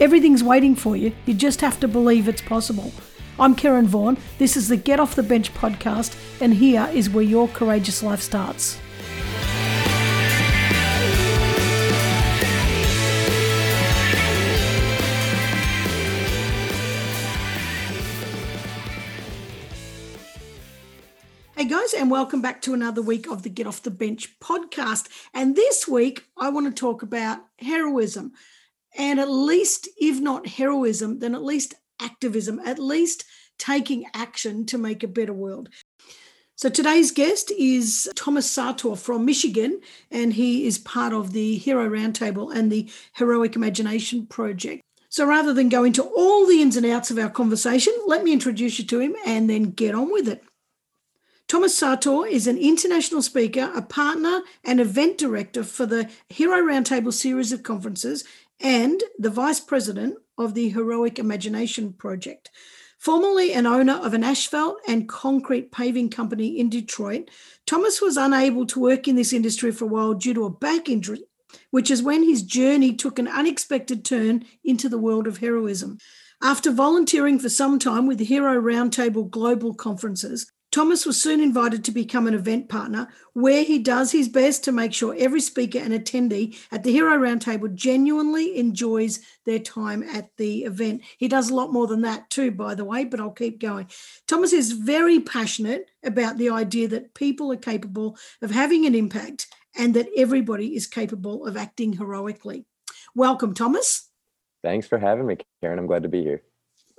Everything's 0.00 0.44
waiting 0.44 0.76
for 0.76 0.96
you. 0.96 1.12
You 1.26 1.34
just 1.34 1.60
have 1.60 1.80
to 1.80 1.88
believe 1.88 2.28
it's 2.28 2.40
possible. 2.40 2.92
I'm 3.36 3.56
Karen 3.56 3.88
Vaughan. 3.88 4.16
This 4.38 4.56
is 4.56 4.68
the 4.68 4.76
Get 4.76 5.00
Off 5.00 5.16
the 5.16 5.24
Bench 5.24 5.52
podcast, 5.54 6.16
and 6.40 6.54
here 6.54 6.88
is 6.92 7.10
where 7.10 7.24
your 7.24 7.48
courageous 7.48 8.00
life 8.00 8.20
starts. 8.20 8.78
Hey 21.56 21.64
guys, 21.64 21.92
and 21.92 22.08
welcome 22.08 22.40
back 22.40 22.62
to 22.62 22.72
another 22.72 23.02
week 23.02 23.28
of 23.28 23.42
the 23.42 23.48
Get 23.48 23.66
Off 23.66 23.82
the 23.82 23.90
Bench 23.90 24.38
podcast. 24.38 25.08
And 25.34 25.56
this 25.56 25.88
week, 25.88 26.24
I 26.36 26.50
want 26.50 26.66
to 26.68 26.80
talk 26.80 27.02
about 27.02 27.40
heroism. 27.58 28.32
And 28.98 29.20
at 29.20 29.30
least, 29.30 29.88
if 29.96 30.20
not 30.20 30.46
heroism, 30.46 31.20
then 31.20 31.34
at 31.34 31.44
least 31.44 31.74
activism, 32.00 32.60
at 32.64 32.78
least 32.78 33.24
taking 33.56 34.06
action 34.12 34.66
to 34.66 34.76
make 34.76 35.02
a 35.02 35.08
better 35.08 35.32
world. 35.32 35.68
So 36.56 36.68
today's 36.68 37.12
guest 37.12 37.52
is 37.56 38.10
Thomas 38.16 38.50
Sartor 38.50 38.96
from 38.96 39.24
Michigan, 39.24 39.80
and 40.10 40.32
he 40.32 40.66
is 40.66 40.78
part 40.78 41.12
of 41.12 41.32
the 41.32 41.56
Hero 41.56 41.88
Roundtable 41.88 42.52
and 42.52 42.72
the 42.72 42.90
Heroic 43.14 43.54
Imagination 43.54 44.26
Project. 44.26 44.82
So 45.08 45.24
rather 45.24 45.54
than 45.54 45.68
go 45.68 45.84
into 45.84 46.02
all 46.02 46.46
the 46.46 46.60
ins 46.60 46.76
and 46.76 46.84
outs 46.84 47.12
of 47.12 47.18
our 47.18 47.30
conversation, 47.30 47.94
let 48.06 48.24
me 48.24 48.32
introduce 48.32 48.80
you 48.80 48.84
to 48.86 48.98
him 48.98 49.14
and 49.24 49.48
then 49.48 49.70
get 49.70 49.94
on 49.94 50.10
with 50.10 50.28
it. 50.28 50.42
Thomas 51.46 51.78
Sartor 51.78 52.26
is 52.26 52.46
an 52.46 52.58
international 52.58 53.22
speaker, 53.22 53.72
a 53.74 53.80
partner, 53.80 54.42
and 54.64 54.80
event 54.80 55.16
director 55.16 55.62
for 55.62 55.86
the 55.86 56.10
Hero 56.28 56.58
Roundtable 56.58 57.12
series 57.12 57.52
of 57.52 57.62
conferences, 57.62 58.24
and 58.60 59.02
the 59.18 59.30
vice 59.30 59.60
president 59.60 60.16
of 60.36 60.54
the 60.54 60.68
Heroic 60.70 61.18
Imagination 61.18 61.92
Project. 61.92 62.50
Formerly 62.98 63.52
an 63.52 63.66
owner 63.66 63.94
of 63.94 64.12
an 64.12 64.24
asphalt 64.24 64.78
and 64.88 65.08
concrete 65.08 65.70
paving 65.70 66.10
company 66.10 66.58
in 66.58 66.68
Detroit, 66.68 67.30
Thomas 67.64 68.00
was 68.00 68.16
unable 68.16 68.66
to 68.66 68.80
work 68.80 69.06
in 69.06 69.14
this 69.14 69.32
industry 69.32 69.70
for 69.70 69.84
a 69.84 69.88
while 69.88 70.14
due 70.14 70.34
to 70.34 70.44
a 70.44 70.50
back 70.50 70.88
injury, 70.88 71.22
which 71.70 71.90
is 71.90 72.02
when 72.02 72.24
his 72.24 72.42
journey 72.42 72.94
took 72.94 73.18
an 73.18 73.28
unexpected 73.28 74.04
turn 74.04 74.44
into 74.64 74.88
the 74.88 74.98
world 74.98 75.28
of 75.28 75.38
heroism. 75.38 75.98
After 76.42 76.72
volunteering 76.72 77.38
for 77.38 77.48
some 77.48 77.78
time 77.78 78.06
with 78.06 78.18
the 78.18 78.24
Hero 78.24 78.60
Roundtable 78.60 79.30
Global 79.30 79.74
Conferences, 79.74 80.50
Thomas 80.70 81.06
was 81.06 81.20
soon 81.20 81.40
invited 81.40 81.82
to 81.84 81.90
become 81.90 82.26
an 82.26 82.34
event 82.34 82.68
partner 82.68 83.08
where 83.32 83.64
he 83.64 83.78
does 83.78 84.12
his 84.12 84.28
best 84.28 84.62
to 84.64 84.72
make 84.72 84.92
sure 84.92 85.14
every 85.18 85.40
speaker 85.40 85.78
and 85.78 85.94
attendee 85.94 86.58
at 86.70 86.82
the 86.82 86.92
Hero 86.92 87.16
Roundtable 87.16 87.74
genuinely 87.74 88.58
enjoys 88.58 89.20
their 89.46 89.58
time 89.58 90.02
at 90.02 90.36
the 90.36 90.64
event. 90.64 91.00
He 91.16 91.26
does 91.26 91.48
a 91.48 91.54
lot 91.54 91.72
more 91.72 91.86
than 91.86 92.02
that 92.02 92.28
too, 92.28 92.50
by 92.50 92.74
the 92.74 92.84
way, 92.84 93.04
but 93.04 93.18
I'll 93.18 93.30
keep 93.30 93.60
going. 93.60 93.88
Thomas 94.26 94.52
is 94.52 94.72
very 94.72 95.20
passionate 95.20 95.90
about 96.04 96.36
the 96.36 96.50
idea 96.50 96.86
that 96.88 97.14
people 97.14 97.50
are 97.50 97.56
capable 97.56 98.18
of 98.42 98.50
having 98.50 98.84
an 98.84 98.94
impact 98.94 99.46
and 99.74 99.94
that 99.94 100.08
everybody 100.16 100.76
is 100.76 100.86
capable 100.86 101.46
of 101.46 101.56
acting 101.56 101.94
heroically. 101.94 102.66
Welcome, 103.14 103.54
Thomas. 103.54 104.10
Thanks 104.62 104.86
for 104.86 104.98
having 104.98 105.26
me, 105.26 105.38
Karen. 105.62 105.78
I'm 105.78 105.86
glad 105.86 106.02
to 106.02 106.10
be 106.10 106.22
here. 106.22 106.42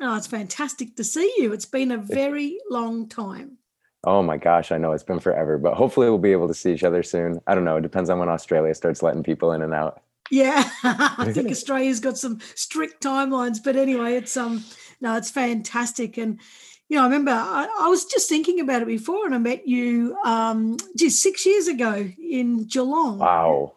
Oh, 0.01 0.15
it's 0.15 0.27
fantastic 0.27 0.95
to 0.95 1.03
see 1.03 1.33
you. 1.37 1.51
It's 1.51 1.65
been 1.65 1.91
a 1.91 1.97
very 1.97 2.57
long 2.69 3.09
time. 3.09 3.57
Oh 4.05 4.23
my 4.23 4.37
gosh, 4.37 4.71
I 4.71 4.77
know 4.77 4.93
it's 4.93 5.03
been 5.03 5.19
forever, 5.19 5.57
but 5.57 5.73
hopefully 5.73 6.07
we'll 6.07 6.19
be 6.19 6.31
able 6.31 6.47
to 6.47 6.53
see 6.53 6.71
each 6.71 6.85
other 6.85 7.03
soon. 7.03 7.41
I 7.47 7.55
don't 7.55 7.65
know. 7.65 7.77
It 7.77 7.81
depends 7.81 8.09
on 8.09 8.19
when 8.19 8.29
Australia 8.29 8.73
starts 8.73 9.03
letting 9.03 9.23
people 9.23 9.51
in 9.51 9.61
and 9.61 9.73
out. 9.73 10.01
Yeah, 10.31 10.69
I 10.83 11.31
think 11.33 11.49
Australia's 11.49 11.99
got 11.99 12.17
some 12.17 12.39
strict 12.55 13.03
timelines, 13.03 13.57
but 13.63 13.75
anyway, 13.75 14.15
it's 14.15 14.37
um 14.37 14.63
no, 15.01 15.17
it's 15.17 15.31
fantastic. 15.31 16.17
And 16.17 16.39
you 16.87 16.95
know, 16.95 17.03
I 17.03 17.05
remember 17.05 17.31
I, 17.31 17.67
I 17.81 17.87
was 17.89 18.05
just 18.05 18.29
thinking 18.29 18.59
about 18.61 18.81
it 18.81 18.87
before, 18.87 19.25
and 19.25 19.35
I 19.35 19.39
met 19.39 19.67
you 19.67 20.15
um 20.23 20.77
just 20.95 21.21
six 21.21 21.45
years 21.45 21.67
ago 21.67 22.09
in 22.17 22.65
Geelong. 22.65 23.17
Wow. 23.17 23.73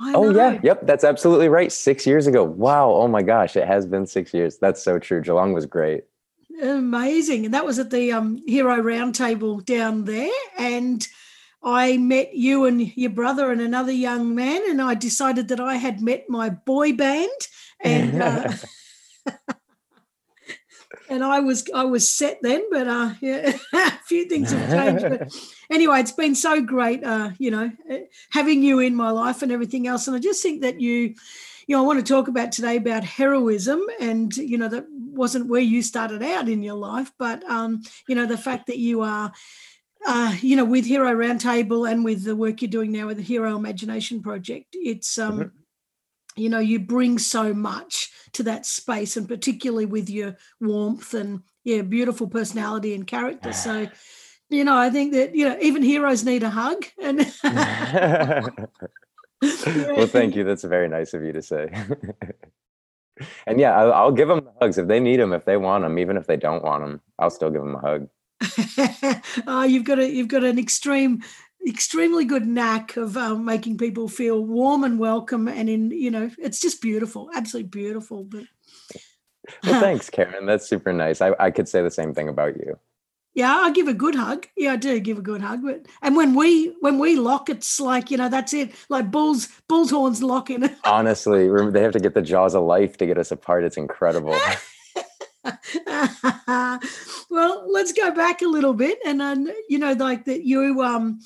oh 0.00 0.30
yeah, 0.30 0.60
yep, 0.62 0.86
that's 0.86 1.02
absolutely 1.02 1.48
right. 1.48 1.72
Six 1.72 2.06
years 2.06 2.28
ago. 2.28 2.44
Wow. 2.44 2.90
Oh 2.90 3.08
my 3.08 3.22
gosh, 3.22 3.56
it 3.56 3.66
has 3.66 3.84
been 3.84 4.06
six 4.06 4.32
years. 4.32 4.58
That's 4.58 4.82
so 4.82 5.00
true. 5.00 5.22
Geelong 5.22 5.54
was 5.54 5.66
great 5.66 6.04
amazing. 6.62 7.44
And 7.44 7.54
that 7.54 7.64
was 7.64 7.78
at 7.78 7.90
the 7.90 8.12
um, 8.12 8.42
Hero 8.46 8.82
Roundtable 8.82 9.64
down 9.64 10.04
there. 10.04 10.30
And 10.58 11.06
I 11.66 11.96
met 11.96 12.34
you 12.34 12.64
and 12.64 12.96
your 12.96 13.10
brother 13.10 13.50
and 13.50 13.60
another 13.60 13.92
young 13.92 14.36
man, 14.36 14.62
and 14.68 14.80
I 14.80 14.94
decided 14.94 15.48
that 15.48 15.58
I 15.58 15.74
had 15.74 16.00
met 16.00 16.26
my 16.28 16.48
boy 16.48 16.92
band, 16.92 17.28
and 17.80 18.22
uh, 18.22 18.52
and 21.10 21.24
I 21.24 21.40
was 21.40 21.68
I 21.74 21.84
was 21.84 22.08
set 22.08 22.38
then. 22.40 22.62
But 22.70 22.86
uh, 22.86 23.14
yeah, 23.20 23.56
a 23.74 23.90
few 24.06 24.28
things 24.28 24.52
have 24.52 24.70
changed. 24.70 25.08
But 25.08 25.36
anyway, 25.70 25.98
it's 25.98 26.12
been 26.12 26.36
so 26.36 26.62
great, 26.62 27.02
uh, 27.02 27.30
you 27.38 27.50
know, 27.50 27.72
having 28.30 28.62
you 28.62 28.78
in 28.78 28.94
my 28.94 29.10
life 29.10 29.42
and 29.42 29.50
everything 29.50 29.88
else. 29.88 30.06
And 30.06 30.16
I 30.16 30.20
just 30.20 30.42
think 30.44 30.62
that 30.62 30.80
you 30.80 31.14
you 31.66 31.76
know, 31.76 31.82
I 31.82 31.86
want 31.86 32.04
to 32.04 32.12
talk 32.12 32.28
about 32.28 32.52
today 32.52 32.76
about 32.76 33.04
heroism, 33.04 33.80
and 34.00 34.34
you 34.36 34.56
know, 34.56 34.68
that 34.68 34.86
wasn't 34.90 35.48
where 35.48 35.60
you 35.60 35.82
started 35.82 36.22
out 36.22 36.48
in 36.48 36.62
your 36.62 36.76
life, 36.76 37.10
but 37.18 37.42
um, 37.50 37.82
you 38.08 38.14
know, 38.14 38.26
the 38.26 38.38
fact 38.38 38.66
that 38.66 38.78
you 38.78 39.02
are. 39.02 39.32
Uh, 40.06 40.36
you 40.40 40.54
know, 40.54 40.64
with 40.64 40.84
Hero 40.84 41.10
Roundtable 41.12 41.90
and 41.90 42.04
with 42.04 42.22
the 42.22 42.36
work 42.36 42.62
you're 42.62 42.70
doing 42.70 42.92
now 42.92 43.08
with 43.08 43.16
the 43.16 43.24
Hero 43.24 43.56
Imagination 43.56 44.22
Project, 44.22 44.66
it's 44.74 45.18
um, 45.18 45.38
mm-hmm. 45.38 46.40
you 46.40 46.48
know, 46.48 46.60
you 46.60 46.78
bring 46.78 47.18
so 47.18 47.52
much 47.52 48.12
to 48.34 48.44
that 48.44 48.66
space, 48.66 49.16
and 49.16 49.26
particularly 49.26 49.86
with 49.86 50.08
your 50.08 50.36
warmth 50.60 51.12
and 51.14 51.40
yeah, 51.64 51.82
beautiful 51.82 52.28
personality 52.28 52.94
and 52.94 53.04
character. 53.06 53.52
So, 53.52 53.88
you 54.50 54.62
know, 54.62 54.76
I 54.76 54.90
think 54.90 55.12
that 55.14 55.34
you 55.34 55.48
know 55.48 55.56
even 55.60 55.82
heroes 55.82 56.24
need 56.24 56.44
a 56.44 56.50
hug, 56.50 56.84
and 57.02 57.26
well, 59.96 60.06
thank 60.06 60.36
you. 60.36 60.44
That's 60.44 60.64
very 60.64 60.88
nice 60.88 61.14
of 61.14 61.22
you 61.22 61.32
to 61.32 61.42
say. 61.42 61.68
and 63.46 63.60
yeah, 63.60 63.76
I'll, 63.76 63.92
I'll, 63.92 64.12
give 64.12 64.28
them 64.28 64.48
hugs 64.60 64.78
if 64.78 64.88
they 64.88 65.00
need 65.00 65.20
them, 65.20 65.32
if 65.32 65.44
they 65.44 65.56
want 65.56 65.84
them, 65.84 65.98
even 65.98 66.16
if 66.16 66.26
they 66.26 66.36
don't 66.36 66.64
want 66.64 66.82
them. 66.82 67.00
I'll 67.18 67.30
still 67.30 67.50
give 67.50 67.62
them 67.62 67.76
a 67.76 67.80
hug. 67.80 68.08
oh, 69.46 69.64
you've 69.64 69.84
got 69.84 69.98
a 69.98 70.08
you've 70.08 70.28
got 70.28 70.44
an 70.44 70.58
extreme, 70.58 71.22
extremely 71.66 72.24
good 72.24 72.46
knack 72.46 72.96
of 72.96 73.16
um, 73.16 73.44
making 73.44 73.78
people 73.78 74.08
feel 74.08 74.44
warm 74.44 74.84
and 74.84 74.98
welcome, 74.98 75.48
and 75.48 75.68
in 75.68 75.90
you 75.90 76.10
know, 76.10 76.30
it's 76.38 76.60
just 76.60 76.82
beautiful, 76.82 77.30
absolutely 77.34 77.68
beautiful. 77.68 78.24
But 78.24 78.44
well, 79.64 79.80
thanks, 79.80 80.10
Karen. 80.10 80.46
That's 80.46 80.68
super 80.68 80.92
nice. 80.92 81.20
I, 81.20 81.32
I 81.38 81.50
could 81.50 81.68
say 81.68 81.82
the 81.82 81.90
same 81.90 82.12
thing 82.12 82.28
about 82.28 82.56
you. 82.56 82.78
Yeah, 83.36 83.54
I 83.54 83.70
give 83.70 83.86
a 83.86 83.92
good 83.92 84.14
hug. 84.14 84.46
Yeah, 84.56 84.72
I 84.72 84.76
do 84.76 84.98
give 84.98 85.18
a 85.18 85.22
good 85.22 85.42
hug. 85.42 85.62
But 85.62 85.84
and 86.00 86.16
when 86.16 86.34
we 86.34 86.74
when 86.80 86.98
we 86.98 87.16
lock, 87.16 87.50
it's 87.50 87.78
like 87.78 88.10
you 88.10 88.16
know 88.16 88.30
that's 88.30 88.54
it. 88.54 88.74
Like 88.88 89.10
bulls 89.10 89.48
bulls 89.68 89.90
horns 89.90 90.22
locking. 90.22 90.70
Honestly, 90.84 91.46
they 91.70 91.82
have 91.82 91.92
to 91.92 92.00
get 92.00 92.14
the 92.14 92.22
jaws 92.22 92.54
of 92.54 92.62
life 92.62 92.96
to 92.96 93.04
get 93.04 93.18
us 93.18 93.30
apart. 93.30 93.64
It's 93.64 93.76
incredible. 93.76 94.34
well, 97.30 97.70
let's 97.70 97.92
go 97.92 98.10
back 98.10 98.40
a 98.40 98.48
little 98.48 98.72
bit, 98.72 98.98
and 99.04 99.20
then 99.20 99.52
you 99.68 99.78
know, 99.78 99.92
like 99.92 100.24
that 100.24 100.46
you 100.46 100.82
um, 100.82 101.20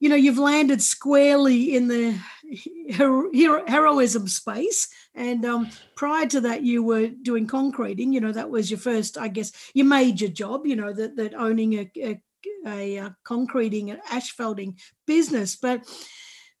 you 0.00 0.08
know, 0.08 0.16
you've 0.16 0.38
landed 0.38 0.82
squarely 0.82 1.76
in 1.76 1.86
the 1.86 2.18
hero- 2.50 3.66
heroism 3.66 4.28
space 4.28 4.88
and 5.14 5.44
um, 5.44 5.70
prior 5.94 6.26
to 6.26 6.40
that, 6.42 6.62
you 6.62 6.82
were 6.82 7.08
doing 7.08 7.46
concreting. 7.46 8.12
You 8.12 8.20
know, 8.20 8.32
that 8.32 8.50
was 8.50 8.70
your 8.70 8.80
first, 8.80 9.18
I 9.18 9.28
guess, 9.28 9.52
your 9.74 9.86
major 9.86 10.28
job. 10.28 10.66
You 10.66 10.76
know, 10.76 10.92
that 10.92 11.16
that 11.16 11.34
owning 11.34 11.74
a, 11.74 11.90
a, 11.96 12.20
a, 12.66 12.96
a 12.96 13.16
concreting 13.24 13.90
and 13.90 14.00
asphalting 14.10 14.78
business. 15.06 15.56
But 15.56 15.86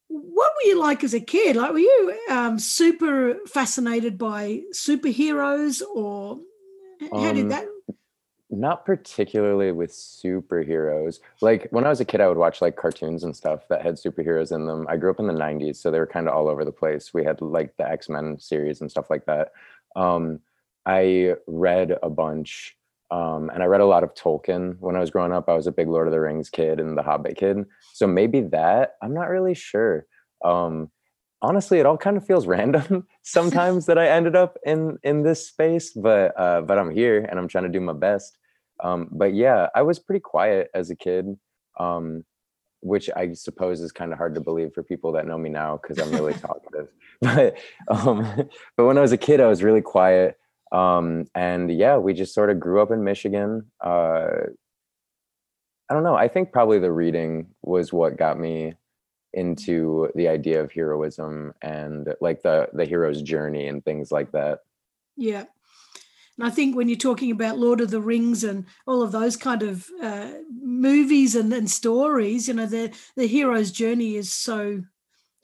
what 0.08 0.52
were 0.52 0.68
you 0.68 0.78
like 0.78 1.02
as 1.02 1.14
a 1.14 1.20
kid? 1.20 1.56
Like, 1.56 1.72
were 1.72 1.78
you 1.78 2.18
um, 2.30 2.58
super 2.58 3.36
fascinated 3.46 4.18
by 4.18 4.62
superheroes, 4.74 5.80
or 5.82 6.40
how 7.10 7.30
um, 7.30 7.34
did 7.34 7.50
that 7.50 7.66
not 8.52 8.84
particularly 8.84 9.72
with 9.72 9.90
superheroes. 9.90 11.20
Like 11.40 11.68
when 11.70 11.84
I 11.84 11.88
was 11.88 12.00
a 12.00 12.04
kid, 12.04 12.20
I 12.20 12.28
would 12.28 12.36
watch 12.36 12.60
like 12.60 12.76
cartoons 12.76 13.24
and 13.24 13.34
stuff 13.34 13.66
that 13.68 13.82
had 13.82 13.94
superheroes 13.94 14.52
in 14.54 14.66
them. 14.66 14.86
I 14.88 14.98
grew 14.98 15.10
up 15.10 15.18
in 15.18 15.26
the 15.26 15.32
90s, 15.32 15.76
so 15.76 15.90
they 15.90 15.98
were 15.98 16.06
kind 16.06 16.28
of 16.28 16.34
all 16.34 16.48
over 16.48 16.64
the 16.64 16.72
place. 16.72 17.14
We 17.14 17.24
had 17.24 17.40
like 17.40 17.76
the 17.78 17.88
X 17.88 18.08
Men 18.08 18.38
series 18.38 18.80
and 18.80 18.90
stuff 18.90 19.08
like 19.08 19.24
that. 19.24 19.52
Um, 19.96 20.40
I 20.84 21.34
read 21.46 21.96
a 22.02 22.10
bunch 22.10 22.76
um, 23.10 23.50
and 23.52 23.62
I 23.62 23.66
read 23.66 23.80
a 23.80 23.86
lot 23.86 24.04
of 24.04 24.14
Tolkien 24.14 24.76
when 24.80 24.96
I 24.96 25.00
was 25.00 25.10
growing 25.10 25.32
up. 25.32 25.48
I 25.48 25.54
was 25.54 25.66
a 25.66 25.72
big 25.72 25.88
Lord 25.88 26.06
of 26.06 26.12
the 26.12 26.20
Rings 26.20 26.48
kid 26.48 26.80
and 26.80 26.96
the 26.96 27.02
Hobbit 27.02 27.36
kid. 27.36 27.64
So 27.92 28.06
maybe 28.06 28.40
that, 28.40 28.94
I'm 29.02 29.12
not 29.12 29.28
really 29.28 29.54
sure. 29.54 30.06
Um, 30.44 30.90
honestly, 31.42 31.78
it 31.78 31.86
all 31.86 31.98
kind 31.98 32.16
of 32.16 32.26
feels 32.26 32.46
random 32.58 33.06
sometimes 33.22 33.86
that 33.86 33.98
I 33.98 34.08
ended 34.08 34.36
up 34.36 34.58
in 34.64 34.98
in 35.02 35.22
this 35.22 35.46
space, 35.46 35.92
but 35.92 36.38
uh, 36.38 36.62
but 36.62 36.78
I'm 36.78 36.90
here 36.90 37.26
and 37.28 37.38
I'm 37.38 37.48
trying 37.48 37.64
to 37.64 37.70
do 37.70 37.80
my 37.80 37.92
best. 37.92 38.38
Um, 38.82 39.08
but 39.10 39.34
yeah, 39.34 39.68
I 39.74 39.82
was 39.82 39.98
pretty 39.98 40.20
quiet 40.20 40.68
as 40.74 40.90
a 40.90 40.96
kid, 40.96 41.26
um, 41.78 42.24
which 42.80 43.08
I 43.14 43.32
suppose 43.32 43.80
is 43.80 43.92
kind 43.92 44.12
of 44.12 44.18
hard 44.18 44.34
to 44.34 44.40
believe 44.40 44.72
for 44.74 44.82
people 44.82 45.12
that 45.12 45.26
know 45.26 45.38
me 45.38 45.50
now 45.50 45.78
because 45.80 45.98
I'm 45.98 46.12
really 46.12 46.34
talkative. 46.40 46.88
But 47.22 47.56
um, 47.86 48.48
but 48.76 48.84
when 48.84 48.98
I 48.98 49.00
was 49.00 49.12
a 49.12 49.16
kid, 49.16 49.40
I 49.40 49.46
was 49.46 49.62
really 49.62 49.80
quiet. 49.80 50.36
Um, 50.72 51.26
and 51.36 51.70
yeah, 51.70 51.96
we 51.96 52.14
just 52.14 52.34
sort 52.34 52.50
of 52.50 52.58
grew 52.58 52.82
up 52.82 52.90
in 52.90 53.04
Michigan. 53.04 53.70
Uh, 53.80 54.26
I 55.88 55.94
don't 55.94 56.02
know. 56.02 56.16
I 56.16 56.26
think 56.26 56.50
probably 56.50 56.80
the 56.80 56.90
reading 56.90 57.46
was 57.62 57.92
what 57.92 58.16
got 58.16 58.40
me 58.40 58.74
into 59.34 60.08
the 60.14 60.26
idea 60.26 60.62
of 60.62 60.72
heroism 60.72 61.52
and 61.62 62.12
like 62.20 62.42
the 62.42 62.68
the 62.72 62.84
hero's 62.84 63.22
journey 63.22 63.68
and 63.68 63.84
things 63.84 64.10
like 64.10 64.32
that. 64.32 64.60
Yeah. 65.16 65.44
And 66.38 66.46
I 66.46 66.50
think 66.50 66.74
when 66.74 66.88
you're 66.88 66.96
talking 66.96 67.30
about 67.30 67.58
Lord 67.58 67.80
of 67.80 67.90
the 67.90 68.00
Rings 68.00 68.42
and 68.42 68.64
all 68.86 69.02
of 69.02 69.12
those 69.12 69.36
kind 69.36 69.62
of 69.62 69.88
uh, 70.02 70.30
movies 70.50 71.34
and, 71.34 71.52
and 71.52 71.70
stories, 71.70 72.48
you 72.48 72.54
know, 72.54 72.66
the 72.66 72.92
the 73.16 73.26
hero's 73.26 73.70
journey 73.70 74.16
is 74.16 74.32
so 74.32 74.82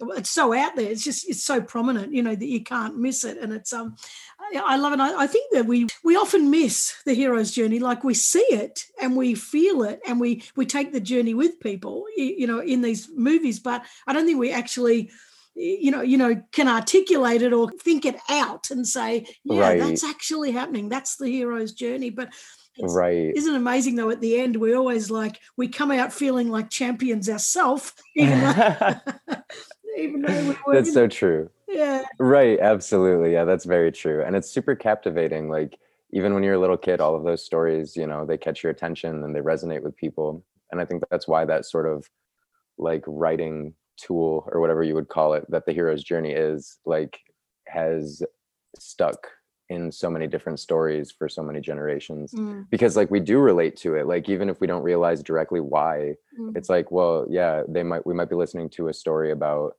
it's 0.01 0.31
so 0.31 0.55
out 0.55 0.77
there. 0.77 0.91
It's 0.91 1.05
just 1.05 1.29
it's 1.29 1.45
so 1.45 1.61
prominent, 1.61 2.13
you 2.13 2.23
know, 2.23 2.35
that 2.35 2.47
you 2.47 2.63
can't 2.63 2.99
miss 2.99 3.25
it. 3.25 3.39
And 3.39 3.53
it's 3.53 3.73
um 3.73 3.97
I 4.55 4.77
love 4.77 4.93
it. 4.93 5.01
I, 5.01 5.25
I 5.25 5.27
think 5.27 5.53
that 5.53 5.67
we 5.67 5.89
we 6.05 6.17
often 6.17 6.51
miss 6.51 6.95
the 7.05 7.15
hero's 7.15 7.51
journey. 7.51 7.81
Like 7.81 8.05
we 8.05 8.15
see 8.15 8.47
it 8.51 8.85
and 9.01 9.17
we 9.17 9.35
feel 9.35 9.83
it, 9.83 10.01
and 10.07 10.21
we 10.21 10.43
we 10.57 10.67
take 10.67 10.93
the 10.93 11.01
journey 11.01 11.35
with 11.35 11.61
people, 11.61 12.07
you 12.17 12.47
know, 12.47 12.61
in 12.61 12.81
these 12.81 13.09
movies. 13.15 13.59
But 13.59 13.85
I 14.07 14.13
don't 14.13 14.25
think 14.25 14.39
we 14.39 14.53
actually 14.53 15.11
you 15.59 15.91
know 15.91 16.01
you 16.01 16.17
know 16.17 16.41
can 16.53 16.69
articulate 16.69 17.43
it 17.43 17.53
or 17.53 17.71
think 17.83 18.05
it 18.07 18.17
out 18.29 18.71
and 18.71 18.87
say 18.87 19.27
yeah 19.45 19.61
right. 19.61 19.81
that's 19.81 20.05
actually 20.05 20.53
happening. 20.53 20.89
That's 20.89 21.17
the 21.17 21.29
hero's 21.29 21.73
journey. 21.73 22.11
But 22.11 22.33
right. 22.81 23.33
isn't 23.35 23.55
amazing 23.55 23.97
though 23.97 24.11
at 24.11 24.21
the 24.21 24.39
end 24.39 24.57
we 24.57 24.75
always 24.75 25.11
like 25.11 25.39
we 25.57 25.69
come 25.69 25.91
out 25.91 26.13
feeling 26.13 26.49
like 26.49 26.71
champions 26.71 27.29
ourselves 27.29 27.93
even 28.17 28.41
though, 28.41 28.95
even 29.99 30.23
though 30.23 30.57
we 30.67 30.75
that's 30.75 30.93
so 30.93 31.09
true. 31.09 31.51
Yeah. 31.67 32.05
Right 32.19 32.59
absolutely. 32.61 33.33
Yeah 33.33 33.45
that's 33.45 33.65
very 33.65 33.91
true. 33.91 34.23
And 34.25 34.37
it's 34.37 34.51
super 34.51 34.77
captivating 34.77 35.51
like 35.51 35.79
even 36.13 36.35
when 36.35 36.43
you're 36.43 36.55
a 36.55 36.61
little 36.61 36.79
kid 36.79 37.01
all 37.01 37.17
of 37.17 37.25
those 37.25 37.45
stories 37.45 37.97
you 37.97 38.07
know 38.07 38.25
they 38.25 38.39
catch 38.39 38.63
your 38.63 38.71
attention 38.71 39.25
and 39.25 39.35
they 39.35 39.41
resonate 39.41 39.83
with 39.83 39.97
people. 39.97 40.45
And 40.71 40.81
i 40.81 40.85
think 40.85 41.03
that's 41.11 41.27
why 41.27 41.45
that 41.47 41.65
sort 41.65 41.87
of 41.87 42.09
like 42.77 43.03
writing 43.07 43.75
tool 44.01 44.49
or 44.53 44.61
whatever 44.61 44.83
you 44.83 44.95
would 44.95 45.09
call 45.09 45.35
it 45.35 45.45
that 45.51 45.67
the 45.67 45.73
hero's 45.73 46.03
journey 46.03 46.33
is 46.33 46.79
like 46.87 47.19
has 47.67 48.23
stuck 48.79 49.27
in 49.69 49.93
so 49.93 50.09
many 50.09 50.27
different 50.27 50.59
stories 50.59 51.11
for 51.11 51.29
so 51.29 51.43
many 51.43 51.61
generations 51.61 52.33
mm. 52.33 52.65
because 52.71 52.97
like 52.97 53.11
we 53.11 53.21
do 53.21 53.39
relate 53.39 53.77
to 53.77 53.97
it 53.97 54.07
like 54.07 54.29
even 54.29 54.49
if 54.49 54.61
we 54.61 54.67
don't 54.67 54.83
realize 54.83 55.23
directly 55.23 55.61
why 55.61 56.15
mm. 56.39 56.57
it's 56.57 56.71
like 56.71 56.91
well 56.91 57.27
yeah 57.29 57.63
they 57.69 57.83
might 57.83 58.07
we 58.07 58.15
might 58.15 58.31
be 58.31 58.37
listening 58.37 58.69
to 58.71 58.89
a 58.89 58.95
story 58.95 59.31
about 59.31 59.77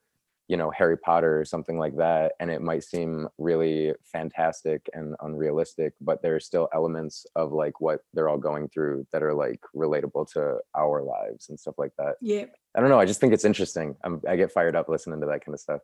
you 0.50 0.58
know 0.58 0.72
harry 0.72 0.98
potter 0.98 1.40
or 1.40 1.46
something 1.46 1.78
like 1.78 1.96
that 1.96 2.34
and 2.40 2.50
it 2.50 2.62
might 2.62 2.84
seem 2.84 3.30
really 3.38 3.94
fantastic 4.04 4.90
and 4.94 5.16
unrealistic 5.22 5.94
but 6.02 6.22
there 6.22 6.36
are 6.36 6.40
still 6.40 6.68
elements 6.74 7.26
of 7.36 7.54
like 7.54 7.80
what 7.80 8.02
they're 8.14 8.28
all 8.28 8.38
going 8.38 8.68
through 8.68 9.06
that 9.14 9.24
are 9.24 9.34
like 9.34 9.62
relatable 9.76 10.30
to 10.34 10.58
our 10.76 11.04
lives 11.04 11.50
and 11.50 11.60
stuff 11.60 11.76
like 11.78 11.92
that. 11.98 12.16
Yeah. 12.20 12.46
I 12.76 12.82
don't 12.82 12.90
know 12.90 13.00
i 13.00 13.06
just 13.06 13.22
think 13.22 13.32
it's 13.32 13.46
interesting. 13.46 13.96
I'm, 14.04 14.22
i 14.28 14.36
get 14.36 14.52
fired 14.52 14.76
up 14.76 14.90
listening 14.90 15.22
to 15.22 15.28
that 15.28 15.46
kind 15.46 15.54
of 15.54 15.60
stuff. 15.60 15.82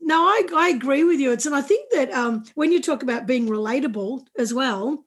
No 0.00 0.16
i, 0.16 0.42
I 0.54 0.68
agree 0.70 1.04
with 1.04 1.20
you. 1.20 1.32
It's 1.32 1.46
and 1.46 1.54
i 1.54 1.62
think 1.62 1.90
that 1.92 2.12
um, 2.12 2.44
when 2.56 2.72
you 2.72 2.82
talk 2.82 3.02
about 3.02 3.26
being 3.26 3.48
relatable 3.48 4.26
as 4.36 4.52
well 4.52 5.04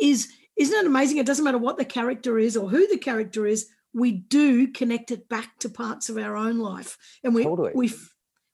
is 0.00 0.28
isn't 0.56 0.78
it 0.78 0.86
amazing? 0.86 1.18
It 1.18 1.26
doesn't 1.26 1.44
matter 1.44 1.58
what 1.58 1.76
the 1.76 1.84
character 1.84 2.38
is 2.38 2.56
or 2.56 2.68
who 2.68 2.86
the 2.88 2.96
character 2.98 3.46
is 3.46 3.68
we 3.92 4.12
do 4.12 4.68
connect 4.68 5.10
it 5.10 5.26
back 5.28 5.58
to 5.58 5.70
parts 5.70 6.10
of 6.10 6.18
our 6.18 6.36
own 6.36 6.58
life 6.58 6.98
and 7.24 7.34
we 7.34 7.44
totally. 7.44 7.72
we 7.74 7.90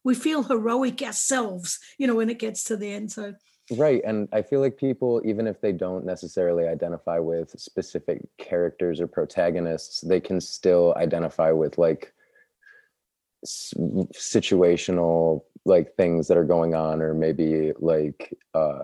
we 0.04 0.14
feel 0.14 0.42
heroic 0.42 1.02
ourselves, 1.02 1.78
you 1.98 2.06
know, 2.06 2.16
when 2.16 2.30
it 2.30 2.38
gets 2.38 2.64
to 2.64 2.76
the 2.76 2.92
end. 2.92 3.12
So 3.12 3.34
right 3.78 4.02
and 4.04 4.28
i 4.32 4.42
feel 4.42 4.60
like 4.60 4.76
people 4.76 5.22
even 5.24 5.46
if 5.46 5.60
they 5.60 5.72
don't 5.72 6.04
necessarily 6.04 6.66
identify 6.66 7.18
with 7.18 7.50
specific 7.58 8.20
characters 8.38 9.00
or 9.00 9.06
protagonists 9.06 10.00
they 10.00 10.20
can 10.20 10.40
still 10.40 10.94
identify 10.96 11.50
with 11.50 11.78
like 11.78 12.12
situational 13.44 15.42
like 15.64 15.94
things 15.96 16.28
that 16.28 16.36
are 16.36 16.44
going 16.44 16.74
on 16.74 17.00
or 17.00 17.14
maybe 17.14 17.72
like 17.78 18.36
uh 18.54 18.82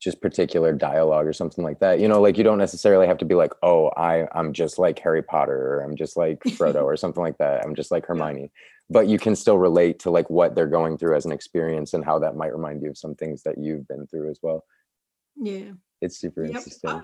just 0.00 0.20
particular 0.20 0.72
dialogue 0.72 1.26
or 1.26 1.32
something 1.32 1.64
like 1.64 1.80
that 1.80 1.98
you 1.98 2.06
know 2.06 2.20
like 2.20 2.36
you 2.36 2.44
don't 2.44 2.58
necessarily 2.58 3.06
have 3.06 3.18
to 3.18 3.24
be 3.24 3.34
like 3.34 3.52
oh 3.62 3.88
i 3.96 4.26
i'm 4.32 4.52
just 4.52 4.78
like 4.78 4.98
harry 4.98 5.22
potter 5.22 5.76
or 5.76 5.80
i'm 5.80 5.96
just 5.96 6.16
like 6.16 6.40
frodo 6.48 6.84
or 6.84 6.96
something 6.96 7.22
like 7.22 7.38
that 7.38 7.64
i'm 7.64 7.74
just 7.74 7.90
like 7.90 8.04
hermione. 8.04 8.50
But 8.90 9.08
you 9.08 9.18
can 9.18 9.34
still 9.34 9.58
relate 9.58 9.98
to 10.00 10.10
like 10.10 10.28
what 10.30 10.54
they're 10.54 10.66
going 10.66 10.98
through 10.98 11.16
as 11.16 11.24
an 11.24 11.32
experience 11.32 11.94
and 11.94 12.04
how 12.04 12.18
that 12.18 12.36
might 12.36 12.52
remind 12.52 12.82
you 12.82 12.90
of 12.90 12.98
some 12.98 13.14
things 13.14 13.42
that 13.42 13.58
you've 13.58 13.86
been 13.88 14.06
through 14.06 14.30
as 14.30 14.38
well 14.42 14.64
yeah 15.36 15.72
it's 16.00 16.18
super 16.18 16.44
yep. 16.44 16.56
interesting 16.56 17.02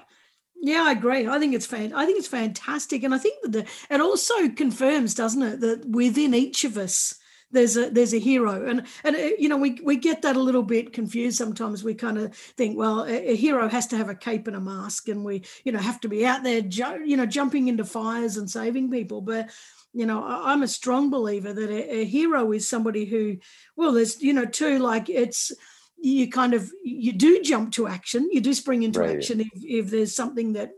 yeah, 0.63 0.83
I 0.83 0.93
agree. 0.93 1.27
I 1.27 1.39
think 1.39 1.55
it's 1.55 1.65
fan. 1.65 1.95
I 1.95 2.05
think 2.05 2.19
it's 2.19 2.29
fantastic, 2.29 3.03
and 3.03 3.15
I 3.15 3.19
think 3.19 3.41
that 3.43 3.53
the, 3.53 3.67
it 3.89 4.01
also 4.03 4.51
confirms, 4.51 5.15
doesn't 5.15 5.43
it, 5.43 5.61
that 5.61 5.89
within 5.89 6.35
each 6.35 6.65
of 6.65 6.77
us 6.77 7.15
there's 7.53 7.77
a 7.77 7.91
there's 7.91 8.15
a 8.15 8.19
hero 8.19 8.69
and 8.69 8.87
and 9.05 9.17
uh, 9.17 9.31
you 9.39 9.49
know 9.49 9.57
we 9.57 9.81
we 9.83 9.97
get 9.97 10.23
that 10.23 10.37
a 10.37 10.41
little 10.41 10.63
bit 10.63 10.93
confused 10.93 11.37
sometimes 11.37 11.83
we 11.83 11.95
kind 11.95 12.19
of 12.19 12.35
think 12.35 12.79
well 12.79 13.03
a, 13.05 13.31
a, 13.31 13.37
hero 13.37 13.69
has 13.69 13.87
to 13.89 13.97
have 13.97 14.09
a 14.09 14.15
cape 14.15 14.47
and 14.47 14.57
a 14.57 14.61
mask 14.61 15.09
and 15.09 15.25
we 15.25 15.43
you 15.65 15.73
know 15.73 15.79
have 15.79 16.01
to 16.01 16.09
be 16.09 16.25
out 16.25 16.43
there 16.43 16.61
you 17.05 17.17
know 17.17 17.27
jumping 17.27 17.69
into 17.69 17.85
fires 17.85 18.37
and 18.37 18.49
saving 18.49 18.91
people 18.91 19.21
but 19.21 19.51
you 19.93 20.07
know 20.07 20.25
i'm 20.25 20.63
a 20.63 20.69
strong 20.69 21.11
believer 21.11 21.53
that 21.53 21.71
a, 21.71 22.01
a 22.01 22.05
hero 22.05 22.53
is 22.53 22.69
somebody 22.69 23.05
who 23.05 23.37
well 23.77 23.93
there's 23.93 24.21
you 24.23 24.33
know 24.33 24.45
too 24.45 24.79
like 24.79 25.09
it's 25.09 25.53
you 26.03 26.31
kind 26.31 26.55
of 26.55 26.71
you 26.83 27.13
do 27.13 27.43
jump 27.43 27.73
to 27.73 27.87
action 27.87 28.29
you 28.33 28.41
do 28.41 28.55
spring 28.55 28.83
into 28.83 29.01
right. 29.01 29.17
action 29.17 29.41
if, 29.41 29.49
if 29.55 29.91
there's 29.91 30.15
something 30.15 30.55
that 30.55 30.71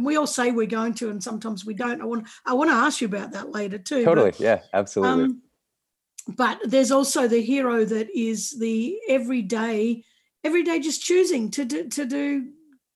we 0.00 0.16
all 0.16 0.26
say 0.26 0.50
we're 0.50 0.66
going 0.66 0.94
to 0.94 1.10
and 1.10 1.22
sometimes 1.22 1.64
we 1.64 1.74
don't. 1.74 2.00
I 2.00 2.04
want 2.04 2.28
i 2.44 2.52
want 2.52 2.70
to 2.70 2.74
ask 2.76 3.00
you 3.00 3.06
about 3.06 3.32
that 3.32 3.50
later 3.50 3.78
too 3.78 4.04
totally. 4.04 4.32
But, 4.32 4.40
yeah 4.40 4.60
absolutely. 4.72 5.24
um, 5.24 5.42
but 6.36 6.58
there's 6.64 6.90
also 6.90 7.28
the 7.28 7.42
hero 7.42 7.84
that 7.84 8.08
is 8.16 8.58
the 8.58 8.98
everyday 9.08 10.02
everyday 10.42 10.80
just 10.80 11.02
choosing 11.02 11.50
to 11.52 11.64
do, 11.64 11.88
to 11.88 12.04
do 12.04 12.48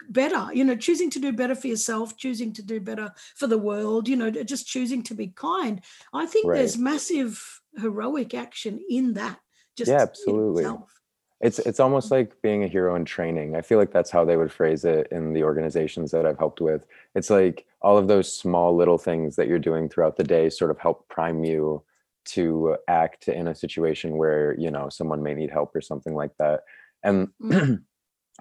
better 0.09 0.49
you 0.53 0.65
know 0.65 0.77
choosing 0.77 1.11
to 1.11 1.19
do 1.19 1.33
better 1.33 1.55
for 1.55 1.67
yourself 1.67 2.17
choosing 2.17 2.53
to 2.53 2.63
do 2.63 2.81
better 2.81 3.13
for 3.37 3.47
the 3.47 3.59
world 3.59 4.09
you 4.09 4.17
know 4.17 4.31
just 4.31 4.67
choosing 4.67 5.03
to 5.03 5.15
be 5.15 5.29
kind. 5.29 5.83
I 6.13 6.27
think 6.27 6.47
right. 6.47 6.59
there's 6.59 6.79
massive 6.79 7.61
heroic 7.77 8.35
action 8.35 8.81
in 8.89 9.15
that 9.15 9.39
just 9.77 9.91
yeah 9.91 10.01
absolutely. 10.01 10.67
it's 11.41 11.59
it's 11.61 11.81
almost 11.81 12.11
like 12.11 12.41
being 12.43 12.65
a 12.65 12.69
hero 12.69 12.95
in 12.95 13.05
training. 13.05 13.57
I 13.57 13.63
feel 13.63 13.79
like 13.79 13.93
that's 13.93 14.11
how 14.11 14.25
they 14.25 14.37
would 14.37 14.53
phrase 14.53 14.85
it 14.85 15.09
in 15.11 15.33
the 15.33 15.45
organizations 15.45 16.11
that 16.11 16.27
i've 16.27 16.39
helped 16.39 16.61
with. 16.61 16.87
It's 17.15 17.31
like 17.31 17.67
all 17.81 17.99
of 17.99 18.09
those 18.09 18.33
small 18.33 18.75
little 18.75 18.99
things 18.99 19.37
that 19.37 19.49
you're 19.49 19.59
doing 19.59 19.89
throughout 19.89 20.17
the 20.17 20.25
day 20.25 20.51
sort 20.51 20.71
of 20.71 20.79
help 20.79 21.09
prime 21.09 21.45
you 21.45 21.83
to 22.27 22.77
act 22.89 23.29
in 23.29 23.49
a 23.49 23.55
situation 23.55 24.17
where 24.17 24.55
you 24.59 24.71
know 24.71 24.89
someone 24.89 25.23
may 25.23 25.35
need 25.35 25.51
help 25.51 25.75
or 25.75 25.81
something 25.81 26.15
like 26.15 26.37
that. 26.39 26.65
And 27.03 27.29
mm. 27.43 27.83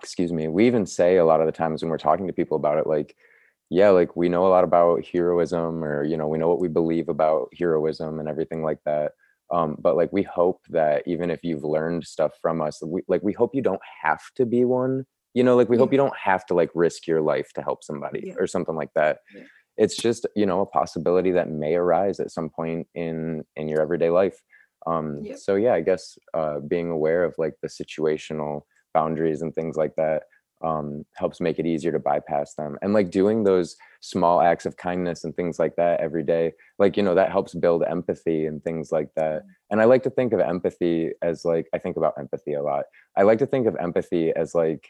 Excuse 0.02 0.32
me 0.32 0.48
we 0.48 0.68
even 0.68 0.86
say 0.86 1.18
a 1.18 1.26
lot 1.26 1.40
of 1.40 1.46
the 1.46 1.52
times 1.52 1.82
when 1.82 1.90
we're 1.90 1.98
talking 1.98 2.28
to 2.28 2.34
people 2.34 2.58
about 2.58 2.78
it 2.78 2.88
like 2.88 3.16
yeah 3.70 3.90
like 3.90 4.16
we 4.16 4.30
know 4.30 4.46
a 4.46 4.50
lot 4.50 4.64
about 4.64 5.04
heroism 5.06 5.84
or 5.84 6.04
you 6.04 6.18
know 6.18 6.28
we 6.28 6.38
know 6.38 6.48
what 6.48 6.60
we 6.60 6.68
believe 6.68 7.10
about 7.10 7.50
heroism 7.58 8.20
and 8.20 8.30
everything 8.30 8.64
like 8.64 8.80
that 8.86 9.12
um, 9.50 9.78
but 9.80 9.96
like 9.96 10.12
we 10.12 10.24
hope 10.24 10.60
that 10.70 11.04
even 11.06 11.32
if 11.32 11.42
you've 11.42 11.64
learned 11.64 12.06
stuff 12.06 12.34
from 12.42 12.62
us 12.62 12.82
we, 12.84 13.02
like 13.08 13.24
we 13.24 13.32
hope 13.32 13.56
you 13.56 13.62
don't 13.62 13.82
have 14.02 14.22
to 14.36 14.46
be 14.46 14.66
one 14.66 15.06
you 15.34 15.44
know 15.44 15.56
like 15.56 15.70
we 15.70 15.78
yeah. 15.78 15.82
hope 15.82 15.92
you 15.92 15.98
don't 15.98 16.18
have 16.18 16.46
to 16.46 16.54
like 16.54 16.70
risk 16.76 17.08
your 17.08 17.22
life 17.22 17.52
to 17.54 17.62
help 17.62 17.84
somebody 17.84 18.24
yeah. 18.28 18.34
or 18.38 18.46
something 18.46 18.76
like 18.76 18.92
that 18.94 19.20
yeah 19.36 19.44
it's 19.78 19.96
just 19.96 20.26
you 20.36 20.46
know 20.46 20.62
a 20.62 20.66
possibility 20.66 21.32
that 21.32 21.50
may 21.50 21.76
arise 21.76 22.20
at 22.20 22.32
some 22.32 22.50
point 22.50 22.88
in 22.96 23.44
in 23.56 23.70
your 23.70 23.82
everyday 23.82 24.10
life 24.10 24.42
um 24.86 25.24
so 25.36 25.56
yeah 25.56 25.74
i 25.74 25.82
guess 25.82 26.18
uh 26.34 26.60
being 26.60 26.90
aware 26.90 27.24
of 27.24 27.34
like 27.38 27.54
the 27.62 27.68
situational 27.68 28.62
boundaries 28.98 29.42
and 29.42 29.52
things 29.54 29.76
like 29.84 29.96
that 30.04 30.20
um 30.70 30.88
helps 31.22 31.40
make 31.46 31.58
it 31.62 31.68
easier 31.74 31.92
to 31.96 32.00
bypass 32.12 32.50
them. 32.60 32.72
And 32.82 32.92
like 32.98 33.10
doing 33.20 33.38
those 33.44 33.70
small 34.12 34.38
acts 34.50 34.66
of 34.68 34.74
kindness 34.88 35.20
and 35.24 35.32
things 35.36 35.56
like 35.64 35.76
that 35.82 35.96
every 36.08 36.24
day 36.34 36.46
like 36.82 36.94
you 36.98 37.04
know 37.06 37.16
that 37.20 37.32
helps 37.38 37.54
build 37.66 37.82
empathy 37.98 38.40
and 38.50 38.58
things 38.68 38.86
like 38.98 39.10
that. 39.20 39.38
Mm-hmm. 39.42 39.70
and 39.72 39.78
i 39.82 39.86
like 39.94 40.04
to 40.08 40.14
think 40.18 40.30
of 40.34 40.40
empathy 40.54 40.98
as 41.30 41.38
like 41.52 41.66
i 41.76 41.78
think 41.84 41.96
about 41.98 42.18
empathy 42.24 42.54
a 42.56 42.64
lot. 42.72 42.84
I 43.20 43.22
like 43.30 43.40
to 43.44 43.50
think 43.54 43.66
of 43.68 43.76
empathy 43.88 44.26
as 44.42 44.50
like 44.64 44.84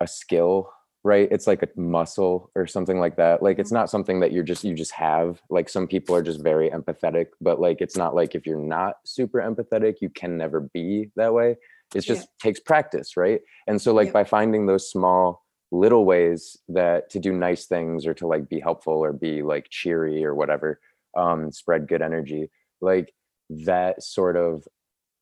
a 0.00 0.06
skill 0.06 0.54
right? 1.04 1.28
It's 1.30 1.46
like 1.46 1.62
a 1.62 1.68
muscle 1.80 2.50
or 2.56 2.66
something 2.66 2.98
like 3.04 3.14
that. 3.22 3.40
Like 3.40 3.60
it's 3.60 3.70
Mhm. 3.70 3.78
not 3.80 3.90
something 3.94 4.18
that 4.20 4.32
you're 4.32 4.48
just 4.52 4.64
you 4.64 4.74
just 4.74 4.90
have. 5.08 5.40
Like 5.56 5.68
some 5.68 5.86
people 5.86 6.12
are 6.16 6.22
just 6.30 6.40
very 6.52 6.68
empathetic 6.78 7.26
but 7.40 7.60
like 7.66 7.78
it's 7.84 7.96
not 8.02 8.12
like 8.20 8.34
if 8.34 8.42
you're 8.46 8.66
not 8.76 8.92
super 9.16 9.38
empathetic 9.50 9.94
you 10.04 10.10
can 10.20 10.32
never 10.36 10.58
be 10.76 10.88
that 11.20 11.32
way 11.38 11.50
it 11.94 12.06
Yeah. 12.06 12.14
just 12.14 12.28
takes 12.40 12.60
practice 12.60 13.16
right 13.16 13.40
and 13.66 13.80
so 13.80 13.92
like 13.94 14.08
Yeah. 14.08 14.12
by 14.12 14.24
finding 14.24 14.66
those 14.66 14.90
small 14.90 15.44
little 15.72 16.04
ways 16.04 16.56
that 16.68 17.10
to 17.10 17.18
do 17.18 17.32
nice 17.32 17.66
things 17.66 18.06
or 18.06 18.14
to 18.14 18.26
like 18.26 18.48
be 18.48 18.60
helpful 18.60 18.94
or 18.94 19.12
be 19.12 19.42
like 19.42 19.66
cheery 19.70 20.24
or 20.24 20.34
whatever 20.34 20.80
um 21.16 21.50
spread 21.50 21.88
good 21.88 22.02
energy 22.02 22.50
like 22.80 23.12
that 23.50 24.02
sort 24.02 24.36
of 24.36 24.66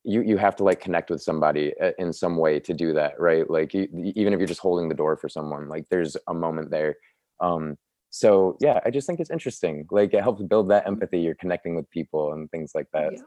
you 0.03 0.21
you 0.21 0.37
have 0.37 0.55
to 0.55 0.63
like 0.63 0.79
connect 0.79 1.09
with 1.09 1.21
somebody 1.21 1.73
uh, 1.81 1.91
in 1.97 2.13
some 2.13 2.37
way 2.37 2.59
to 2.59 2.73
do 2.73 2.93
that 2.93 3.19
right 3.19 3.49
like 3.49 3.73
you, 3.73 3.87
even 4.15 4.33
if 4.33 4.39
you're 4.39 4.47
just 4.47 4.61
holding 4.61 4.87
the 4.87 4.95
door 4.95 5.17
for 5.17 5.29
someone 5.29 5.67
like 5.67 5.85
there's 5.89 6.15
a 6.27 6.33
moment 6.33 6.69
there 6.69 6.95
um 7.41 7.75
so 8.11 8.55
yeah 8.61 8.79
i 8.85 8.89
just 8.91 9.07
think 9.07 9.19
it's 9.19 9.31
interesting 9.31 9.85
like 9.91 10.13
it 10.13 10.21
helps 10.21 10.43
build 10.43 10.69
that 10.69 10.85
empathy 10.87 11.19
you're 11.19 11.35
connecting 11.35 11.75
with 11.75 11.89
people 11.89 12.33
and 12.33 12.49
things 12.51 12.71
like 12.75 12.87
that 12.93 13.13
Yeah. 13.13 13.21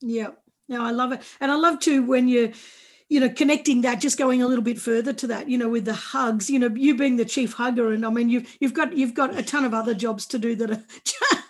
Yeah. 0.00 0.30
No, 0.68 0.84
I 0.84 0.90
love 0.90 1.12
it. 1.12 1.22
And 1.40 1.50
I 1.50 1.56
love 1.56 1.80
too 1.80 2.04
when 2.04 2.28
you're 2.28 2.50
you 3.08 3.20
know, 3.20 3.28
connecting 3.30 3.80
that, 3.82 4.00
just 4.00 4.18
going 4.18 4.42
a 4.42 4.46
little 4.46 4.62
bit 4.62 4.78
further 4.78 5.14
to 5.14 5.26
that, 5.28 5.48
you 5.48 5.56
know, 5.56 5.68
with 5.68 5.86
the 5.86 5.94
hugs, 5.94 6.50
you 6.50 6.58
know, 6.58 6.68
you 6.68 6.94
being 6.94 7.16
the 7.16 7.24
chief 7.24 7.54
hugger. 7.54 7.92
And 7.92 8.04
I 8.04 8.10
mean, 8.10 8.28
you've 8.28 8.54
you've 8.60 8.74
got 8.74 8.94
you've 8.94 9.14
got 9.14 9.36
a 9.36 9.42
ton 9.42 9.64
of 9.64 9.72
other 9.72 9.94
jobs 9.94 10.26
to 10.26 10.38
do 10.38 10.54
that 10.56 10.70
are 10.70 10.84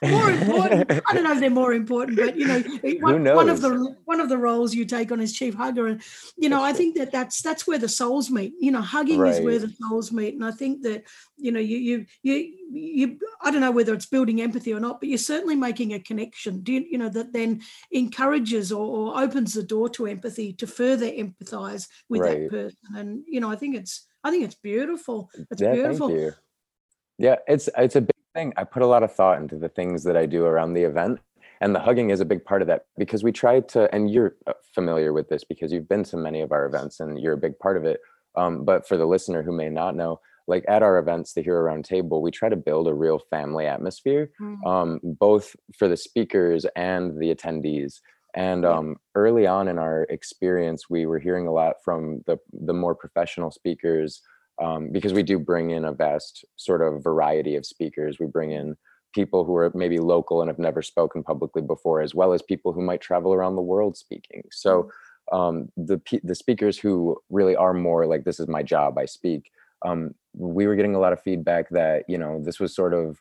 more 0.09 0.31
important. 0.31 1.03
I 1.07 1.15
don't 1.15 1.25
know 1.25 1.33
if 1.33 1.41
they're 1.41 1.51
more 1.51 1.73
important, 1.73 2.17
but 2.17 2.37
you 2.37 2.47
know, 2.47 2.61
one, 3.01 3.25
one 3.25 3.49
of 3.49 3.61
the 3.61 3.97
one 4.05 4.21
of 4.21 4.29
the 4.29 4.39
roles 4.39 4.73
you 4.73 4.85
take 4.85 5.11
on 5.11 5.21
is 5.21 5.33
chief 5.33 5.55
hugger. 5.55 5.89
And 5.89 6.01
you 6.37 6.49
know, 6.49 6.63
I 6.63 6.73
think 6.73 6.97
that 6.97 7.11
that's 7.11 7.43
that's 7.43 7.67
where 7.67 7.79
the 7.79 7.89
souls 7.89 8.31
meet. 8.31 8.55
You 8.61 8.71
know, 8.71 8.81
hugging 8.81 9.27
is 9.27 9.41
where 9.41 9.59
the 9.59 9.75
souls 9.81 10.13
meet. 10.13 10.35
And 10.35 10.45
I 10.45 10.53
think 10.53 10.83
that, 10.85 11.05
you 11.39 11.51
know, 11.51 11.61
you 11.61 11.79
you 11.79 12.07
you 12.23 12.55
you 12.71 13.19
I 13.43 13.51
don't 13.51 13.61
know 13.61 13.71
whether 13.71 13.95
it's 13.95 14.07
building 14.07 14.41
empathy 14.41 14.73
or 14.73 14.81
not, 14.81 15.01
but 15.01 15.09
you're 15.09 15.19
certainly 15.19 15.57
making 15.57 15.95
a 15.95 16.01
connection. 16.01 16.61
Do 16.61 16.73
you, 16.73 16.85
you 16.91 16.99
know 16.99 17.09
that 17.09 17.33
then 17.33 17.63
encourages 17.91 18.73
or, 18.73 18.87
or 18.87 19.21
opens 19.23 19.55
the 19.55 19.63
door 19.63 19.89
to 19.91 20.07
empathy 20.07 20.53
to 20.55 20.67
further 20.67 21.07
empathize 21.07 21.89
with 22.09 22.21
Right. 22.23 22.41
that 22.43 22.51
person. 22.51 22.79
And 22.97 23.23
you 23.27 23.41
know 23.41 23.51
i 23.51 23.57
think 23.57 23.77
it's 23.77 24.07
i 24.25 24.31
think 24.31 24.45
it's 24.45 24.55
beautiful. 24.57 25.31
It's 25.51 25.63
yeah 25.63 25.73
beautiful. 25.75 26.09
thank 26.09 26.21
you. 26.21 26.33
Yeah 27.19 27.37
it's 27.47 27.69
it's 27.77 27.97
a 27.97 28.01
big 28.03 28.11
thing. 28.35 28.53
I 28.57 28.65
put 28.65 28.83
a 28.83 28.87
lot 28.87 29.03
of 29.03 29.13
thought 29.13 29.39
into 29.41 29.57
the 29.57 29.69
things 29.69 30.05
that 30.05 30.17
i 30.17 30.27
do 30.27 30.45
around 30.45 30.75
the 30.75 30.83
event 30.83 31.21
and 31.61 31.75
the 31.75 31.81
hugging 31.81 32.11
is 32.11 32.21
a 32.21 32.25
big 32.25 32.45
part 32.45 32.63
of 32.63 32.69
that 32.69 32.85
because 32.99 33.25
we 33.25 33.33
try 33.33 33.61
to 33.61 33.93
and 33.95 34.11
you're 34.11 34.37
uh, 34.47 34.53
familiar 34.75 35.13
with 35.13 35.29
this 35.29 35.45
because 35.45 35.73
you've 35.73 35.89
been 35.89 36.05
to 36.05 36.17
many 36.17 36.41
of 36.41 36.53
our 36.53 36.67
events 36.67 37.01
and 37.01 37.19
you're 37.21 37.33
a 37.35 37.39
big 37.39 37.59
part 37.59 37.77
of 37.77 37.85
it 37.85 38.01
um, 38.37 38.65
but 38.65 38.87
for 38.87 38.97
the 38.97 39.07
listener 39.07 39.43
who 39.43 39.53
may 39.53 39.69
not 39.69 39.97
know 39.97 40.21
like 40.49 40.65
at 40.69 40.83
our 40.83 40.99
events 40.99 41.35
the 41.35 41.43
hero 41.43 41.61
round 41.61 41.85
table 41.85 42.23
we 42.23 42.31
try 42.31 42.49
to 42.49 42.57
build 42.57 42.89
a 42.89 42.95
real 42.95 43.21
family 43.31 43.67
atmosphere 43.67 44.31
Mm, 44.41 44.67
um, 44.67 45.01
both 45.03 45.55
for 45.77 45.89
the 45.89 45.97
speakers 45.97 46.67
and 46.77 47.19
the 47.19 47.35
attendees. 47.35 48.01
And 48.35 48.65
um, 48.65 48.97
early 49.15 49.47
on 49.47 49.69
in 49.69 49.79
our 49.79 50.05
experience, 50.11 50.89
we 50.89 51.07
were 51.07 51.19
hearing 51.19 51.47
a 51.47 51.53
lot 51.53 51.77
from 51.85 52.23
the 52.27 52.39
the 52.53 52.75
more 52.75 52.95
professional 52.95 53.51
speakers 53.51 54.23
um, 54.63 54.91
because 54.93 55.13
we 55.13 55.23
do 55.23 55.39
bring 55.39 55.71
in 55.71 55.85
a 55.85 55.93
vast 55.93 56.45
sort 56.57 56.83
of 56.83 57.03
variety 57.03 57.57
of 57.57 57.67
speakers. 57.67 58.19
We 58.21 58.27
bring 58.27 58.53
in 58.53 58.77
people 59.15 59.45
who 59.45 59.57
are 59.57 59.73
maybe 59.75 59.99
local 59.99 60.41
and 60.41 60.49
have 60.49 60.59
never 60.59 60.83
spoken 60.83 61.23
publicly 61.23 61.63
before, 61.63 62.01
as 62.03 62.15
well 62.15 62.33
as 62.33 62.43
people 62.43 62.73
who 62.73 62.83
might 62.83 63.01
travel 63.01 63.33
around 63.33 63.57
the 63.57 63.63
world 63.63 63.97
speaking. 63.97 64.43
So 64.53 64.91
um, 65.33 65.71
the 65.77 66.01
the 66.23 66.35
speakers 66.35 66.79
who 66.79 67.17
really 67.31 67.57
are 67.57 67.75
more 67.75 68.07
like 68.07 68.25
this 68.25 68.39
is 68.41 68.49
my 68.49 68.63
job, 68.63 68.99
I 68.99 69.07
speak. 69.07 69.51
Um, 69.85 70.15
we 70.35 70.67
were 70.67 70.77
getting 70.77 70.95
a 70.95 71.01
lot 71.01 71.13
of 71.13 71.23
feedback 71.23 71.69
that 71.71 72.05
you 72.09 72.19
know 72.19 72.43
this 72.45 72.61
was 72.61 72.75
sort 72.75 72.95
of 72.95 73.19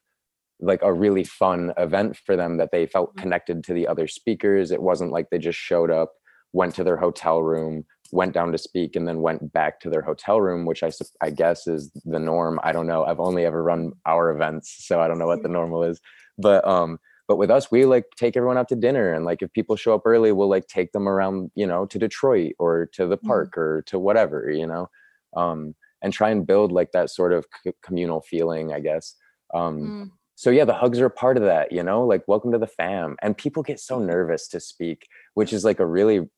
like 0.60 0.82
a 0.82 0.94
really 0.94 1.24
fun 1.24 1.74
event 1.78 2.18
for 2.26 2.36
them 2.36 2.58
that 2.58 2.72
they 2.72 2.86
felt 2.88 3.16
Mhm. 3.16 3.22
connected 3.22 3.64
to 3.66 3.74
the 3.74 3.88
other 3.88 4.08
speakers. 4.08 4.72
It 4.72 4.82
wasn't 4.82 5.12
like 5.12 5.30
they 5.30 5.38
just 5.40 5.60
showed 5.60 5.92
up, 5.92 6.14
went 6.54 6.74
to 6.76 6.84
their 6.84 6.98
hotel 6.98 7.44
room, 7.44 7.86
went 8.12 8.34
down 8.34 8.52
to 8.54 8.58
speak, 8.58 8.96
and 8.96 9.08
then 9.08 9.22
went 9.22 9.54
back 9.54 9.80
to 9.82 9.90
their 9.90 10.02
hotel 10.02 10.42
room, 10.42 10.66
which 10.66 10.84
I 10.84 10.92
I 11.22 11.30
guess 11.30 11.68
is 11.68 11.92
the 12.06 12.20
norm. 12.20 12.60
I 12.64 12.72
don't 12.72 12.88
know. 12.88 13.06
I've 13.06 13.20
only 13.20 13.46
ever 13.46 13.64
run 13.64 13.92
our 14.06 14.32
events, 14.32 14.76
so 14.88 15.00
I 15.02 15.08
don't 15.08 15.20
know 15.20 15.28
what 15.28 15.44
the 15.44 15.50
normal 15.50 15.84
is. 15.84 16.00
But 16.38 16.66
um, 16.68 17.00
but 17.28 17.38
with 17.38 17.52
us, 17.52 17.70
we 17.72 17.86
like 17.86 18.06
take 18.18 18.38
everyone 18.38 18.58
out 18.58 18.70
to 18.70 18.76
dinner, 18.76 19.14
and 19.14 19.26
like 19.26 19.42
if 19.42 19.52
people 19.54 19.76
show 19.76 19.94
up 19.94 20.04
early, 20.06 20.32
we'll 20.32 20.50
like 20.50 20.68
take 20.68 20.92
them 20.94 21.08
around, 21.10 21.52
you 21.56 21.68
know, 21.68 21.86
to 21.88 22.00
Detroit 22.00 22.54
or 22.60 22.88
to 22.94 23.06
the 23.08 23.18
Mhm. 23.24 23.28
park 23.28 23.58
or 23.58 23.84
to 23.88 24.00
whatever, 24.00 24.50
you 24.50 24.66
know, 24.66 24.90
um, 25.36 25.76
and 26.02 26.14
try 26.14 26.30
and 26.30 26.48
build 26.48 26.72
like 26.72 26.92
that 26.92 27.10
sort 27.10 27.34
of 27.34 27.46
c- 27.64 27.74
communal 27.84 28.22
feeling, 28.22 28.74
I 28.74 28.80
guess. 28.80 29.16
Um, 29.54 29.80
mm, 29.80 30.12
so 30.36 30.52
yeah 30.52 30.66
the 30.66 30.74
hugs 30.74 31.00
are 31.00 31.08
a 31.08 31.10
part 31.10 31.36
of 31.38 31.44
that 31.44 31.72
you 31.72 31.82
know 31.82 32.06
like 32.06 32.22
welcome 32.28 32.52
to 32.52 32.60
the 32.60 32.68
fam 32.68 33.16
and 33.24 33.36
people 33.36 33.64
get 33.64 33.80
so 33.80 33.98
nervous 33.98 34.48
to 34.48 34.60
speak 34.60 35.08
which 35.34 35.52
is 35.52 35.66
like 35.66 35.80
a 35.80 35.86
really 35.86 36.30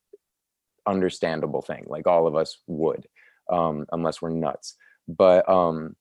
understandable 0.87 1.61
thing 1.61 1.83
like 1.87 2.07
all 2.07 2.25
of 2.25 2.35
us 2.35 2.59
would 2.67 3.07
um 3.51 3.85
unless 3.91 4.21
we're 4.21 4.29
nuts 4.29 4.75
but 5.07 5.47
um 5.49 5.95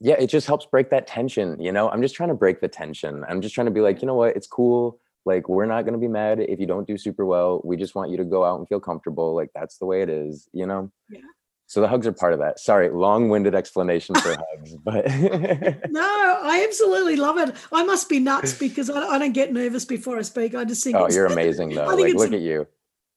yeah 0.00 0.14
it 0.14 0.28
just 0.28 0.46
helps 0.46 0.66
break 0.66 0.90
that 0.90 1.06
tension 1.06 1.60
you 1.60 1.72
know? 1.72 1.88
I'm 1.90 2.02
just 2.02 2.14
trying 2.14 2.28
to 2.28 2.34
break 2.34 2.60
the 2.60 2.68
tension. 2.68 3.24
I'm 3.28 3.40
just 3.40 3.54
trying 3.54 3.66
to 3.66 3.70
be 3.72 3.80
like 3.80 4.00
you 4.00 4.06
know 4.06 4.14
what? 4.14 4.36
It's 4.36 4.46
cool. 4.46 5.00
Like 5.24 5.48
we're 5.48 5.66
not 5.66 5.82
going 5.82 5.92
to 5.92 5.98
be 5.98 6.08
mad 6.08 6.40
if 6.40 6.60
you 6.60 6.66
don't 6.66 6.86
do 6.86 6.96
super 6.96 7.26
well. 7.26 7.60
We 7.64 7.76
just 7.76 7.94
want 7.94 8.10
you 8.10 8.16
to 8.16 8.24
go 8.24 8.44
out 8.44 8.58
and 8.58 8.68
feel 8.68 8.80
comfortable. 8.80 9.34
Like 9.34 9.50
that's 9.54 9.78
the 9.78 9.86
way 9.86 10.02
it 10.02 10.08
is 10.08 10.48
you 10.52 10.66
know? 10.66 10.90
Yeah. 11.10 11.20
So 11.68 11.80
the 11.80 11.86
hugs 11.86 12.06
are 12.06 12.12
part 12.12 12.32
of 12.32 12.40
that. 12.40 12.58
Sorry 12.58 12.88
long-winded 12.90 13.54
explanation 13.54 14.14
for 14.16 14.34
hugs 14.50 14.74
but 14.82 15.06
no 15.90 16.02
i 16.42 16.64
absolutely 16.66 17.14
love 17.16 17.38
it. 17.38 17.54
I 17.72 17.84
must 17.84 18.08
be 18.08 18.18
nuts 18.18 18.58
because 18.58 18.90
i, 18.90 19.00
I 19.00 19.18
don't 19.18 19.32
get 19.32 19.52
nervous 19.52 19.84
before 19.84 20.18
i 20.18 20.22
speak. 20.22 20.54
I 20.54 20.64
just 20.64 20.82
think 20.82 20.96
oh 20.96 21.08
you're 21.10 21.26
amazing 21.36 21.68
though. 21.70 21.86
I 21.86 21.94
think 21.94 22.08
like 22.08 22.14
look 22.16 22.32
a- 22.32 22.36
at 22.36 22.42
you. 22.42 22.66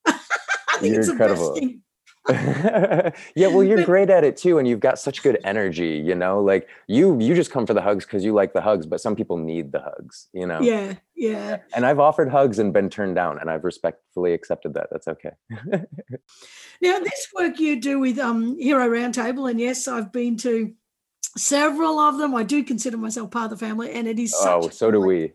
I 0.06 0.14
think 0.80 0.92
you're 0.94 1.00
it's 1.02 1.10
incredible. 1.10 1.54
the 1.54 1.62
best 1.62 1.72
thing 1.72 1.82
yeah 3.36 3.48
well 3.48 3.64
you're 3.64 3.84
great 3.84 4.10
at 4.10 4.24
it 4.24 4.38
too 4.38 4.58
and 4.58 4.68
you've 4.68 4.80
got 4.80 5.00
such 5.00 5.24
good 5.24 5.40
energy 5.44 6.02
you 6.04 6.16
know 6.16 6.42
like 6.42 6.68
you 6.88 7.20
you 7.20 7.36
just 7.36 7.52
come 7.52 7.66
for 7.66 7.74
the 7.74 7.82
hugs 7.82 8.06
because 8.06 8.24
you 8.24 8.34
like 8.34 8.54
the 8.54 8.62
hugs 8.62 8.86
but 8.86 9.02
some 9.02 9.16
people 9.16 9.38
need 9.38 9.72
the 9.72 9.82
hugs 9.82 10.28
you 10.34 10.46
know 10.46 10.60
yeah 10.62 10.94
yeah 11.16 11.58
and 11.76 11.86
i've 11.86 12.00
offered 12.00 12.30
hugs 12.30 12.60
and 12.60 12.74
been 12.74 12.90
turned 12.90 13.16
down 13.16 13.38
and 13.40 13.50
i've 13.50 13.64
respectfully 13.64 14.34
accepted 14.34 14.74
that 14.74 14.88
that's 14.92 15.08
okay 15.08 15.32
Now, 16.82 16.98
this 16.98 17.28
work 17.36 17.60
you 17.60 17.80
do 17.80 18.00
with 18.00 18.18
um, 18.18 18.58
Hero 18.60 18.90
Roundtable, 18.90 19.50
and 19.50 19.60
yes, 19.60 19.88
I've 19.88 20.12
been 20.12 20.36
to 20.38 20.74
several 21.38 22.00
of 22.00 22.18
them. 22.18 22.36
I 22.36 22.44
do 22.44 22.64
consider 22.64 22.98
myself 22.98 23.30
part 23.30 23.52
of 23.52 23.60
the 23.60 23.66
family, 23.66 23.92
and 23.92 24.08
it 24.08 24.18
is 24.18 24.32
such 24.38 24.64
oh 24.64 24.68
a 24.68 24.72
so 24.72 24.90
do 24.90 25.00
we 25.00 25.34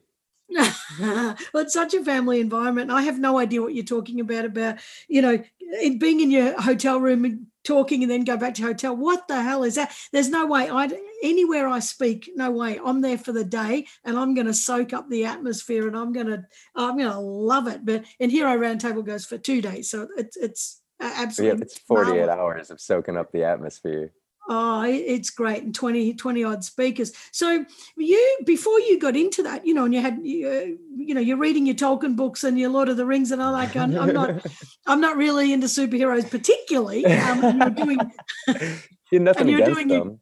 well, 1.00 1.36
it's 1.54 1.72
such 1.72 1.92
a 1.94 2.04
family 2.04 2.40
environment. 2.40 2.90
I 2.90 3.02
have 3.02 3.18
no 3.18 3.38
idea 3.38 3.60
what 3.60 3.74
you're 3.74 3.84
talking 3.84 4.20
about. 4.20 4.44
About 4.44 4.78
you 5.08 5.22
know, 5.22 5.42
it 5.68 5.98
being 5.98 6.20
in 6.20 6.30
your 6.30 6.60
hotel 6.60 7.00
room 7.00 7.24
and 7.24 7.46
talking, 7.64 8.02
and 8.02 8.10
then 8.10 8.24
go 8.24 8.36
back 8.36 8.54
to 8.54 8.62
hotel. 8.62 8.96
What 8.96 9.28
the 9.28 9.42
hell 9.42 9.64
is 9.64 9.74
that? 9.74 9.94
There's 10.12 10.28
no 10.28 10.46
way. 10.46 10.70
I 10.70 10.88
anywhere 11.22 11.68
I 11.68 11.80
speak, 11.80 12.30
no 12.34 12.50
way. 12.50 12.78
I'm 12.84 13.00
there 13.00 13.18
for 13.18 13.32
the 13.32 13.44
day, 13.44 13.86
and 14.04 14.16
I'm 14.18 14.34
going 14.34 14.46
to 14.46 14.54
soak 14.54 14.92
up 14.92 15.08
the 15.08 15.24
atmosphere, 15.26 15.88
and 15.88 15.96
I'm 15.96 16.12
going 16.12 16.28
to 16.28 16.44
I'm 16.74 16.96
going 16.96 17.10
to 17.10 17.18
love 17.18 17.66
it. 17.66 17.84
But 17.84 18.04
and 18.20 18.30
Hero 18.30 18.56
Roundtable 18.56 19.04
goes 19.04 19.26
for 19.26 19.38
two 19.38 19.60
days, 19.60 19.90
so 19.90 20.08
it's 20.16 20.36
it's 20.36 20.80
uh, 21.00 21.12
yeah 21.14 21.22
absolutely 21.22 21.62
it's 21.62 21.78
48 21.78 22.26
marvelous. 22.26 22.28
hours 22.28 22.70
of 22.70 22.80
soaking 22.80 23.16
up 23.16 23.32
the 23.32 23.44
atmosphere 23.44 24.12
Oh, 24.48 24.82
it's 24.86 25.30
great, 25.30 25.62
and 25.64 25.74
20, 25.74 26.14
20 26.14 26.44
odd 26.44 26.64
speakers. 26.64 27.12
So 27.32 27.64
you, 27.96 28.38
before 28.46 28.78
you 28.80 28.98
got 28.98 29.16
into 29.16 29.42
that, 29.42 29.66
you 29.66 29.74
know, 29.74 29.84
and 29.84 29.92
you 29.94 30.00
had, 30.00 30.18
you, 30.22 30.48
uh, 30.48 30.64
you 30.96 31.14
know, 31.14 31.20
you're 31.20 31.36
reading 31.36 31.66
your 31.66 31.74
Tolkien 31.74 32.14
books 32.14 32.44
and 32.44 32.58
your 32.58 32.70
Lord 32.70 32.88
of 32.88 32.96
the 32.96 33.06
Rings, 33.06 33.32
and 33.32 33.42
I'm 33.42 33.52
like, 33.52 33.74
I'm, 33.76 33.96
I'm 33.98 34.12
not, 34.12 34.46
I'm 34.86 35.00
not 35.00 35.16
really 35.16 35.52
into 35.52 35.66
superheroes 35.66 36.30
particularly. 36.30 37.04
Um, 37.06 37.44
and 37.44 37.58
you're 37.58 37.70
doing, 37.70 37.98
you're 39.10 39.20
nothing 39.22 39.48
you're 39.48 39.62
against 39.62 39.74
doing 39.74 39.90
your- 39.90 40.04
them 40.04 40.20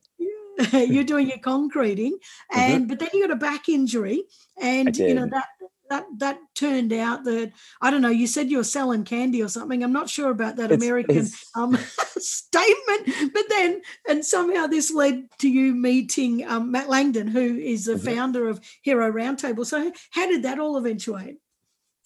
you're 0.73 1.05
doing 1.05 1.29
your 1.29 1.39
concreting, 1.39 2.17
and 2.55 2.87
but 2.89 3.01
then 3.01 3.09
you 3.13 3.27
got 3.27 3.33
a 3.33 3.37
back 3.37 3.69
injury, 3.69 4.23
and 4.61 4.97
you 4.97 5.13
know 5.15 5.27
that 5.27 5.47
that 5.91 6.07
that 6.19 6.39
turned 6.55 6.93
out 6.93 7.25
that 7.25 7.53
I 7.81 7.91
don't 7.91 8.03
know. 8.03 8.09
You 8.09 8.27
said 8.27 8.51
you 8.51 8.59
were 8.59 8.65
selling 8.65 9.05
candy 9.05 9.43
or 9.43 9.49
something. 9.49 9.83
I'm 9.83 9.93
not 9.93 10.09
sure 10.09 10.31
about 10.31 10.57
that 10.57 10.71
It's- 10.71 10.83
American 10.83 11.17
it's- 11.17 11.47
um, 11.55 11.77
statement, 12.19 13.33
but 13.33 13.45
then 13.49 13.83
and 14.09 14.25
somehow 14.25 14.67
this 14.67 14.93
led 14.93 15.29
to 15.39 15.49
you 15.49 15.75
meeting 15.75 16.47
um, 16.47 16.71
Matt 16.71 16.89
Langdon, 16.89 17.27
who 17.29 17.57
is 17.59 17.85
the 17.85 17.95
Mhm. 17.95 18.15
founder 18.15 18.49
of 18.49 18.61
Hero 18.83 19.11
Roundtable. 19.13 19.67
So 19.67 19.93
how 20.11 20.27
did 20.29 20.43
that 20.43 20.59
all 20.59 20.77
eventuate? 20.77 21.37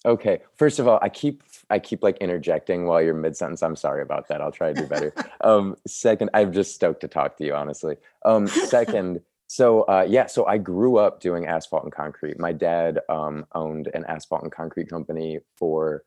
Okay. 0.07 0.41
First 0.57 0.79
of 0.79 0.87
all, 0.87 0.99
I 1.03 1.09
keep 1.09 1.43
I 1.71 1.79
keep 1.79 2.03
like 2.03 2.19
interjecting 2.19 2.87
while 2.87 3.03
you're 3.03 3.15
mid 3.15 3.37
sentence. 3.37 3.63
I'm 3.63 3.77
sorry 3.77 4.03
about 4.03 4.29
that. 4.29 4.41
I'll 4.41 4.53
try 4.53 4.73
to 4.73 4.81
do 4.81 4.87
better. 4.87 5.13
um, 5.43 5.77
second, 5.87 6.31
I'm 6.35 6.53
just 6.53 6.75
stoked 6.75 7.01
to 7.03 7.09
talk 7.09 7.37
to 7.39 7.45
you, 7.45 7.55
honestly. 7.55 7.97
Um, 8.25 8.47
second, 8.47 9.21
so 9.49 9.83
uh, 9.83 10.07
yeah, 10.09 10.27
so 10.27 10.47
I 10.47 10.59
grew 10.59 10.99
up 10.99 11.21
doing 11.21 11.47
asphalt 11.47 11.85
and 11.85 11.93
concrete. 11.93 12.39
My 12.39 12.53
dad 12.53 13.01
um, 13.09 13.47
owned 13.55 13.89
an 13.95 14.05
asphalt 14.05 14.43
and 14.43 14.53
concrete 14.53 14.89
company 14.89 15.41
for 15.57 16.05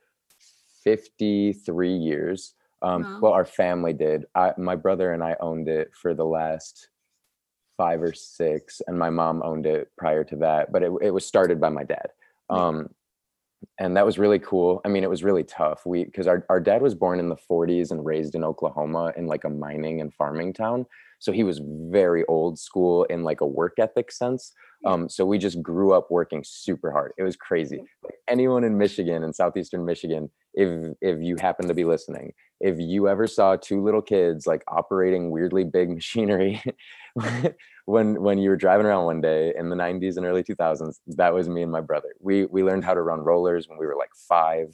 53 0.83 1.93
years. 1.93 2.53
Um, 2.83 3.03
Wow. 3.03 3.19
Well, 3.21 3.33
our 3.33 3.45
family 3.45 3.93
did. 3.93 4.25
I, 4.35 4.53
my 4.57 4.75
brother 4.75 5.11
and 5.13 5.23
I 5.23 5.35
owned 5.39 5.67
it 5.67 5.91
for 5.93 6.13
the 6.13 6.25
last 6.25 6.89
five 7.77 8.01
or 8.01 8.13
six, 8.13 8.81
and 8.87 8.97
my 8.97 9.09
mom 9.09 9.41
owned 9.43 9.65
it 9.65 9.91
prior 9.97 10.23
to 10.25 10.35
that. 10.37 10.71
But 10.71 10.83
it, 10.83 10.91
it 11.01 11.11
was 11.11 11.25
started 11.25 11.59
by 11.59 11.69
my 11.69 11.83
dad. 11.83 12.07
Um, 12.49 12.89
and 13.79 13.95
that 13.97 14.05
was 14.05 14.17
really 14.17 14.39
cool. 14.39 14.81
I 14.85 14.89
mean, 14.89 15.03
it 15.03 15.09
was 15.09 15.23
really 15.23 15.43
tough. 15.43 15.85
We 15.85 16.05
because 16.05 16.27
our, 16.27 16.45
our 16.49 16.59
dad 16.59 16.81
was 16.81 16.95
born 16.95 17.19
in 17.19 17.29
the 17.29 17.35
40s 17.35 17.91
and 17.91 18.05
raised 18.05 18.35
in 18.35 18.43
Oklahoma 18.43 19.13
in 19.15 19.27
like 19.27 19.43
a 19.43 19.49
mining 19.49 20.01
and 20.01 20.13
farming 20.13 20.53
town. 20.53 20.85
So 21.19 21.31
he 21.31 21.43
was 21.43 21.61
very 21.63 22.25
old 22.25 22.57
school 22.57 23.03
in 23.05 23.23
like 23.23 23.41
a 23.41 23.45
work 23.45 23.73
ethic 23.77 24.11
sense. 24.11 24.53
Um, 24.85 25.07
so 25.07 25.25
we 25.25 25.37
just 25.37 25.61
grew 25.61 25.93
up 25.93 26.09
working 26.09 26.43
super 26.43 26.91
hard. 26.91 27.11
It 27.17 27.23
was 27.23 27.35
crazy. 27.35 27.83
Like 28.03 28.15
anyone 28.27 28.63
in 28.63 28.77
Michigan 28.77 29.23
and 29.23 29.35
southeastern 29.35 29.85
Michigan, 29.85 30.31
if 30.55 30.95
if 31.01 31.21
you 31.21 31.35
happen 31.39 31.67
to 31.67 31.75
be 31.75 31.85
listening, 31.85 32.33
if 32.59 32.79
you 32.79 33.07
ever 33.07 33.27
saw 33.27 33.55
two 33.55 33.83
little 33.83 34.01
kids 34.01 34.47
like 34.47 34.63
operating 34.67 35.29
weirdly 35.29 35.63
big 35.63 35.89
machinery 35.89 36.61
when 37.91 38.21
when 38.21 38.37
you 38.37 38.49
were 38.49 38.55
driving 38.55 38.85
around 38.85 39.05
one 39.05 39.21
day 39.21 39.53
in 39.57 39.69
the 39.69 39.75
90s 39.75 40.17
and 40.17 40.25
early 40.25 40.43
2000s 40.43 40.95
that 41.07 41.33
was 41.33 41.47
me 41.49 41.61
and 41.63 41.71
my 41.71 41.81
brother. 41.81 42.09
We 42.19 42.45
we 42.45 42.63
learned 42.63 42.85
how 42.85 42.93
to 42.93 43.01
run 43.01 43.19
rollers 43.21 43.67
when 43.67 43.77
we 43.77 43.85
were 43.85 43.95
like 43.95 44.11
five 44.27 44.67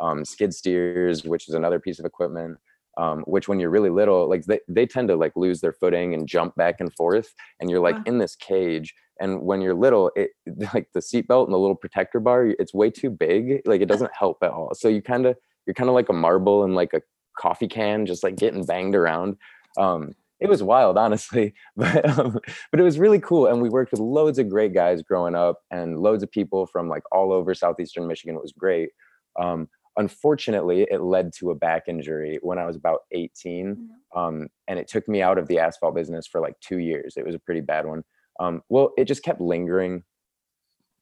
um, 0.00 0.24
skid 0.24 0.54
steers 0.54 1.24
which 1.24 1.48
is 1.48 1.54
another 1.54 1.78
piece 1.78 1.98
of 1.98 2.06
equipment 2.06 2.58
um, 2.96 3.22
which 3.26 3.48
when 3.48 3.60
you're 3.60 3.70
really 3.70 3.90
little 3.90 4.28
like 4.28 4.44
they, 4.44 4.60
they 4.68 4.86
tend 4.86 5.08
to 5.08 5.16
like 5.16 5.32
lose 5.36 5.60
their 5.60 5.72
footing 5.72 6.14
and 6.14 6.26
jump 6.26 6.54
back 6.56 6.76
and 6.80 6.92
forth 6.96 7.34
and 7.60 7.70
you're 7.70 7.80
like 7.80 7.96
Wow. 7.96 8.02
in 8.06 8.18
this 8.18 8.34
cage 8.36 8.94
and 9.20 9.42
when 9.42 9.60
you're 9.60 9.74
little 9.74 10.10
it 10.16 10.30
like 10.74 10.88
the 10.94 11.00
seatbelt 11.00 11.44
and 11.44 11.54
the 11.54 11.58
little 11.58 11.76
protector 11.76 12.20
bar 12.20 12.46
it's 12.58 12.74
way 12.74 12.90
too 12.90 13.10
big 13.10 13.60
like 13.66 13.80
it 13.80 13.88
doesn't 13.88 14.10
help 14.18 14.38
at 14.42 14.50
all. 14.50 14.70
So 14.74 14.88
you 14.88 15.02
kind 15.02 15.26
of 15.26 15.36
you're 15.66 15.74
kind 15.74 15.88
of 15.90 15.94
like 15.94 16.08
a 16.08 16.14
marble 16.14 16.64
in 16.64 16.74
like 16.74 16.92
a 16.94 17.02
coffee 17.38 17.68
can 17.68 18.06
just 18.06 18.24
like 18.24 18.36
getting 18.36 18.64
banged 18.64 18.94
around. 18.94 19.36
Um 19.78 20.14
it 20.40 20.48
was 20.48 20.62
wild 20.62 20.96
honestly. 20.96 21.54
But 21.76 22.18
um, 22.18 22.38
but 22.70 22.80
it 22.80 22.82
was 22.82 22.98
really 22.98 23.20
cool 23.20 23.46
and 23.46 23.62
we 23.62 23.68
worked 23.68 23.92
with 23.92 24.00
loads 24.00 24.38
of 24.38 24.48
great 24.48 24.74
guys 24.74 25.02
growing 25.02 25.34
up 25.34 25.60
and 25.70 25.98
loads 25.98 26.22
of 26.22 26.30
people 26.30 26.66
from 26.66 26.88
like 26.88 27.02
all 27.12 27.32
over 27.32 27.54
southeastern 27.54 28.06
michigan 28.06 28.36
it 28.36 28.42
was 28.42 28.52
great. 28.52 28.90
Um 29.38 29.68
unfortunately 29.96 30.86
it 30.90 31.00
led 31.02 31.32
to 31.34 31.50
a 31.50 31.54
back 31.54 31.84
injury 31.88 32.38
when 32.42 32.58
i 32.58 32.64
was 32.64 32.76
about 32.76 33.00
18 33.10 33.90
um 34.14 34.48
and 34.68 34.78
it 34.78 34.86
took 34.86 35.08
me 35.08 35.20
out 35.20 35.36
of 35.36 35.48
the 35.48 35.58
asphalt 35.58 35.96
business 35.96 36.26
for 36.26 36.40
like 36.40 36.54
two 36.60 36.78
years. 36.78 37.14
It 37.16 37.26
was 37.26 37.34
a 37.34 37.40
pretty 37.40 37.60
bad 37.60 37.86
one. 37.86 38.04
Um 38.38 38.62
well 38.68 38.92
it 38.96 39.06
just 39.06 39.22
kept 39.22 39.40
lingering 39.40 40.04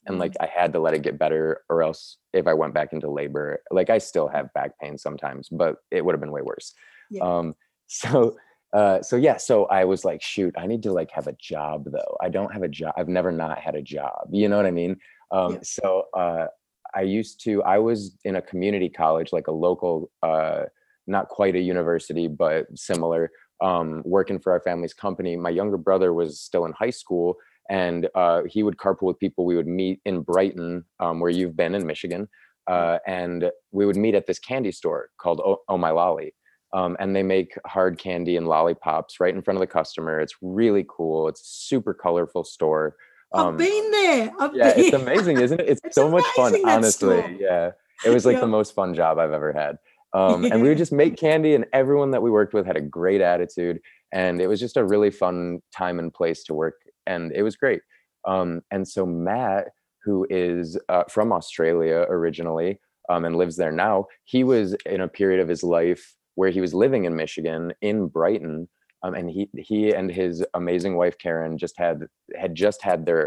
and 0.08 0.18
like 0.18 0.34
i 0.40 0.46
had 0.46 0.72
to 0.72 0.80
let 0.80 0.94
it 0.94 1.02
get 1.02 1.18
better 1.18 1.62
or 1.68 1.82
else 1.82 2.16
if 2.32 2.46
i 2.46 2.54
went 2.54 2.74
back 2.74 2.92
into 2.92 3.10
labor 3.10 3.60
like 3.70 3.90
i 3.90 3.98
still 3.98 4.28
have 4.28 4.52
back 4.54 4.78
pain 4.80 4.96
sometimes 4.96 5.48
but 5.50 5.76
it 5.90 6.04
would 6.04 6.14
have 6.14 6.20
been 6.20 6.32
way 6.32 6.42
worse. 6.42 6.74
Yeah. 7.10 7.22
um 7.24 7.54
so 7.86 8.36
uh 8.74 9.00
so 9.02 9.16
yeah 9.16 9.36
so 9.36 9.64
i 9.66 9.84
was 9.84 10.04
like 10.04 10.20
shoot 10.22 10.54
i 10.58 10.66
need 10.66 10.82
to 10.82 10.92
like 10.92 11.10
have 11.10 11.26
a 11.26 11.32
job 11.40 11.86
though. 11.90 12.16
I 12.20 12.28
don't 12.28 12.52
have 12.52 12.62
a 12.62 12.68
job 12.68 12.92
i've 12.98 13.08
never 13.08 13.32
not 13.32 13.58
had 13.58 13.74
a 13.74 13.82
job 13.82 14.28
you 14.30 14.48
know 14.48 14.56
what 14.56 14.66
i 14.66 14.70
mean? 14.70 14.96
Um 15.30 15.54
Yeah. 15.54 15.58
so 15.62 16.04
uh 16.16 16.46
i 16.94 17.02
used 17.02 17.42
to 17.44 17.62
i 17.62 17.78
was 17.78 18.18
in 18.24 18.36
a 18.36 18.42
community 18.42 18.88
college 18.88 19.32
like 19.32 19.46
a 19.46 19.52
local 19.52 20.10
uh 20.22 20.64
not 21.06 21.28
quite 21.28 21.54
a 21.56 21.60
university 21.60 22.28
but 22.28 22.66
similar 22.74 23.30
um 23.62 24.02
working 24.04 24.38
for 24.38 24.52
our 24.52 24.60
family's 24.60 24.94
company. 24.94 25.34
My 25.36 25.50
younger 25.50 25.78
brother 25.78 26.12
was 26.12 26.40
still 26.40 26.64
in 26.66 26.72
high 26.72 26.90
school 26.90 27.36
and 27.70 28.08
uh, 28.14 28.42
he 28.48 28.62
would 28.62 28.78
carpool 28.78 29.08
with 29.08 29.18
people. 29.18 29.44
We 29.44 29.54
would 29.56 29.66
meet 29.66 30.00
in 30.06 30.22
brighton 30.22 30.84
um, 31.00 31.20
where 31.20 31.30
you've 31.30 31.56
been 31.56 31.74
in 31.74 31.86
michigan 31.86 32.28
uh, 32.66 32.98
and 33.06 33.50
we 33.72 33.86
would 33.86 33.96
meet 33.96 34.14
at 34.14 34.26
this 34.26 34.38
candy 34.38 34.72
store 34.72 35.08
called 35.20 35.40
oh, 35.44 35.58
oh 35.68 35.78
mi 35.78 35.88
lolli 35.88 36.32
um, 36.72 36.96
and 37.00 37.14
they 37.16 37.22
make 37.22 37.52
hard 37.66 37.98
candy 37.98 38.36
and 38.36 38.46
lollipops 38.48 39.20
right 39.20 39.34
in 39.34 39.42
front 39.42 39.56
of 39.56 39.60
the 39.60 39.66
customer 39.66 40.20
it's 40.20 40.34
really 40.42 40.84
cool 40.88 41.28
it's 41.28 41.40
a 41.40 41.44
super 41.44 41.94
colorful 41.94 42.44
store 42.44 42.96
I've 43.34 43.58
been 43.58 43.90
there. 43.90 44.30
I've 44.40 44.50
Um, 44.50 44.56
yeah 44.56 44.74
been. 44.74 44.84
it's 44.84 44.94
amazing 44.94 45.38
isn't 45.46 45.60
it 45.60 45.68
it's, 45.68 45.80
It's 45.84 45.94
so 45.94 46.08
much 46.08 46.24
fun 46.36 46.54
honestly 46.64 47.18
store. 47.20 47.30
yeah 47.38 47.70
it 48.04 48.10
was 48.10 48.24
like 48.26 48.34
Yeah. 48.34 48.40
the 48.40 48.46
most 48.46 48.74
fun 48.74 48.94
job 48.94 49.18
i've 49.18 49.32
ever 49.32 49.52
had 49.52 49.76
um, 50.14 50.44
and 50.44 50.62
we 50.62 50.68
would 50.70 50.78
just 50.84 50.92
make 50.92 51.16
candy 51.16 51.54
and 51.54 51.66
everyone 51.72 52.10
that 52.12 52.22
we 52.22 52.30
worked 52.30 52.54
with 52.54 52.64
had 52.66 52.76
a 52.76 52.80
great 52.80 53.20
attitude 53.20 53.80
and 54.12 54.40
it 54.40 54.46
was 54.46 54.58
just 54.60 54.76
a 54.78 54.84
really 54.84 55.10
fun 55.10 55.60
time 55.76 55.98
and 55.98 56.12
place 56.14 56.42
to 56.44 56.54
work 56.54 56.76
and 57.06 57.30
it 57.32 57.42
was 57.42 57.56
great 57.56 57.80
um, 58.26 58.62
and 58.70 58.86
so 58.88 59.04
matt 59.06 59.68
who 60.04 60.26
is 60.30 60.78
uh, 60.88 61.04
from 61.10 61.32
australia 61.32 62.06
originally 62.08 62.80
um, 63.10 63.24
and 63.26 63.36
lives 63.36 63.56
there 63.56 63.72
now 63.72 64.06
he 64.24 64.44
was 64.44 64.74
in 64.86 65.00
a 65.02 65.08
period 65.08 65.40
of 65.40 65.48
his 65.48 65.62
life 65.62 66.14
where 66.38 66.50
he 66.56 66.60
was 66.60 66.72
living 66.84 67.04
in 67.04 67.14
michigan 67.22 67.62
in 67.80 68.06
brighton 68.16 68.68
um, 69.02 69.14
and 69.14 69.30
he 69.30 69.48
he 69.68 69.92
and 69.98 70.10
his 70.10 70.44
amazing 70.54 70.94
wife 70.96 71.16
karen 71.18 71.58
just 71.64 71.76
had 71.84 71.98
had 72.42 72.54
just 72.54 72.80
had 72.82 73.06
their 73.06 73.24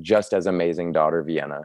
just 0.00 0.32
as 0.38 0.46
amazing 0.46 0.92
daughter 0.92 1.22
vienna 1.22 1.60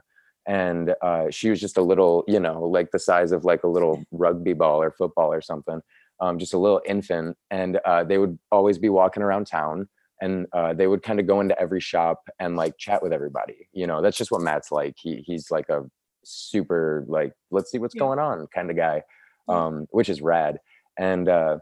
and 0.48 0.94
uh, 1.10 1.26
she 1.30 1.50
was 1.50 1.60
just 1.60 1.78
a 1.78 1.82
little 1.92 2.24
you 2.28 2.40
know 2.40 2.58
like 2.78 2.90
the 2.92 3.00
size 3.00 3.32
of 3.32 3.44
like 3.52 3.64
a 3.64 3.68
little 3.76 3.98
rugby 4.12 4.54
ball 4.54 4.82
or 4.82 4.92
football 4.92 5.32
or 5.38 5.42
something 5.42 5.80
um, 6.24 6.40
just 6.40 6.54
a 6.54 6.58
little 6.66 6.82
infant 6.94 7.36
and 7.52 7.80
uh, 7.86 8.04
they 8.04 8.18
would 8.18 8.38
always 8.52 8.78
be 8.86 8.90
walking 8.90 9.24
around 9.24 9.46
town 9.48 9.88
and 10.22 10.48
uh, 10.54 10.74
they 10.74 10.88
would 10.88 11.04
kind 11.04 11.20
of 11.20 11.28
go 11.28 11.42
into 11.42 11.60
every 11.60 11.82
shop 11.82 12.20
and 12.40 12.56
like 12.56 12.74
chat 12.78 13.02
with 13.04 13.14
everybody 13.14 13.68
you 13.74 13.86
know 13.88 14.02
that's 14.02 14.18
just 14.18 14.32
what 14.32 14.42
matt's 14.42 14.72
like 14.72 14.96
he 14.98 15.12
he's 15.28 15.52
like 15.52 15.70
a 15.70 15.82
super 16.24 17.06
like 17.08 17.34
let's 17.52 17.72
see 17.72 17.80
what's 17.80 17.96
Yeah. 17.96 18.00
going 18.06 18.20
on 18.20 18.48
kind 18.54 18.70
of 18.70 18.78
guy. 18.78 19.02
Um, 19.48 19.88
which 19.92 20.10
is 20.10 20.22
rad. 20.22 20.60
And 20.98 21.30
uh, 21.30 21.60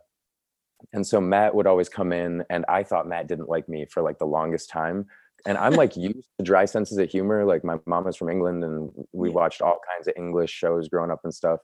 and 0.93 1.05
so 1.05 1.19
matt 1.19 1.55
would 1.55 1.67
always 1.67 1.89
come 1.89 2.11
in 2.11 2.43
and 2.49 2.65
i 2.69 2.83
thought 2.83 3.07
matt 3.07 3.27
didn't 3.27 3.49
like 3.49 3.67
me 3.67 3.85
for 3.89 4.01
like 4.03 4.19
the 4.19 4.25
longest 4.25 4.69
time. 4.69 5.05
And 5.45 5.57
i'm 5.57 5.73
like 5.73 5.95
used 5.95 6.29
to 6.37 6.43
dry 6.43 6.65
senses 6.65 6.97
of 6.97 7.09
humor. 7.09 7.45
Like 7.45 7.63
my 7.63 7.77
mom 7.85 8.07
is 8.07 8.15
from 8.15 8.29
england 8.29 8.63
and 8.63 8.91
we 9.11 9.29
watched 9.29 9.61
all 9.61 9.79
kinds 9.89 10.07
of 10.07 10.13
english 10.17 10.51
shows 10.51 10.89
growing 10.89 11.11
up 11.11 11.21
and 11.23 11.33
stuff. 11.33 11.59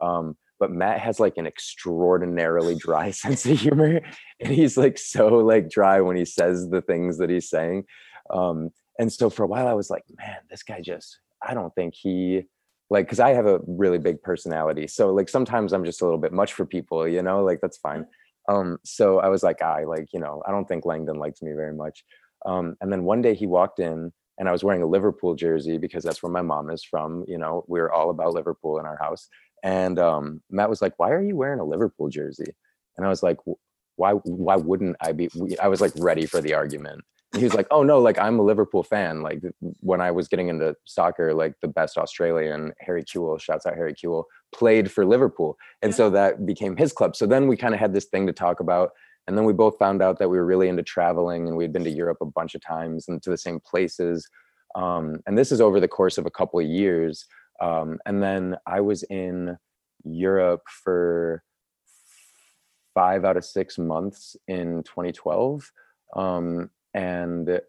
Um, 0.00 0.36
but 0.58 0.70
matt 0.70 1.00
has 1.00 1.20
like 1.20 1.36
an 1.36 1.46
extraordinarily 1.46 2.74
dry 2.74 3.10
sense 3.22 3.46
of 3.46 3.58
humor 3.58 4.00
and 4.40 4.52
he's 4.52 4.76
like 4.76 4.98
so 4.98 5.28
like 5.28 5.70
dry 5.70 6.00
when 6.00 6.16
he 6.16 6.24
says 6.24 6.68
the 6.68 6.82
things 6.82 7.18
that 7.18 7.30
he's 7.30 7.50
saying. 7.50 7.84
Um, 8.30 8.70
and 8.98 9.12
so 9.12 9.30
for 9.30 9.44
a 9.44 9.46
while 9.46 9.68
i 9.68 9.72
was 9.72 9.90
like 9.90 10.04
man 10.16 10.38
this 10.50 10.62
guy 10.62 10.80
just 10.80 11.20
i 11.46 11.54
don't 11.54 11.74
think 11.74 11.94
he 11.94 12.42
like 12.90 13.06
because 13.06 13.20
i 13.20 13.30
have 13.30 13.46
a 13.46 13.60
really 13.66 13.98
big 13.98 14.22
personality 14.22 14.86
so 14.86 15.12
like 15.12 15.28
sometimes 15.28 15.72
i'm 15.72 15.84
just 15.84 16.00
a 16.00 16.04
little 16.04 16.18
bit 16.18 16.32
much 16.32 16.52
for 16.52 16.64
people 16.64 17.06
you 17.06 17.22
know 17.22 17.42
like 17.42 17.60
that's 17.60 17.78
fine. 17.78 18.06
Um 18.48 18.78
so 18.84 19.18
i 19.18 19.28
was 19.28 19.42
like 19.42 19.62
i 19.62 19.84
like 19.84 20.08
you 20.12 20.20
know 20.20 20.42
i 20.46 20.50
don't 20.50 20.66
think 20.66 20.84
langdon 20.84 21.16
likes 21.16 21.42
me 21.42 21.52
very 21.52 21.74
much. 21.74 22.04
Um 22.44 22.76
and 22.80 22.92
then 22.92 23.04
one 23.04 23.22
day 23.22 23.34
he 23.34 23.46
walked 23.46 23.80
in 23.80 24.12
and 24.38 24.48
i 24.48 24.52
was 24.52 24.62
wearing 24.62 24.82
a 24.82 24.86
liverpool 24.86 25.34
jersey 25.34 25.78
because 25.78 26.04
that's 26.04 26.22
where 26.22 26.32
my 26.32 26.42
mom 26.42 26.70
is 26.70 26.84
from 26.84 27.24
you 27.26 27.38
know 27.38 27.64
we 27.66 27.80
are 27.80 27.92
all 27.92 28.10
about 28.10 28.34
liverpool 28.34 28.78
in 28.78 28.86
our 28.86 28.96
house. 28.96 29.28
And 29.62 29.98
um 29.98 30.42
matt 30.50 30.70
was 30.70 30.82
like 30.82 30.94
why 30.98 31.10
are 31.10 31.22
you 31.22 31.36
wearing 31.36 31.60
a 31.60 31.64
liverpool 31.64 32.08
jersey? 32.08 32.52
And 32.96 33.04
i 33.06 33.08
was 33.08 33.22
like 33.22 33.38
why 33.96 34.12
why 34.12 34.56
wouldn't 34.56 34.96
i 35.00 35.12
be 35.12 35.28
i 35.60 35.68
was 35.68 35.80
like 35.80 35.92
ready 35.96 36.26
for 36.26 36.40
the 36.40 36.54
argument 36.54 37.02
he 37.36 37.44
was 37.44 37.54
like 37.54 37.66
oh 37.70 37.82
no 37.82 37.98
like 38.00 38.18
i'm 38.18 38.38
a 38.38 38.42
liverpool 38.42 38.82
fan. 38.82 39.22
Like 39.22 39.40
when 39.80 40.00
i 40.00 40.10
was 40.10 40.28
getting 40.28 40.48
into 40.48 40.74
soccer 40.84 41.34
like 41.34 41.54
the 41.60 41.68
best 41.68 41.96
australian 41.98 42.72
harry 42.80 43.04
Kewell 43.04 43.40
shouts 43.40 43.66
out 43.66 43.74
harry 43.74 43.94
Kewell 43.94 44.24
played 44.54 44.90
for 44.90 45.04
liverpool. 45.04 45.56
And 45.82 45.92
Yeah. 45.92 45.96
so 45.96 46.10
that 46.10 46.46
became 46.46 46.76
his 46.76 46.92
club. 46.92 47.16
So 47.16 47.26
then 47.26 47.46
we 47.48 47.56
kind 47.56 47.74
of 47.74 47.80
had 47.80 47.94
this 47.94 48.06
thing 48.06 48.26
to 48.26 48.32
talk 48.32 48.60
about 48.60 48.90
and 49.26 49.36
then 49.36 49.44
we 49.44 49.52
both 49.52 49.76
found 49.78 50.02
out 50.02 50.18
that 50.18 50.28
we 50.28 50.36
were 50.36 50.46
really 50.46 50.68
into 50.68 50.82
traveling 50.82 51.48
and 51.48 51.56
we'd 51.56 51.72
been 51.72 51.84
to 51.84 51.90
europe 51.90 52.18
a 52.20 52.26
bunch 52.26 52.54
of 52.54 52.62
times 52.64 53.08
and 53.08 53.22
to 53.22 53.30
the 53.30 53.38
same 53.38 53.60
places. 53.60 54.28
Um, 54.74 55.20
and 55.26 55.36
this 55.38 55.50
is 55.52 55.60
over 55.60 55.80
the 55.80 55.88
course 55.88 56.18
of 56.18 56.26
a 56.26 56.30
couple 56.30 56.60
of 56.60 56.66
years. 56.66 57.26
Um, 57.60 57.98
and 58.06 58.22
then 58.22 58.56
i 58.66 58.80
was 58.80 59.02
in 59.04 59.56
europe 60.04 60.62
for 60.84 61.42
five 62.94 63.24
out 63.24 63.36
of 63.36 63.44
six 63.44 63.76
months 63.78 64.36
in 64.48 64.82
2012 64.84 65.70
um, 66.14 66.70
and 66.96 67.60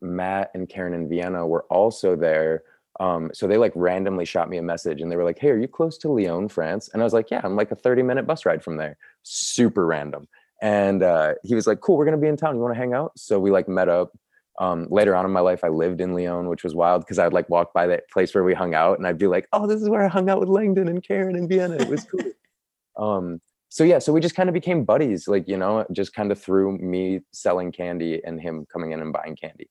matt 0.00 0.50
and 0.54 0.68
karen 0.68 0.94
in 0.94 1.08
vienna 1.08 1.46
were 1.46 1.64
also 1.64 2.16
there 2.16 2.62
um, 3.00 3.30
so 3.32 3.46
they 3.46 3.56
like 3.56 3.72
randomly 3.74 4.26
shot 4.26 4.50
me 4.50 4.58
a 4.58 4.62
message 4.62 5.00
and 5.00 5.10
they 5.10 5.16
were 5.16 5.24
like 5.24 5.38
hey 5.38 5.50
are 5.50 5.58
you 5.58 5.68
close 5.68 5.96
to 5.98 6.08
lyon 6.08 6.48
france? 6.48 6.90
And 6.92 7.02
i 7.02 7.04
was 7.04 7.12
like 7.12 7.30
yeah 7.30 7.40
i'm 7.42 7.56
like 7.56 7.70
a 7.70 7.76
30 7.76 8.02
minute 8.02 8.26
bus 8.26 8.44
ride 8.44 8.62
from 8.62 8.76
there. 8.76 8.96
Super 9.22 9.86
random. 9.86 10.28
And 10.60 11.02
uh, 11.02 11.34
he 11.42 11.54
was 11.54 11.66
like 11.66 11.80
cool 11.80 11.96
we're 11.96 12.04
gonna 12.04 12.18
be 12.18 12.28
in 12.28 12.36
town. 12.36 12.54
You 12.54 12.60
want 12.60 12.74
to 12.74 12.78
hang 12.78 12.92
out? 12.92 13.18
So 13.18 13.40
we 13.40 13.50
like 13.50 13.68
met 13.68 13.88
up 13.88 14.12
um, 14.60 14.86
later 14.90 15.16
on 15.16 15.24
in 15.24 15.30
my 15.30 15.40
life 15.40 15.64
i 15.64 15.68
lived 15.68 16.02
in 16.02 16.14
lyon 16.14 16.46
which 16.48 16.62
was 16.62 16.74
wild 16.74 17.02
because 17.02 17.18
i'd 17.18 17.32
like 17.32 17.48
walk 17.48 17.72
by 17.72 17.86
that 17.86 18.08
place 18.10 18.34
where 18.34 18.44
we 18.44 18.52
hung 18.52 18.74
out 18.74 18.98
and 18.98 19.06
i'd 19.06 19.16
be 19.16 19.26
like 19.26 19.48
oh 19.54 19.66
this 19.66 19.80
is 19.80 19.88
where 19.88 20.04
i 20.04 20.08
hung 20.08 20.28
out 20.28 20.38
with 20.38 20.50
langdon 20.50 20.88
and 20.88 21.02
karen 21.02 21.36
in 21.36 21.48
vienna. 21.48 21.76
It 21.76 21.88
was 21.88 22.04
cool. 22.04 22.20
Um, 22.94 23.40
so 23.72 23.84
yeah 23.84 23.98
so 23.98 24.12
we 24.12 24.20
just 24.20 24.34
kind 24.34 24.50
of 24.50 24.52
became 24.52 24.84
buddies 24.84 25.26
like 25.26 25.48
you 25.48 25.56
know 25.56 25.84
just 25.92 26.12
kind 26.12 26.30
of 26.30 26.38
through 26.38 26.76
me 26.78 27.20
selling 27.32 27.72
candy 27.72 28.20
and 28.24 28.38
him 28.38 28.66
coming 28.70 28.92
in 28.92 29.00
and 29.00 29.14
buying 29.14 29.34
candy 29.34 29.68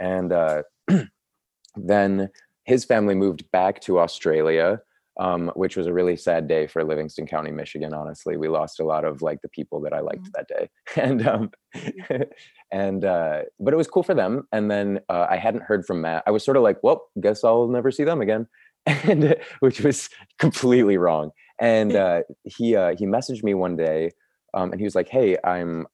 and 0.00 0.32
uh, 0.32 0.62
then 1.76 2.30
his 2.64 2.84
family 2.86 3.14
moved 3.14 3.44
back 3.52 3.78
to 3.80 3.98
australia 3.98 4.80
um, 5.20 5.52
which 5.54 5.76
was 5.76 5.86
a 5.86 5.92
really 5.92 6.16
sad 6.16 6.48
day 6.48 6.66
for 6.66 6.82
Livingston 6.82 7.26
County, 7.26 7.50
Michigan. 7.50 7.92
Honestly, 7.92 8.38
we 8.38 8.48
lost 8.48 8.80
a 8.80 8.84
lot 8.84 9.04
of 9.04 9.20
like 9.20 9.42
the 9.42 9.48
people 9.50 9.78
that 9.82 9.92
I 9.92 10.00
liked 10.00 10.22
mm-hmm. 10.22 10.30
that 10.34 10.48
day, 10.48 10.70
and 10.96 11.28
um, 11.28 11.50
and 12.72 13.04
uh, 13.04 13.42
but 13.60 13.74
it 13.74 13.76
was 13.76 13.88
cool 13.88 14.02
for 14.02 14.14
them. 14.14 14.48
And 14.52 14.70
then 14.70 15.00
uh, 15.10 15.26
I 15.28 15.36
hadn't 15.36 15.64
heard 15.64 15.84
from 15.84 16.00
Matt. 16.00 16.22
I 16.26 16.30
was 16.30 16.42
sort 16.42 16.56
of 16.56 16.62
like, 16.62 16.78
well, 16.82 17.10
guess 17.20 17.44
I'll 17.44 17.68
never 17.68 17.90
see 17.90 18.04
them 18.04 18.22
again, 18.22 18.46
and 18.86 19.36
which 19.60 19.82
was 19.82 20.08
completely 20.38 20.96
wrong. 20.96 21.30
And 21.62 21.96
uh, 21.96 22.22
he 22.44 22.76
uh, 22.76 22.94
he 22.98 23.06
messaged 23.06 23.42
me 23.42 23.54
one 23.54 23.76
day, 23.76 24.10
um, 24.52 24.72
and 24.72 24.80
he 24.80 24.84
was 24.84 24.94
like, 24.94 25.08
hey, 25.08 25.38
I'm 25.42 25.86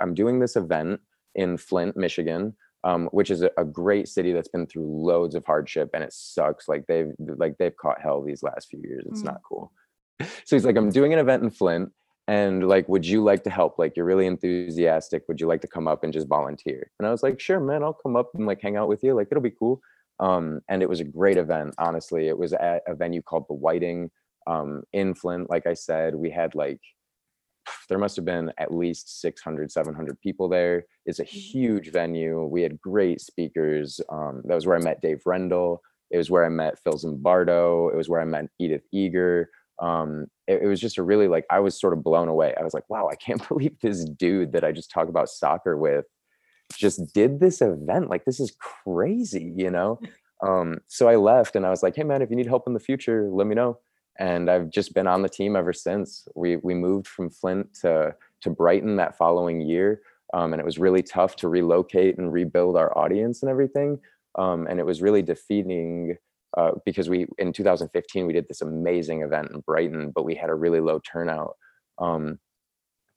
I'm 0.00 0.14
doing 0.14 0.40
this 0.40 0.56
event 0.56 1.00
in 1.36 1.56
Flint, 1.56 1.96
Michigan 1.96 2.54
um, 2.84 3.08
which 3.12 3.30
is 3.30 3.42
a, 3.42 3.50
a, 3.56 3.64
great 3.64 4.08
city 4.08 4.32
that's 4.32 4.48
been 4.48 4.66
through 4.66 4.86
loads 4.86 5.34
of 5.34 5.44
hardship 5.46 5.90
and 5.94 6.02
it 6.02 6.12
sucks. 6.12 6.68
Like 6.68 6.86
they've 6.86 7.12
like 7.18 7.56
they've 7.58 7.76
caught 7.76 8.00
hell 8.00 8.22
these 8.22 8.42
last 8.42 8.68
few 8.68 8.80
years. 8.82 9.04
It's 9.06 9.22
mm. 9.22 9.26
not 9.26 9.40
cool. 9.48 9.72
So 10.44 10.54
he's 10.54 10.64
like, 10.64 10.76
I'm 10.76 10.90
doing 10.90 11.12
an 11.12 11.18
event 11.18 11.42
in 11.42 11.50
Flint, 11.50 11.90
and 12.28 12.68
like, 12.68 12.88
would 12.88 13.04
you 13.04 13.24
like 13.24 13.42
to 13.42 13.50
help? 13.50 13.76
Like, 13.76 13.96
you're 13.96 14.06
really 14.06 14.26
enthusiastic. 14.26 15.24
Would 15.26 15.40
you 15.40 15.48
like 15.48 15.62
to 15.62 15.66
come 15.66 15.88
up 15.88 16.04
and 16.04 16.12
just 16.12 16.28
volunteer? 16.28 16.92
And 16.98 17.08
I 17.08 17.10
was 17.10 17.24
like, 17.24 17.40
sure, 17.40 17.58
man, 17.58 17.82
I'll 17.82 17.92
come 17.92 18.14
up 18.14 18.30
and 18.34 18.46
like 18.46 18.60
hang 18.60 18.76
out 18.76 18.86
with 18.86 19.02
you. 19.02 19.14
Like, 19.14 19.28
it'll 19.32 19.42
be 19.42 19.50
cool. 19.50 19.80
Um, 20.20 20.60
and 20.68 20.80
it 20.80 20.88
was 20.88 21.00
a 21.00 21.04
great 21.04 21.38
event. 21.38 21.74
Honestly, 21.78 22.28
it 22.28 22.38
was 22.38 22.52
at 22.52 22.82
a 22.86 22.94
venue 22.94 23.20
called 23.20 23.46
the 23.48 23.54
Whiting 23.54 24.12
um, 24.46 24.82
in 24.92 25.14
Flint. 25.14 25.50
Like 25.50 25.66
I 25.66 25.74
said, 25.74 26.14
we 26.14 26.30
had 26.30 26.54
like 26.54 26.80
there 27.88 27.98
must 27.98 28.16
have 28.16 28.24
been 28.24 28.52
at 28.58 28.74
least 28.74 29.20
600 29.20 29.70
700 29.70 30.20
people 30.20 30.48
there. 30.48 30.84
It's 31.06 31.18
a 31.18 31.24
mm-hmm. 31.24 31.38
huge 31.38 31.92
venue. 31.92 32.44
We 32.44 32.62
had 32.62 32.80
great 32.80 33.20
speakers 33.20 34.00
um, 34.10 34.42
that 34.44 34.54
was 34.54 34.66
where 34.66 34.76
i 34.76 34.80
met 34.80 35.00
dave 35.00 35.22
rendall 35.26 35.78
it 36.10 36.18
was 36.18 36.30
where 36.30 36.44
i 36.44 36.48
met 36.48 36.78
phil 36.82 36.94
zimbardo. 36.94 37.92
It 37.92 37.96
was 37.96 38.08
where 38.08 38.20
i 38.20 38.24
met 38.24 38.46
edith 38.58 38.84
eger 38.92 39.50
um, 39.78 40.26
it, 40.46 40.62
it, 40.62 40.66
was 40.66 40.80
just 40.80 40.98
a 40.98 41.02
really 41.02 41.26
like 41.26 41.44
i 41.50 41.58
was 41.58 41.80
sort 41.80 41.92
of 41.92 42.04
blown 42.04 42.28
away. 42.28 42.54
I 42.58 42.62
was 42.62 42.74
like 42.74 42.88
wow 42.88 43.08
i 43.10 43.16
can't 43.16 43.46
believe 43.48 43.78
this 43.80 44.04
dude 44.04 44.52
that 44.52 44.64
i 44.64 44.72
just 44.72 44.90
talk 44.90 45.08
about 45.08 45.28
soccer 45.28 45.76
with 45.76 46.06
just 46.74 47.12
did 47.12 47.38
this 47.38 47.60
event. 47.60 48.08
Like 48.08 48.24
this 48.24 48.40
is 48.40 48.56
crazy 48.58 49.52
you 49.56 49.70
know? 49.70 49.98
Um, 50.44 50.78
so 50.88 51.08
i 51.08 51.14
left 51.14 51.54
and 51.54 51.64
i 51.64 51.70
was 51.70 51.84
like 51.84 51.94
hey 51.94 52.02
man 52.02 52.20
if 52.20 52.28
you 52.28 52.34
need 52.34 52.48
help 52.48 52.64
in 52.66 52.74
the 52.74 52.80
future 52.80 53.28
let 53.30 53.46
me 53.46 53.54
know 53.54 53.78
and 54.18 54.50
I've 54.50 54.70
just 54.70 54.94
been 54.94 55.06
on 55.06 55.22
the 55.22 55.28
team 55.28 55.56
ever 55.56 55.72
since. 55.72 56.26
We 56.34 56.56
we 56.56 56.74
moved 56.74 57.06
from 57.06 57.30
Flint 57.30 57.74
to 57.80 58.14
to 58.42 58.50
Brighton 58.50 58.96
that 58.96 59.16
following 59.16 59.60
year, 59.60 60.02
um, 60.34 60.52
and 60.52 60.60
it 60.60 60.64
was 60.64 60.78
really 60.78 61.02
tough 61.02 61.36
to 61.36 61.48
relocate 61.48 62.18
and 62.18 62.32
rebuild 62.32 62.76
our 62.76 62.96
audience 62.96 63.42
and 63.42 63.50
everything. 63.50 63.98
Um, 64.36 64.66
and 64.66 64.80
it 64.80 64.86
was 64.86 65.02
really 65.02 65.22
defeating 65.22 66.16
uh, 66.56 66.72
because 66.84 67.08
we 67.08 67.26
in 67.38 67.52
2015 67.52 68.26
we 68.26 68.32
did 68.32 68.48
this 68.48 68.62
amazing 68.62 69.22
event 69.22 69.50
in 69.52 69.60
Brighton, 69.60 70.10
but 70.14 70.24
we 70.24 70.34
had 70.34 70.50
a 70.50 70.54
really 70.54 70.80
low 70.80 71.00
turnout. 71.00 71.56
Um, 71.98 72.38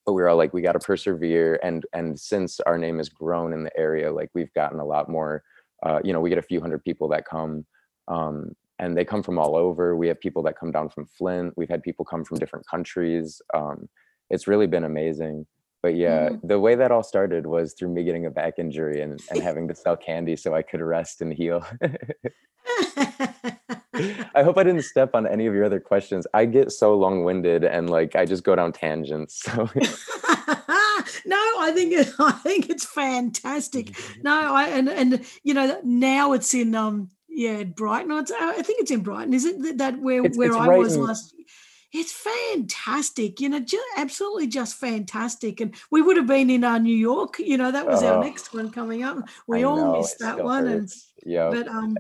but 0.06 0.14
we 0.14 0.22
were 0.22 0.30
all 0.30 0.38
like, 0.38 0.54
we 0.54 0.62
got 0.62 0.74
to 0.74 0.80
persevere, 0.80 1.60
and 1.64 1.84
and 1.94 2.20
since 2.20 2.60
our 2.62 2.78
name 2.78 2.98
has 2.98 3.10
grown 3.10 3.54
in 3.54 3.64
the 3.64 3.78
area, 3.78 4.12
like 4.12 4.30
we've 4.34 4.54
gotten 4.54 4.80
a 4.80 4.86
lot 4.86 5.10
more. 5.10 5.44
Uh, 5.84 6.00
you 6.04 6.14
know, 6.14 6.22
we 6.22 6.30
get 6.30 6.40
a 6.40 6.44
few 6.44 6.62
hundred 6.62 6.84
people 6.84 7.10
that 7.10 7.26
come 7.26 7.66
um, 8.08 8.56
and 8.80 8.96
they 8.98 9.06
come 9.06 9.24
from 9.24 9.40
all 9.40 9.56
over. 9.56 9.96
We 9.96 10.08
have 10.08 10.20
people 10.20 10.44
that 10.44 10.60
come 10.60 10.72
down 10.72 10.90
from 10.90 11.06
Flint. 11.06 11.54
We've 11.56 11.70
had 11.70 11.84
people 11.84 12.06
come 12.06 12.24
from 12.24 12.38
different 12.38 12.68
countries. 12.68 13.42
Um, 13.54 13.88
it's 14.30 14.48
really 14.48 14.68
been 14.68 14.84
amazing. 14.84 15.46
But 15.82 15.96
yeah, 15.96 16.30
mm-hmm. 16.30 16.48
the 16.48 16.60
way 16.60 16.76
that 16.76 16.92
all 16.92 17.04
started 17.04 17.46
was 17.46 17.74
through 17.74 17.90
me 17.90 18.04
getting 18.04 18.26
a 18.26 18.32
back 18.32 18.56
injury 18.58 19.02
and, 19.02 19.22
and 19.30 19.42
having 19.50 19.68
to 19.68 19.76
sell 19.76 19.96
candy 19.96 20.36
so 20.36 20.56
I 20.56 20.62
could 20.62 20.82
rest 20.82 21.22
and 21.22 21.32
heal. 21.32 21.66
I 23.94 24.44
hope 24.44 24.58
I 24.58 24.64
didn't 24.64 24.82
step 24.82 25.12
on 25.14 25.28
any 25.28 25.46
of 25.46 25.54
your 25.54 25.64
other 25.64 25.80
questions. 25.80 26.28
I 26.34 26.46
get 26.46 26.72
so 26.72 26.96
long-winded 26.96 27.64
and 27.64 27.90
like 27.90 28.16
I 28.16 28.26
just 28.26 28.44
go 28.44 28.56
down 28.56 28.72
tangents. 28.72 29.46
So 29.56 29.70
no, 31.26 31.38
I 31.38 31.72
think 31.74 31.94
I 32.20 32.32
think 32.32 32.70
it's 32.70 32.86
fantastic. 32.86 33.96
No, 34.24 34.32
I 34.54 34.68
and 34.70 34.90
and 34.90 35.26
you 35.44 35.54
know 35.54 35.80
now 35.84 36.34
it's 36.34 36.54
in 36.54 36.76
um 36.76 37.10
yeah, 37.36 37.64
Brighton. 37.64 38.12
Uh, 38.12 38.24
I 38.40 38.62
think 38.62 38.82
it's 38.82 38.92
in 38.92 39.02
Brighton. 39.02 39.34
Is 39.34 39.46
it 39.46 39.78
that 39.78 40.00
where 40.00 40.26
it's, 40.26 40.38
where 40.38 40.48
it's 40.48 40.58
I 40.58 40.68
was 40.70 40.98
last? 40.98 41.36
It's 41.92 42.12
fantastic, 42.12 43.40
you 43.40 43.48
know, 43.48 43.60
just, 43.60 43.86
absolutely 43.96 44.48
just 44.48 44.76
fantastic. 44.76 45.62
And 45.62 45.76
we 45.92 46.02
would 46.02 46.18
have 46.18 46.28
been 46.28 46.50
in 46.50 46.66
our 46.66 46.80
New 46.80 46.96
York, 46.96 47.40
you 47.40 47.58
know, 47.58 47.72
that 47.72 47.86
was 47.86 48.04
our 48.04 48.22
next 48.22 48.54
one 48.54 48.70
coming 48.70 49.04
up. 49.04 49.18
We 49.48 49.60
I 49.60 49.64
all 49.64 49.78
know, 49.78 49.98
missed 50.00 50.20
that 50.20 50.44
one, 50.44 50.66
hurts. 50.66 51.12
and 51.24 51.32
yeah, 51.32 51.50
but 51.52 51.68
um, 51.68 51.98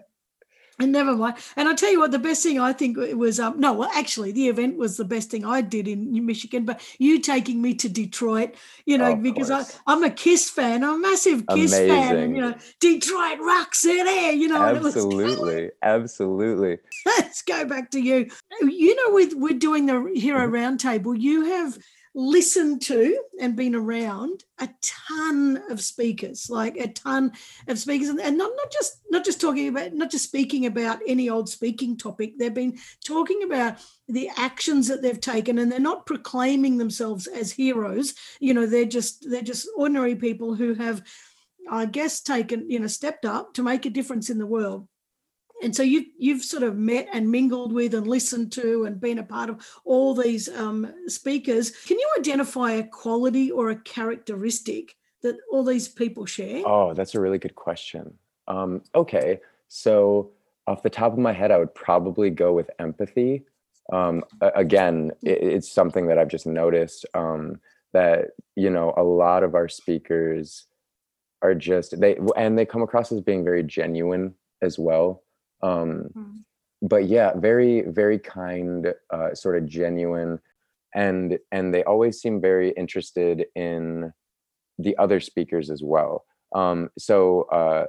and 0.79 0.91
never 0.91 1.15
mind. 1.15 1.37
And 1.55 1.67
I 1.67 1.73
tell 1.73 1.91
you 1.91 1.99
what, 1.99 2.11
the 2.11 2.19
best 2.19 2.43
thing 2.43 2.59
I 2.59 2.73
think 2.73 2.97
it 2.97 3.17
was 3.17 3.39
um 3.39 3.59
no, 3.59 3.73
well 3.73 3.89
actually 3.93 4.31
the 4.31 4.47
event 4.47 4.77
was 4.77 4.97
the 4.97 5.05
best 5.05 5.31
thing 5.31 5.45
I 5.45 5.61
did 5.61 5.87
in 5.87 6.25
Michigan, 6.25 6.65
but 6.65 6.81
you 6.99 7.19
taking 7.19 7.61
me 7.61 7.73
to 7.75 7.89
Detroit, 7.89 8.55
you 8.85 8.97
know, 8.97 9.11
oh, 9.11 9.15
because 9.15 9.51
I, 9.51 9.63
I'm 9.87 10.03
a 10.03 10.09
Kiss 10.09 10.49
fan, 10.49 10.83
I'm 10.83 10.95
a 10.95 10.99
massive 10.99 11.45
Kiss 11.47 11.73
Amazing. 11.73 11.89
fan, 11.89 12.17
and, 12.17 12.35
you 12.35 12.41
know, 12.41 12.55
Detroit 12.79 13.39
Rock 13.39 13.75
City, 13.75 14.37
you 14.37 14.47
know. 14.47 14.63
Absolutely, 14.63 15.71
absolutely. 15.81 16.77
Let's 17.05 17.41
go 17.41 17.65
back 17.65 17.91
to 17.91 17.99
you. 17.99 18.29
You 18.61 18.95
know, 18.95 19.13
with 19.13 19.33
we're 19.35 19.57
doing 19.57 19.85
the 19.85 20.11
Hero 20.15 20.47
mm-hmm. 20.47 20.55
Roundtable, 20.55 21.19
you 21.19 21.45
have 21.45 21.77
listened 22.15 22.81
to 22.81 23.21
and 23.41 23.57
been 23.57 23.75
around 23.75 24.45
a 24.59 24.69
ton 24.81 25.61
of 25.69 25.81
speakers 25.81 26.49
like 26.49 26.77
a 26.77 26.87
ton 26.87 27.33
of 27.67 27.77
speakers. 27.77 28.07
And 28.07 28.37
not, 28.37 28.51
not 28.55 28.71
just 28.71 29.01
not 29.11 29.25
just 29.25 29.41
talking 29.41 29.67
about 29.67 29.93
not 29.93 30.09
just 30.09 30.23
speaking 30.23 30.65
about 30.65 30.99
any 31.05 31.29
old 31.29 31.49
speaking 31.49 31.97
topic. 31.97 32.39
They've 32.39 32.53
been 32.53 32.77
talking 33.05 33.43
about 33.43 33.77
the 34.07 34.29
actions 34.37 34.87
that 34.87 35.01
they've 35.01 35.19
taken 35.19 35.59
and 35.59 35.69
they're 35.69 35.79
not 35.79 36.05
proclaiming 36.05 36.77
themselves 36.77 37.27
as 37.27 37.51
heroes. 37.51 38.15
You 38.39 38.53
know 38.53 38.65
they're 38.65 38.85
just 38.85 39.29
they're 39.29 39.41
just 39.41 39.67
ordinary 39.75 40.15
people 40.15 40.55
who 40.55 40.73
have 40.75 41.03
i 41.67 41.83
guess 41.83 42.21
taken 42.21 42.69
you 42.69 42.79
know 42.79 42.85
stepped 42.85 43.25
up 43.25 43.51
to 43.51 43.63
make 43.63 43.87
a 43.87 43.89
difference 43.89 44.29
in 44.29 44.37
the 44.37 44.45
world 44.45 44.87
and 45.63 45.75
so 45.75 45.83
you 45.83 46.05
you've 46.17 46.43
sort 46.43 46.63
of 46.63 46.77
met 46.77 47.07
and 47.13 47.29
mingled 47.29 47.71
with 47.71 47.93
and 47.93 48.07
listened 48.07 48.51
to 48.53 48.85
and 48.85 48.99
been 48.99 49.19
a 49.19 49.23
part 49.23 49.49
of 49.49 49.65
all 49.85 50.13
these 50.13 50.49
um, 50.49 50.93
speakers. 51.07 51.71
Can 51.71 51.97
you 51.97 52.09
identify 52.17 52.73
a 52.73 52.83
quality 52.83 53.51
or 53.51 53.69
a 53.69 53.75
characteristic 53.75 54.95
that 55.21 55.37
all 55.51 55.63
these 55.63 55.87
people 55.87 56.25
share? 56.25 56.63
Oh, 56.65 56.93
that's 56.93 57.15
a 57.15 57.19
really 57.19 57.37
good 57.37 57.55
question. 57.55 58.13
Um, 58.47 58.83
okay, 58.93 59.39
so 59.67 60.31
off 60.67 60.83
the 60.83 60.89
top 60.89 61.13
of 61.13 61.19
my 61.19 61.33
head, 61.33 61.51
I 61.51 61.57
would 61.57 61.73
probably 61.73 62.29
go 62.29 62.53
with 62.53 62.69
empathy. 62.79 63.43
Um, 63.91 64.23
again, 64.41 65.11
it, 65.23 65.41
it's 65.41 65.71
something 65.71 66.07
that 66.07 66.17
I've 66.17 66.27
just 66.27 66.47
noticed 66.47 67.05
um, 67.13 67.59
that 67.93 68.31
you 68.55 68.69
know 68.69 68.93
a 68.97 69.03
lot 69.03 69.43
of 69.43 69.55
our 69.55 69.69
speakers 69.69 70.65
are 71.41 71.55
just 71.55 71.99
they 71.99 72.17
and 72.35 72.57
they 72.57 72.65
come 72.65 72.81
across 72.81 73.11
as 73.11 73.21
being 73.21 73.43
very 73.43 73.63
genuine 73.63 74.33
as 74.61 74.79
well 74.79 75.23
um, 75.65 76.09
mm. 76.15 76.35
But 76.81 77.07
yeah, 77.07 77.33
very 77.35 77.81
very 77.81 78.19
kind, 78.19 78.93
uh, 79.09 79.33
sort 79.33 79.57
of 79.57 79.65
genuine, 79.65 80.39
and 80.93 81.39
and 81.51 81.73
they 81.73 81.83
always 81.83 82.21
seem 82.21 82.41
very 82.41 82.71
interested 82.71 83.45
in 83.55 84.13
the 84.77 84.95
other 84.97 85.19
speakers 85.19 85.69
as 85.69 85.81
well. 85.81 86.25
Um, 86.53 86.89
so 86.97 87.43
uh, 87.43 87.85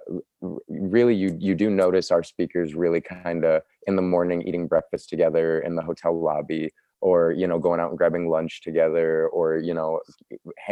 really, 0.68 1.14
you 1.14 1.36
you 1.38 1.54
do 1.54 1.68
notice 1.68 2.10
our 2.10 2.22
speakers 2.22 2.74
really 2.74 3.00
kind 3.00 3.44
of 3.44 3.62
in 3.86 3.96
the 3.96 4.02
morning 4.02 4.42
eating 4.42 4.66
breakfast 4.66 5.08
together 5.08 5.60
in 5.60 5.74
the 5.74 5.82
hotel 5.82 6.18
lobby, 6.18 6.70
or 7.00 7.32
you 7.32 7.46
know 7.46 7.58
going 7.58 7.80
out 7.80 7.90
and 7.90 7.98
grabbing 7.98 8.30
lunch 8.30 8.62
together, 8.62 9.28
or 9.28 9.58
you 9.58 9.74
know 9.74 10.00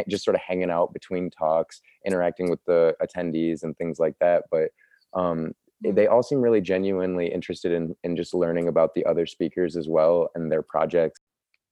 just 0.07 0.23
sort 0.23 0.35
of 0.35 0.41
hanging 0.41 0.71
out 0.71 0.93
between 0.93 1.29
talks, 1.29 1.81
interacting 2.05 2.49
with 2.49 2.63
the 2.65 2.95
attendees 3.03 3.61
and 3.61 3.77
things 3.77 3.99
like 3.99 4.15
that. 4.19 4.45
But 4.49 4.71
um, 5.13 5.53
they 5.91 6.07
all 6.07 6.23
seem 6.23 6.41
really 6.41 6.61
genuinely 6.61 7.27
interested 7.31 7.71
in 7.71 7.95
in 8.03 8.15
just 8.15 8.33
learning 8.33 8.67
about 8.67 8.93
the 8.93 9.05
other 9.05 9.25
speakers 9.25 9.75
as 9.75 9.87
well 9.87 10.29
and 10.35 10.51
their 10.51 10.61
projects. 10.61 11.19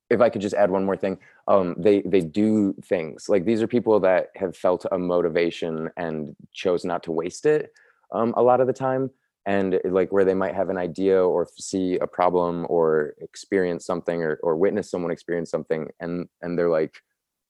If 0.09 0.21
i 0.21 0.29
could 0.29 0.41
just 0.41 0.55
add 0.55 0.69
one 0.69 0.85
more 0.85 0.97
thing 0.97 1.17
um, 1.47 1.75
they 1.77 2.01
they 2.01 2.21
do 2.21 2.73
things. 2.85 3.27
Like 3.27 3.45
these 3.45 3.61
are 3.61 3.67
people 3.67 3.99
that 4.01 4.27
have 4.35 4.55
felt 4.55 4.85
a 4.91 4.97
motivation 4.97 5.89
and 5.97 6.35
chose 6.53 6.85
not 6.85 7.03
to 7.03 7.11
waste 7.11 7.45
it 7.45 7.71
um, 8.13 8.33
a 8.37 8.43
lot 8.43 8.61
of 8.61 8.67
the 8.67 8.73
time. 8.73 9.11
And 9.45 9.81
like 9.83 10.09
where 10.13 10.23
they 10.23 10.33
might 10.33 10.55
have 10.55 10.69
an 10.69 10.77
idea 10.77 11.21
or 11.21 11.49
see 11.57 11.97
a 11.97 12.07
problem 12.07 12.65
or 12.69 13.13
experience 13.19 13.85
something 13.85 14.21
or, 14.23 14.39
or 14.41 14.55
witness 14.55 14.89
someone 14.89 15.11
experience 15.11 15.51
something 15.51 15.89
and 15.99 16.29
and 16.41 16.57
they're 16.57 16.69
like 16.69 16.95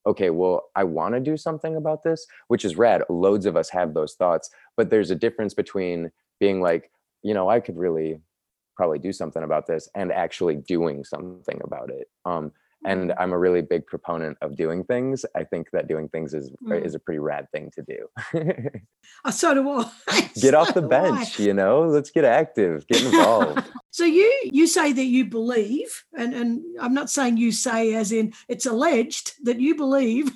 okay 0.08 0.32
well 0.32 0.72
i 0.76 0.84
want 0.84 1.14
to 1.14 1.20
do 1.20 1.38
something 1.38 1.76
about 1.76 2.02
this 2.04 2.26
which 2.48 2.66
is 2.66 2.78
rad. 2.78 3.04
Loads 3.10 3.46
of 3.46 3.56
us 3.56 3.70
have 3.70 3.94
those 3.94 4.16
thoughts. 4.16 4.50
But 4.76 4.90
there's 4.90 5.12
a 5.12 5.16
difference 5.16 5.54
between 5.54 6.10
being 6.40 6.62
like, 6.62 6.92
you 7.22 7.34
know, 7.34 7.50
I 7.50 7.60
could 7.60 7.78
really 7.78 8.20
probably 8.76 9.00
do 9.00 9.14
something 9.14 9.44
about 9.44 9.68
this 9.68 9.88
and 9.96 10.12
actually 10.12 10.56
doing 10.56 11.04
something 11.04 11.60
about 11.64 11.90
it. 11.90 12.08
Um, 12.26 12.52
and 12.86 13.12
Mm. 13.12 13.16
i'm 13.18 13.32
a 13.32 13.38
really 13.40 13.62
big 13.62 13.86
proponent 13.88 14.38
of 14.42 14.58
doing 14.58 14.84
things 14.84 15.24
i 15.38 15.44
think 15.46 15.70
that 15.72 15.88
doing 15.88 16.10
things 16.10 16.34
is 16.34 16.52
Mm. 16.68 16.84
is 16.86 16.96
a 16.96 17.00
pretty 17.00 17.20
rad 17.20 17.48
thing 17.54 17.72
to 17.76 17.82
do 17.82 18.10
Oh, 19.24 19.32
so 19.32 19.54
do 19.54 19.70
I. 19.70 20.30
get 20.42 20.54
off 20.54 20.74
the 20.74 20.82
bench 20.82 21.40
you 21.40 21.54
know 21.54 21.84
let's 21.84 22.12
get 22.12 22.26
active 22.26 22.86
get 22.88 23.02
involved 23.02 23.62
So 23.92 24.06
you 24.06 24.28
you 24.52 24.66
say 24.66 24.92
that 24.92 25.06
you 25.06 25.24
believe, 25.26 26.04
and 26.18 26.34
and 26.34 26.62
I'm 26.80 26.96
not 26.96 27.12
saying 27.12 27.38
you 27.38 27.52
say 27.52 27.94
as 27.94 28.12
in 28.12 28.34
it's 28.50 28.66
alleged 28.66 29.34
that 29.44 29.60
you 29.60 29.76
believe. 29.76 30.32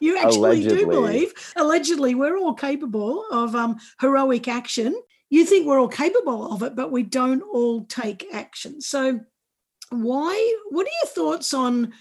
you 0.00 0.16
actually 0.16 0.62
do 0.62 0.86
believe. 0.86 1.34
Allegedly, 1.56 2.14
we're 2.14 2.38
all 2.38 2.54
capable 2.54 3.26
of 3.30 3.54
um, 3.54 3.76
heroic 4.00 4.48
action. 4.48 4.94
You 5.32 5.46
think 5.46 5.66
we're 5.66 5.80
all 5.80 5.88
capable 5.88 6.52
of 6.52 6.62
it, 6.62 6.76
but 6.76 6.92
we 6.92 7.04
don't 7.04 7.40
all 7.40 7.86
take 7.86 8.26
action. 8.34 8.82
So 8.82 9.20
why? 9.88 10.56
What 10.68 10.86
are 10.86 10.98
your 11.02 11.10
thoughts 11.10 11.54
on? 11.54 11.94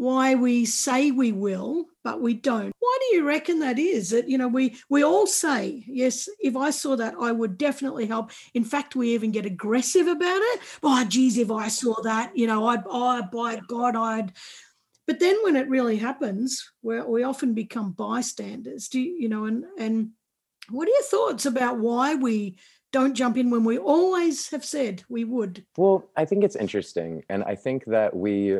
why 0.00 0.34
we 0.34 0.64
say 0.64 1.10
we 1.10 1.30
will 1.30 1.84
but 2.02 2.22
we 2.22 2.32
don't 2.32 2.72
why 2.78 2.98
do 3.00 3.16
you 3.16 3.22
reckon 3.22 3.58
that 3.58 3.78
is 3.78 4.08
that 4.08 4.26
you 4.30 4.38
know 4.38 4.48
we 4.48 4.74
we 4.88 5.04
all 5.04 5.26
say 5.26 5.84
yes 5.86 6.26
if 6.38 6.56
i 6.56 6.70
saw 6.70 6.96
that 6.96 7.12
i 7.20 7.30
would 7.30 7.58
definitely 7.58 8.06
help 8.06 8.30
in 8.54 8.64
fact 8.64 8.96
we 8.96 9.10
even 9.10 9.30
get 9.30 9.44
aggressive 9.44 10.06
about 10.06 10.40
it 10.40 10.60
oh 10.82 11.04
geez 11.04 11.36
if 11.36 11.50
i 11.50 11.68
saw 11.68 11.94
that 12.02 12.34
you 12.34 12.46
know 12.46 12.66
i'd 12.68 12.82
oh 12.86 13.20
by 13.30 13.60
god 13.68 13.94
i'd 13.94 14.32
but 15.06 15.20
then 15.20 15.36
when 15.42 15.54
it 15.54 15.68
really 15.68 15.98
happens 15.98 16.72
where 16.80 17.06
we 17.06 17.22
often 17.22 17.52
become 17.52 17.92
bystanders 17.92 18.88
do 18.88 18.98
you, 18.98 19.12
you 19.18 19.28
know 19.28 19.44
and 19.44 19.64
and 19.78 20.12
what 20.70 20.88
are 20.88 20.92
your 20.92 21.02
thoughts 21.02 21.46
about 21.46 21.78
why 21.78 22.14
we 22.14 22.56
don't 22.92 23.14
jump 23.14 23.36
in 23.36 23.50
when 23.50 23.64
we 23.64 23.78
always 23.78 24.50
have 24.50 24.64
said 24.64 25.02
we 25.08 25.24
would 25.24 25.64
Well, 25.76 26.10
I 26.16 26.24
think 26.24 26.44
it's 26.44 26.56
interesting. 26.56 27.22
And 27.28 27.44
I 27.44 27.54
think 27.54 27.84
that 27.86 28.16
we, 28.16 28.58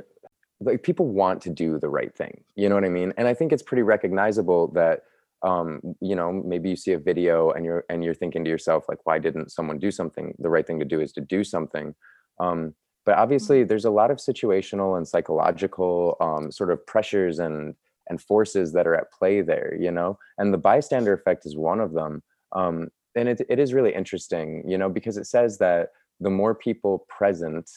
like, 0.60 0.82
people 0.82 1.06
want 1.08 1.42
to 1.42 1.50
do 1.50 1.78
the 1.78 1.88
right 1.88 2.14
thing. 2.14 2.44
You 2.54 2.68
know 2.68 2.76
what 2.76 2.84
I 2.84 2.90
mean? 2.90 3.12
And 3.16 3.26
I 3.26 3.34
think 3.34 3.52
it's 3.52 3.62
pretty 3.62 3.82
recognizable 3.82 4.68
that, 4.68 5.02
um, 5.42 5.80
you 6.00 6.14
know, 6.14 6.32
maybe 6.32 6.70
you 6.70 6.76
see 6.76 6.92
a 6.92 6.98
video 6.98 7.50
and 7.50 7.64
you're, 7.64 7.84
and 7.88 8.04
you're 8.04 8.14
thinking 8.14 8.44
to 8.44 8.50
yourself, 8.50 8.84
like, 8.88 8.98
why 9.04 9.18
didn't 9.18 9.50
someone 9.50 9.78
do 9.78 9.90
something? 9.90 10.34
The 10.38 10.50
right 10.50 10.66
thing 10.66 10.78
to 10.78 10.84
do 10.84 11.00
is 11.00 11.12
to 11.14 11.20
do 11.20 11.42
something. 11.42 11.94
Um, 12.38 12.74
but 13.06 13.16
obviously, 13.16 13.64
there's 13.64 13.86
a 13.86 13.90
lot 13.90 14.10
of 14.10 14.18
situational 14.18 14.96
and 14.96 15.08
psychological 15.08 16.16
um, 16.20 16.52
sort 16.52 16.70
of 16.70 16.86
pressures 16.86 17.38
and, 17.38 17.74
and 18.10 18.20
forces 18.20 18.72
that 18.74 18.86
are 18.86 18.94
at 18.94 19.10
play 19.12 19.40
there, 19.40 19.74
you 19.80 19.90
know? 19.90 20.18
And 20.36 20.52
the 20.52 20.58
bystander 20.58 21.14
effect 21.14 21.46
is 21.46 21.56
one 21.56 21.80
of 21.80 21.94
them. 21.94 22.22
Um, 22.54 22.88
and 23.16 23.28
it, 23.28 23.40
it 23.48 23.58
is 23.58 23.72
really 23.72 23.94
interesting, 23.94 24.62
you 24.68 24.76
know, 24.76 24.90
because 24.90 25.16
it 25.16 25.26
says 25.26 25.56
that 25.58 25.88
the 26.20 26.30
more 26.30 26.54
people 26.54 27.06
present 27.08 27.70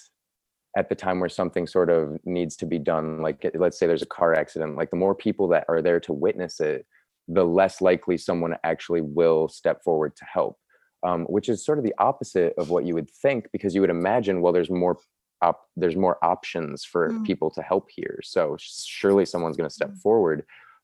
at 0.76 0.90
the 0.90 0.96
time 0.96 1.20
where 1.20 1.30
something 1.30 1.68
sort 1.68 1.90
of 1.90 2.18
needs 2.26 2.56
to 2.58 2.66
be 2.66 2.80
done 2.80 3.22
like 3.22 3.50
let's 3.54 3.78
say 3.78 3.88
there's 3.88 4.02
a 4.02 4.08
car 4.08 4.34
accident 4.34 4.76
like 4.76 4.90
the 4.90 4.96
more 4.96 5.16
people 5.16 5.48
that 5.48 5.66
are 5.70 5.82
there 5.82 6.00
to 6.00 6.14
witness 6.14 6.60
it 6.60 6.86
the 7.28 7.44
less 7.44 7.80
likely 7.80 8.18
someone 8.18 8.56
actually 8.64 9.02
will 9.02 9.48
step 9.48 9.84
forward 9.84 10.16
to 10.16 10.26
help 10.26 10.58
um, 11.04 11.26
which 11.26 11.50
is 11.50 11.66
sort 11.66 11.78
of 11.78 11.84
the 11.84 11.94
opposite 12.00 12.54
of 12.58 12.70
what 12.70 12.86
you 12.86 12.94
would 12.94 13.10
think 13.10 13.48
because 13.52 13.76
you 13.76 13.82
would 13.82 13.90
imagine 13.90 14.42
well 14.42 14.54
there's 14.54 14.70
more 14.70 14.98
op- 15.48 15.68
there's 15.82 15.96
more 16.06 16.18
options 16.34 16.84
for 16.92 17.04
Mm. 17.10 17.26
people 17.30 17.50
to 17.52 17.62
help 17.62 17.86
here. 18.00 18.20
So 18.24 18.56
surely 18.60 19.26
someone's 19.26 19.58
going 19.58 19.70
to 19.70 19.80
step 19.80 19.92
Mm. 19.92 19.98
forward. 20.06 20.40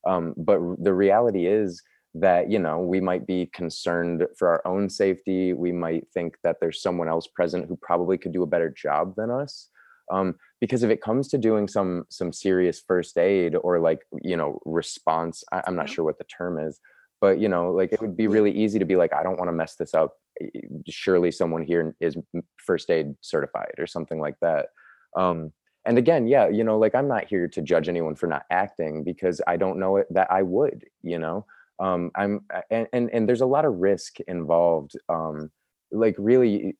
Um, 0.06 0.34
but 0.36 0.58
r- 0.60 0.76
the 0.78 0.94
reality 0.94 1.46
is 1.46 1.82
that 2.14 2.50
you 2.50 2.58
know 2.58 2.76
we 2.80 3.00
might 3.00 3.24
be 3.34 3.46
concerned 3.60 4.26
for 4.36 4.46
our 4.48 4.62
own 4.72 4.88
safety. 4.90 5.52
We 5.52 5.72
might 5.72 6.04
think 6.14 6.30
that 6.44 6.56
there's 6.60 6.82
someone 6.82 7.08
else 7.08 7.26
present 7.38 7.66
who 7.66 7.76
probably 7.76 8.18
could 8.18 8.32
do 8.32 8.42
a 8.42 8.52
better 8.54 8.70
job 8.70 9.14
than 9.16 9.30
us. 9.30 9.68
Um, 10.10 10.28
because 10.60 10.82
if 10.82 10.90
it 10.90 11.00
comes 11.08 11.28
to 11.28 11.38
doing 11.38 11.68
some 11.68 11.92
some 12.08 12.32
serious 12.32 12.80
first 12.80 13.16
aid 13.16 13.54
or 13.66 13.78
like 13.88 14.00
you 14.30 14.36
know 14.36 14.58
response 14.80 15.44
I, 15.52 15.62
i'm 15.66 15.76
not 15.80 15.88
sure 15.88 16.04
what 16.04 16.18
the 16.18 16.24
term 16.38 16.58
is 16.68 16.74
but 17.20 17.38
you 17.38 17.48
know 17.48 17.70
like 17.70 17.92
it 17.92 18.00
would 18.00 18.16
be 18.16 18.26
really 18.26 18.50
easy 18.52 18.78
to 18.78 18.84
be 18.84 18.96
like 18.96 19.12
i 19.12 19.22
don't 19.22 19.38
want 19.38 19.48
to 19.48 19.52
mess 19.52 19.74
this 19.76 19.94
up 19.94 20.16
Eh, 20.40 20.46
surely 20.88 21.30
someone 21.30 21.62
here 21.62 21.94
is 22.00 22.16
first 22.56 22.90
aid 22.90 23.14
certified 23.20 23.74
or 23.78 23.86
something 23.86 24.20
like 24.20 24.38
that 24.40 24.68
um, 25.16 25.52
and 25.84 25.98
again 25.98 26.26
yeah 26.26 26.48
you 26.48 26.64
know 26.64 26.78
like 26.78 26.94
i'm 26.94 27.08
not 27.08 27.24
here 27.24 27.48
to 27.48 27.62
judge 27.62 27.88
anyone 27.88 28.14
for 28.14 28.26
not 28.26 28.44
acting 28.50 29.02
because 29.04 29.40
i 29.46 29.56
don't 29.56 29.78
know 29.78 29.96
it 29.96 30.06
that 30.10 30.30
i 30.30 30.42
would 30.42 30.84
you 31.02 31.18
know 31.18 31.44
um 31.78 32.10
i'm 32.16 32.44
and 32.70 32.86
and, 32.92 33.10
and 33.12 33.28
there's 33.28 33.40
a 33.40 33.46
lot 33.46 33.64
of 33.64 33.78
risk 33.78 34.20
involved 34.28 34.92
um 35.08 35.50
like 35.90 36.14
really 36.18 36.76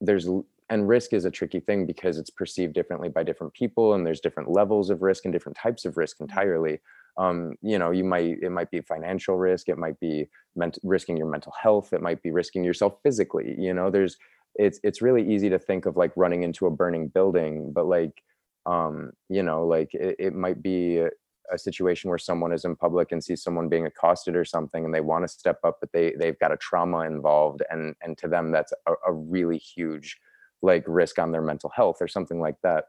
there's 0.00 0.28
and 0.68 0.88
risk 0.88 1.12
is 1.12 1.24
a 1.24 1.30
tricky 1.30 1.60
thing 1.60 1.86
because 1.86 2.18
it's 2.18 2.30
perceived 2.30 2.72
differently 2.72 3.08
by 3.08 3.22
different 3.22 3.52
people 3.52 3.94
and 3.94 4.06
there's 4.06 4.20
different 4.20 4.50
levels 4.50 4.90
of 4.90 5.02
risk 5.02 5.24
and 5.24 5.32
different 5.32 5.56
types 5.56 5.84
of 5.84 5.96
risk 5.96 6.16
entirely 6.20 6.80
um 7.18 7.54
you 7.62 7.78
know 7.78 7.90
you 7.90 8.04
might 8.04 8.36
it 8.42 8.50
might 8.50 8.70
be 8.70 8.80
financial 8.80 9.36
risk 9.36 9.68
it 9.68 9.78
might 9.78 9.98
be 10.00 10.28
ment- 10.54 10.78
risking 10.82 11.16
your 11.16 11.28
mental 11.28 11.52
health 11.60 11.92
it 11.92 12.02
might 12.02 12.22
be 12.22 12.30
risking 12.30 12.64
yourself 12.64 12.94
physically 13.02 13.54
you 13.58 13.72
know 13.72 13.90
there's 13.90 14.16
it's 14.56 14.80
it's 14.82 15.02
really 15.02 15.26
easy 15.32 15.48
to 15.48 15.58
think 15.58 15.86
of 15.86 15.96
like 15.96 16.12
running 16.16 16.42
into 16.42 16.66
a 16.66 16.70
burning 16.70 17.08
building 17.08 17.72
but 17.72 17.86
like 17.86 18.22
um 18.66 19.12
you 19.28 19.42
know 19.42 19.66
like 19.66 19.94
it, 19.94 20.16
it 20.18 20.34
might 20.34 20.62
be 20.62 20.98
a, 20.98 21.08
a 21.52 21.58
situation 21.58 22.10
where 22.10 22.18
someone 22.18 22.52
is 22.52 22.64
in 22.64 22.74
public 22.74 23.12
and 23.12 23.22
sees 23.22 23.42
someone 23.42 23.68
being 23.68 23.86
accosted 23.86 24.34
or 24.34 24.44
something 24.44 24.84
and 24.84 24.94
they 24.94 25.00
want 25.00 25.24
to 25.24 25.28
step 25.28 25.58
up 25.64 25.76
but 25.80 25.90
they 25.92 26.12
they've 26.18 26.38
got 26.38 26.52
a 26.52 26.56
trauma 26.56 27.00
involved 27.00 27.62
and 27.70 27.94
and 28.02 28.18
to 28.18 28.28
them 28.28 28.50
that's 28.50 28.72
a, 28.88 28.92
a 29.06 29.12
really 29.12 29.58
huge 29.58 30.18
like 30.62 30.84
risk 30.86 31.18
on 31.18 31.32
their 31.32 31.42
mental 31.42 31.70
health 31.70 31.98
or 32.00 32.08
something 32.08 32.40
like 32.40 32.56
that 32.62 32.84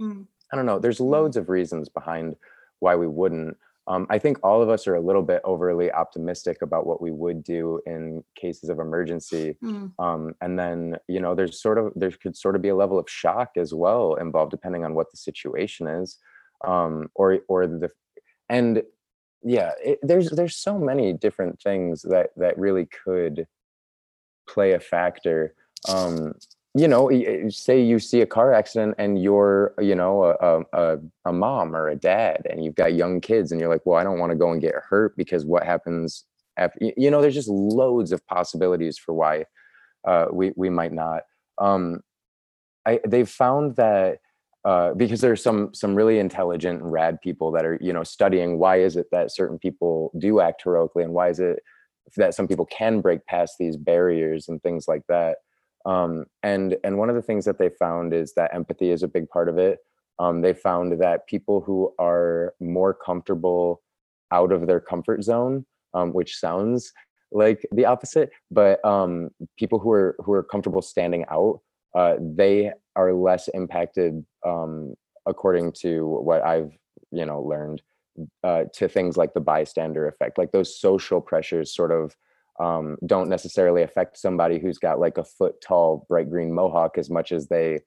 Mm. 0.00 0.28
i 0.52 0.56
don't 0.56 0.66
know 0.66 0.78
there's 0.78 1.00
loads 1.00 1.36
of 1.36 1.48
reasons 1.48 1.88
behind 1.88 2.36
why 2.78 2.94
we 2.94 3.08
wouldn't 3.08 3.56
um, 3.88 4.06
i 4.10 4.18
think 4.18 4.38
all 4.42 4.62
of 4.62 4.68
us 4.68 4.86
are 4.86 4.94
a 4.94 5.00
little 5.00 5.22
bit 5.22 5.40
overly 5.44 5.90
optimistic 5.92 6.62
about 6.62 6.86
what 6.86 7.00
we 7.00 7.10
would 7.10 7.42
do 7.42 7.80
in 7.86 8.22
cases 8.34 8.68
of 8.68 8.78
emergency 8.78 9.56
Mm. 9.62 9.92
um, 9.98 10.34
and 10.40 10.58
then 10.58 10.96
you 11.08 11.20
know 11.20 11.34
there's 11.34 11.60
sort 11.60 11.78
of 11.78 11.92
there 11.96 12.10
could 12.10 12.36
sort 12.36 12.54
of 12.56 12.62
be 12.62 12.68
a 12.68 12.76
level 12.76 12.98
of 12.98 13.08
shock 13.08 13.50
as 13.56 13.74
well 13.74 14.14
involved 14.14 14.50
depending 14.50 14.84
on 14.84 14.94
what 14.94 15.10
the 15.10 15.16
situation 15.16 15.86
is 15.86 16.18
um, 16.64 17.08
or 17.14 17.38
or 17.48 17.66
the 17.66 17.90
and 18.48 18.82
yeah 19.42 19.72
it, 19.82 19.98
there's 20.02 20.30
there's 20.30 20.56
so 20.56 20.78
many 20.78 21.12
different 21.12 21.60
things 21.60 22.02
that 22.02 22.30
that 22.36 22.58
really 22.58 22.86
could 23.04 23.46
play 24.48 24.72
a 24.72 24.80
factor 24.80 25.54
um, 25.88 26.34
you 26.78 26.88
know 26.88 27.10
say 27.48 27.80
you 27.80 27.98
see 27.98 28.20
a 28.20 28.26
car 28.26 28.52
accident 28.52 28.94
and 28.98 29.22
you're 29.22 29.74
you 29.80 29.94
know 29.94 30.24
a, 30.24 30.34
a, 30.40 30.62
a, 30.72 30.98
a 31.26 31.32
mom 31.32 31.74
or 31.74 31.88
a 31.88 31.96
dad 31.96 32.46
and 32.50 32.64
you've 32.64 32.74
got 32.74 32.94
young 32.94 33.20
kids 33.20 33.52
and 33.52 33.60
you're 33.60 33.70
like 33.70 33.84
well 33.86 33.98
i 33.98 34.04
don't 34.04 34.18
want 34.18 34.30
to 34.30 34.36
go 34.36 34.52
and 34.52 34.60
get 34.60 34.74
hurt 34.74 35.16
because 35.16 35.46
what 35.46 35.64
happens 35.64 36.24
after 36.58 36.78
you 36.96 37.10
know 37.10 37.22
there's 37.22 37.34
just 37.34 37.48
loads 37.48 38.12
of 38.12 38.26
possibilities 38.26 38.98
for 38.98 39.14
why 39.14 39.44
uh, 40.06 40.26
we 40.32 40.52
we 40.56 40.70
might 40.70 40.92
not. 40.92 41.22
Um, 41.58 42.00
I 42.86 43.00
they've 43.06 43.28
found 43.28 43.76
that 43.76 44.18
uh, 44.64 44.94
because 44.94 45.20
there's 45.20 45.42
some 45.42 45.74
some 45.74 45.94
really 45.94 46.18
intelligent 46.18 46.82
and 46.82 46.92
rad 46.92 47.20
people 47.22 47.52
that 47.52 47.64
are 47.64 47.78
you 47.80 47.92
know 47.92 48.04
studying 48.04 48.58
why 48.58 48.80
is 48.80 48.96
it 48.96 49.06
that 49.12 49.32
certain 49.32 49.58
people 49.58 50.12
do 50.18 50.40
act 50.40 50.62
heroically 50.64 51.04
and 51.04 51.12
why 51.12 51.28
is 51.28 51.40
it 51.40 51.60
that 52.16 52.34
some 52.34 52.48
people 52.48 52.66
can 52.66 53.00
break 53.00 53.24
past 53.26 53.54
these 53.58 53.76
barriers 53.76 54.48
and 54.48 54.62
things 54.62 54.88
like 54.88 55.02
that. 55.08 55.38
Um, 55.86 56.26
and 56.42 56.76
and 56.84 56.98
one 56.98 57.08
of 57.08 57.16
the 57.16 57.22
things 57.22 57.44
that 57.44 57.58
they 57.58 57.70
found 57.70 58.12
is 58.12 58.34
that 58.34 58.54
empathy 58.54 58.90
is 58.90 59.02
a 59.02 59.08
big 59.08 59.28
part 59.28 59.48
of 59.48 59.58
it. 59.58 59.78
Um, 60.18 60.40
they 60.42 60.52
found 60.52 61.00
that 61.00 61.26
people 61.26 61.60
who 61.60 61.94
are 61.98 62.54
more 62.60 62.92
comfortable 62.92 63.82
out 64.32 64.52
of 64.52 64.66
their 64.66 64.80
comfort 64.80 65.22
zone, 65.22 65.64
um, 65.94 66.12
which 66.12 66.36
sounds 66.36 66.92
like 67.30 67.64
the 67.72 67.84
opposite, 67.84 68.30
but 68.50 68.84
um, 68.84 69.30
people 69.56 69.78
who 69.78 69.92
are 69.92 70.16
who 70.18 70.32
are 70.32 70.42
comfortable 70.42 70.82
standing 70.82 71.24
out, 71.30 71.60
uh, 71.94 72.16
they 72.20 72.72
are 72.96 73.12
less 73.12 73.48
impacted, 73.48 74.24
um, 74.46 74.94
according 75.26 75.72
to 75.80 76.06
what 76.06 76.42
I've 76.42 76.72
you 77.10 77.24
know 77.24 77.40
learned, 77.42 77.82
uh, 78.42 78.64
to 78.74 78.88
things 78.88 79.16
like 79.16 79.34
the 79.34 79.40
bystander 79.40 80.08
effect, 80.08 80.38
like 80.38 80.52
those 80.52 80.78
social 80.78 81.20
pressures, 81.20 81.74
sort 81.74 81.92
of. 81.92 82.16
Um, 82.60 82.96
don't 83.06 83.28
necessarily 83.28 83.82
affect 83.82 84.18
somebody 84.18 84.58
who's 84.58 84.78
got 84.78 84.98
like 84.98 85.16
a 85.18 85.24
foot 85.24 85.60
tall 85.60 86.04
bright 86.08 86.28
green 86.28 86.52
mohawk 86.52 86.98
as 86.98 87.08
much 87.08 87.30
as 87.30 87.46
they 87.48 87.80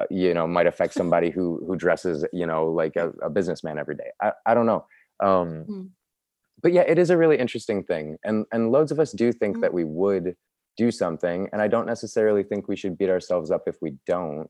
uh, 0.00 0.04
you 0.10 0.34
know 0.34 0.46
might 0.46 0.66
affect 0.66 0.94
somebody 1.00 1.30
who 1.30 1.62
who 1.66 1.76
dresses 1.76 2.24
you 2.32 2.46
know 2.46 2.66
like 2.66 2.96
a, 2.96 3.10
a 3.22 3.30
businessman 3.30 3.78
every 3.78 3.94
day 3.94 4.10
i, 4.20 4.32
I 4.44 4.54
don't 4.54 4.66
know 4.66 4.84
um 5.22 5.64
Mm. 5.68 5.90
but 6.62 6.72
yeah 6.72 6.82
it 6.82 6.98
is 6.98 7.10
a 7.10 7.16
really 7.16 7.38
interesting 7.38 7.84
thing 7.84 8.16
and 8.24 8.46
and 8.52 8.72
loads 8.72 8.90
of 8.92 8.98
us 8.98 9.12
do 9.12 9.32
think 9.32 9.58
Mm. 9.58 9.60
that 9.62 9.72
we 9.74 9.84
would 9.84 10.34
do 10.76 10.90
something 10.90 11.48
and 11.52 11.62
i 11.62 11.68
don't 11.68 11.86
necessarily 11.86 12.42
think 12.42 12.66
we 12.68 12.76
should 12.76 12.98
beat 12.98 13.08
ourselves 13.10 13.50
up 13.52 13.62
if 13.68 13.76
we 13.80 13.90
don't 14.06 14.48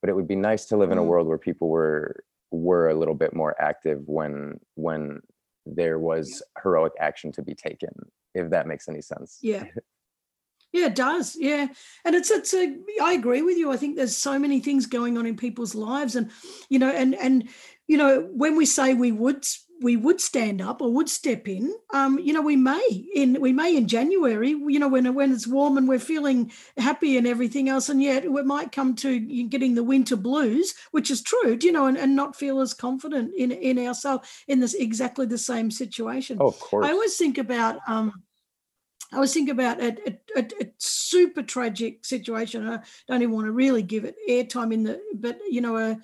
but 0.00 0.08
it 0.10 0.14
would 0.16 0.26
be 0.26 0.36
nice 0.36 0.64
to 0.66 0.76
live 0.76 0.90
in 0.90 0.98
a 0.98 1.02
Mm. 1.02 1.06
world 1.12 1.26
where 1.28 1.38
people 1.38 1.68
were 1.68 2.24
were 2.50 2.88
a 2.88 2.94
little 2.94 3.14
bit 3.14 3.34
more 3.34 3.54
active 3.60 4.00
when 4.06 4.58
when 4.74 5.20
there 5.66 5.98
was 5.98 6.42
heroic 6.62 6.92
action 6.98 7.30
to 7.32 7.42
be 7.42 7.54
taken 7.54 7.94
if 8.34 8.50
that 8.50 8.66
makes 8.66 8.88
any 8.88 9.00
sense 9.02 9.38
Yeah. 9.40 9.64
Yeah, 10.74 10.86
it 10.86 10.94
does. 10.94 11.36
Yeah. 11.38 11.66
And 12.02 12.14
it's 12.14 12.30
it's 12.30 12.54
a 12.54 12.74
I 13.02 13.12
agree 13.12 13.42
with 13.42 13.58
you. 13.58 13.70
I 13.70 13.76
think 13.76 13.94
there's 13.94 14.16
so 14.16 14.38
many 14.38 14.58
things 14.58 14.86
going 14.86 15.18
on 15.18 15.26
in 15.26 15.36
people's 15.36 15.74
lives 15.74 16.16
and 16.16 16.30
you 16.70 16.78
know 16.78 16.88
and 16.88 17.14
and 17.14 17.50
you 17.92 17.98
know, 17.98 18.22
when 18.32 18.56
we 18.56 18.64
say 18.64 18.94
we 18.94 19.12
would 19.12 19.44
we 19.82 19.96
would 19.96 20.20
stand 20.20 20.60
up 20.60 20.80
or 20.80 20.92
would 20.92 21.08
step 21.08 21.48
in. 21.48 21.74
Um, 21.92 22.18
you 22.18 22.32
know, 22.32 22.42
we 22.42 22.56
may 22.56 23.06
in 23.14 23.40
we 23.40 23.52
may 23.52 23.76
in 23.76 23.88
January. 23.88 24.50
You 24.50 24.78
know, 24.78 24.88
when 24.88 25.12
when 25.14 25.32
it's 25.32 25.46
warm 25.46 25.76
and 25.76 25.88
we're 25.88 25.98
feeling 25.98 26.52
happy 26.76 27.16
and 27.16 27.26
everything 27.26 27.68
else, 27.68 27.88
and 27.88 28.02
yet 28.02 28.30
we 28.30 28.42
might 28.42 28.72
come 28.72 28.94
to 28.96 29.18
getting 29.18 29.74
the 29.74 29.84
winter 29.84 30.16
blues, 30.16 30.74
which 30.92 31.10
is 31.10 31.22
true. 31.22 31.58
You 31.60 31.72
know, 31.72 31.86
and, 31.86 31.98
and 31.98 32.16
not 32.16 32.36
feel 32.36 32.60
as 32.60 32.74
confident 32.74 33.32
in 33.36 33.52
in 33.52 33.78
ourselves 33.78 34.28
in 34.48 34.60
this 34.60 34.74
exactly 34.74 35.26
the 35.26 35.38
same 35.38 35.70
situation. 35.70 36.38
Oh, 36.40 36.48
of 36.48 36.60
course. 36.60 36.86
I 36.86 36.90
always 36.90 37.16
think 37.16 37.38
about. 37.38 37.78
Um, 37.86 38.22
I 39.14 39.20
was 39.20 39.34
thinking 39.34 39.52
about 39.52 39.78
a, 39.78 40.18
a, 40.36 40.40
a, 40.40 40.72
super 40.78 41.42
tragic 41.42 42.02
situation. 42.02 42.66
I 42.66 42.80
don't 43.06 43.20
even 43.20 43.34
want 43.34 43.46
to 43.46 43.52
really 43.52 43.82
give 43.82 44.06
it 44.06 44.16
airtime 44.26 44.72
in 44.72 44.84
the, 44.84 45.02
but 45.14 45.38
you 45.50 45.60
know, 45.60 45.76
a, 45.76 45.98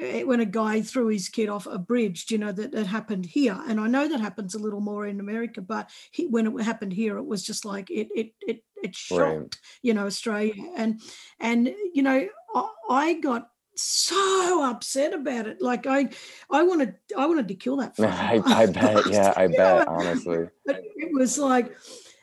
Eh, 0.00 0.22
when 0.22 0.40
a 0.40 0.46
guy 0.46 0.80
threw 0.80 1.08
his 1.08 1.28
kid 1.28 1.48
off 1.48 1.66
a 1.66 1.78
bridge, 1.78 2.30
you 2.30 2.38
know, 2.38 2.52
that, 2.52 2.72
that 2.72 2.86
happened 2.86 3.26
here. 3.26 3.58
And 3.68 3.78
I 3.78 3.86
know 3.86 4.08
that 4.08 4.20
happens 4.20 4.54
a 4.54 4.58
little 4.58 4.80
more 4.80 5.06
in 5.06 5.20
America, 5.20 5.60
but 5.60 5.90
he, 6.10 6.26
when 6.26 6.46
it 6.46 6.62
happened 6.62 6.92
here, 6.92 7.18
it 7.18 7.26
was 7.26 7.42
just 7.42 7.64
like 7.64 7.90
it 7.90 8.08
it 8.14 8.32
it 8.40 8.64
it 8.82 8.96
shocked, 8.96 9.20
right. 9.20 9.56
you 9.82 9.92
know, 9.92 10.06
Australia. 10.06 10.54
And 10.76 11.00
and 11.38 11.74
you 11.92 12.02
know, 12.02 12.28
I, 12.54 12.68
I 12.88 13.12
got 13.14 13.50
so 13.76 14.64
upset 14.64 15.12
about 15.12 15.46
it. 15.46 15.60
Like 15.60 15.86
I, 15.86 16.08
I 16.50 16.62
wanted, 16.62 16.96
I 17.16 17.26
wanted 17.26 17.48
to 17.48 17.54
kill 17.54 17.76
that. 17.76 17.94
I, 17.98 18.40
I 18.44 18.66
bet, 18.72 19.06
yeah, 19.06 19.34
I 19.36 19.48
bet. 19.48 19.88
Honestly, 19.88 20.48
but 20.64 20.80
it 20.96 21.10
was 21.12 21.38
like, 21.38 21.74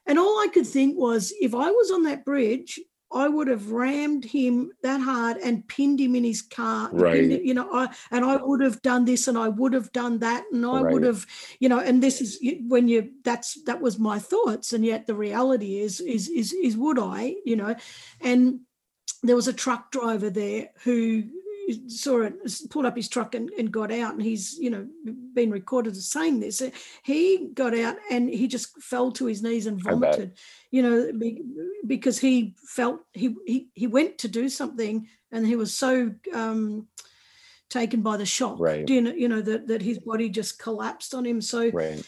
and 0.05 0.17
all 0.17 0.39
I 0.39 0.47
could 0.53 0.67
think 0.67 0.97
was, 0.97 1.33
if 1.39 1.53
I 1.53 1.69
was 1.69 1.91
on 1.91 2.03
that 2.03 2.25
bridge 2.25 2.79
I 3.11 3.27
would 3.29 3.47
have 3.47 3.71
rammed 3.71 4.25
him 4.25 4.71
that 4.83 4.99
hard 4.99 5.37
and 5.37 5.67
pinned 5.67 5.99
him 5.99 6.15
in 6.15 6.23
his 6.23 6.41
car. 6.41 6.89
Right. 6.91 7.41
you 7.41 7.53
know, 7.53 7.69
I, 7.71 7.87
and 8.11 8.25
I 8.25 8.35
would 8.35 8.61
have 8.61 8.81
done 8.81 9.05
this 9.05 9.27
and 9.27 9.37
I 9.37 9.47
would 9.47 9.73
have 9.73 9.91
done 9.93 10.19
that 10.19 10.43
and 10.51 10.65
I 10.65 10.81
right. 10.81 10.93
would 10.93 11.03
have, 11.03 11.25
you 11.59 11.69
know, 11.69 11.79
and 11.79 12.03
this 12.03 12.21
is 12.21 12.39
when 12.67 12.87
you 12.87 13.11
that's 13.23 13.63
that 13.63 13.81
was 13.81 13.97
my 13.97 14.19
thoughts, 14.19 14.73
and 14.73 14.85
yet 14.85 15.07
the 15.07 15.15
reality 15.15 15.79
is 15.79 15.99
is 16.01 16.27
is 16.27 16.51
is 16.51 16.75
would 16.75 16.99
I, 16.99 17.35
you 17.45 17.55
know, 17.55 17.75
and 18.19 18.61
there 19.23 19.35
was 19.35 19.47
a 19.47 19.53
truck 19.53 19.91
driver 19.91 20.29
there 20.29 20.69
who 20.83 21.23
saw 21.87 22.21
it, 22.21 22.35
pulled 22.69 22.85
up 22.85 22.95
his 22.95 23.09
truck 23.09 23.35
and, 23.35 23.49
and 23.57 23.71
got 23.71 23.91
out, 23.91 24.13
and 24.13 24.21
he's 24.21 24.57
you 24.57 24.69
know 24.69 24.87
been 25.33 25.51
recorded 25.51 25.91
as 25.93 26.09
saying 26.09 26.39
this. 26.39 26.61
He 27.03 27.49
got 27.53 27.77
out 27.77 27.97
and 28.09 28.29
he 28.29 28.47
just 28.47 28.81
fell 28.81 29.11
to 29.13 29.25
his 29.25 29.43
knees 29.43 29.67
and 29.67 29.81
vomited, 29.81 30.37
you 30.71 30.81
know, 30.81 31.11
because 31.85 32.19
he 32.19 32.55
felt 32.57 33.01
he 33.13 33.35
he 33.45 33.69
he 33.73 33.87
went 33.87 34.17
to 34.19 34.27
do 34.27 34.49
something 34.49 35.07
and 35.31 35.45
he 35.45 35.55
was 35.55 35.73
so 35.73 36.13
um, 36.33 36.87
taken 37.69 38.01
by 38.01 38.17
the 38.17 38.25
shock, 38.25 38.59
right. 38.59 38.89
you 38.89 39.01
know, 39.01 39.11
you 39.11 39.27
know 39.27 39.41
that 39.41 39.67
that 39.67 39.81
his 39.81 39.99
body 39.99 40.29
just 40.29 40.59
collapsed 40.59 41.13
on 41.13 41.25
him. 41.25 41.41
So 41.41 41.69
right. 41.69 42.01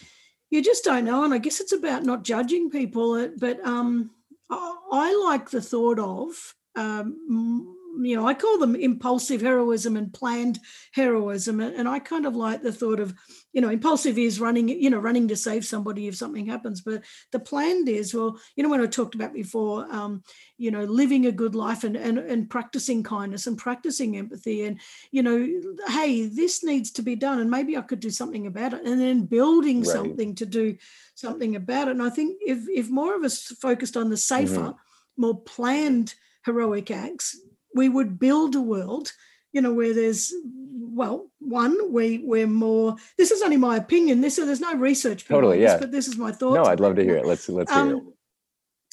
you 0.50 0.62
just 0.62 0.84
don't 0.84 1.06
know, 1.06 1.24
and 1.24 1.34
I 1.34 1.38
guess 1.38 1.60
it's 1.60 1.74
about 1.74 2.04
not 2.04 2.24
judging 2.24 2.70
people, 2.70 3.14
uh, 3.14 3.28
but 3.38 3.66
um, 3.66 4.12
I, 4.50 4.76
I 4.92 5.16
like 5.30 5.50
the 5.50 5.62
thought 5.62 6.00
of 6.00 6.56
um, 6.76 7.76
you 8.02 8.16
know, 8.16 8.26
I 8.26 8.34
call 8.34 8.58
them 8.58 8.76
impulsive 8.76 9.42
heroism 9.42 9.98
and 9.98 10.14
planned 10.14 10.60
heroism. 10.94 11.60
And 11.60 11.88
I 11.88 12.00
kind 12.00 12.26
of 12.26 12.36
like 12.36 12.62
the 12.62 12.72
thought 12.72 13.00
of, 13.00 13.14
you 13.52 13.62
know, 13.62 13.70
impulsive 13.70 14.18
is 14.18 14.40
running, 14.40 14.70
you 14.70 14.90
know, 14.90 15.00
running 15.00 15.28
to 15.28 15.36
save 15.36 15.66
somebody 15.66 16.08
if 16.08 16.16
something 16.16 16.46
happens. 16.46 16.82
But 16.82 17.04
the 17.32 17.40
planned 17.40 17.90
is, 17.90 18.14
well, 18.14 18.40
you 18.56 18.64
know, 18.64 18.70
when 18.70 18.82
I 18.82 18.86
talked 18.86 19.16
about 19.16 19.34
before, 19.34 19.86
um, 19.94 20.24
you 20.58 20.72
know, 20.72 20.84
living 20.84 21.26
a 21.26 21.32
good 21.32 21.56
life 21.56 21.84
and, 21.84 21.98
and, 21.98 22.18
and 22.18 22.50
practicing 22.50 23.04
kindness 23.04 23.48
and 23.48 23.58
practicing 23.58 24.18
empathy 24.18 24.64
and, 24.64 24.80
you 25.12 25.24
know, 25.24 25.62
hey, 25.88 26.26
this 26.26 26.64
needs 26.64 26.92
to 26.92 27.02
be 27.02 27.16
done 27.16 27.40
and 27.40 27.52
maybe 27.52 27.76
I 27.76 27.82
could 27.82 28.00
do 28.00 28.12
something 28.12 28.48
about 28.48 28.74
it. 28.74 28.86
And 28.86 29.00
then 29.00 29.26
building 29.26 29.82
right. 29.82 29.88
something 29.88 30.36
to 30.36 30.46
do 30.46 30.78
something 31.16 31.56
about 31.56 31.90
it. 31.90 31.92
And 31.92 32.04
I 32.04 32.10
think 32.10 32.38
if, 32.42 32.60
if 32.70 32.90
more 32.90 33.16
of 33.16 33.24
us 33.24 33.44
focused 33.62 33.98
on 33.98 34.10
the 34.10 34.18
safer, 34.18 34.56
mm-hmm. 34.56 35.22
more 35.22 35.42
planned 35.42 36.14
heroic 36.46 36.92
acts, 36.92 37.38
we 37.76 37.90
would 37.90 38.20
build 38.20 38.56
a 38.56 38.62
world 38.62 39.12
you 39.52 39.62
know 39.62 39.74
where 39.74 39.94
there's 39.94 40.34
well 40.44 41.30
one 41.40 41.92
we 41.92 42.20
we're 42.20 42.48
more 42.48 42.96
this 43.18 43.32
is 43.32 43.42
only 43.42 43.58
my 43.58 43.78
opinion 43.78 44.22
this 44.22 44.36
there's 44.36 44.60
no 44.60 44.76
research 44.76 45.26
totally 45.26 45.62
yeah. 45.62 45.74
this, 45.74 45.80
but 45.80 45.92
this 45.92 46.08
is 46.08 46.18
my 46.18 46.32
thought 46.32 46.54
no 46.54 46.66
i'd 46.66 46.80
love 46.80 46.96
to 46.96 47.04
hear 47.04 47.18
it. 47.18 47.26
let's 47.26 47.48
let's 47.50 47.72
hear 47.72 47.82
um, 47.82 48.14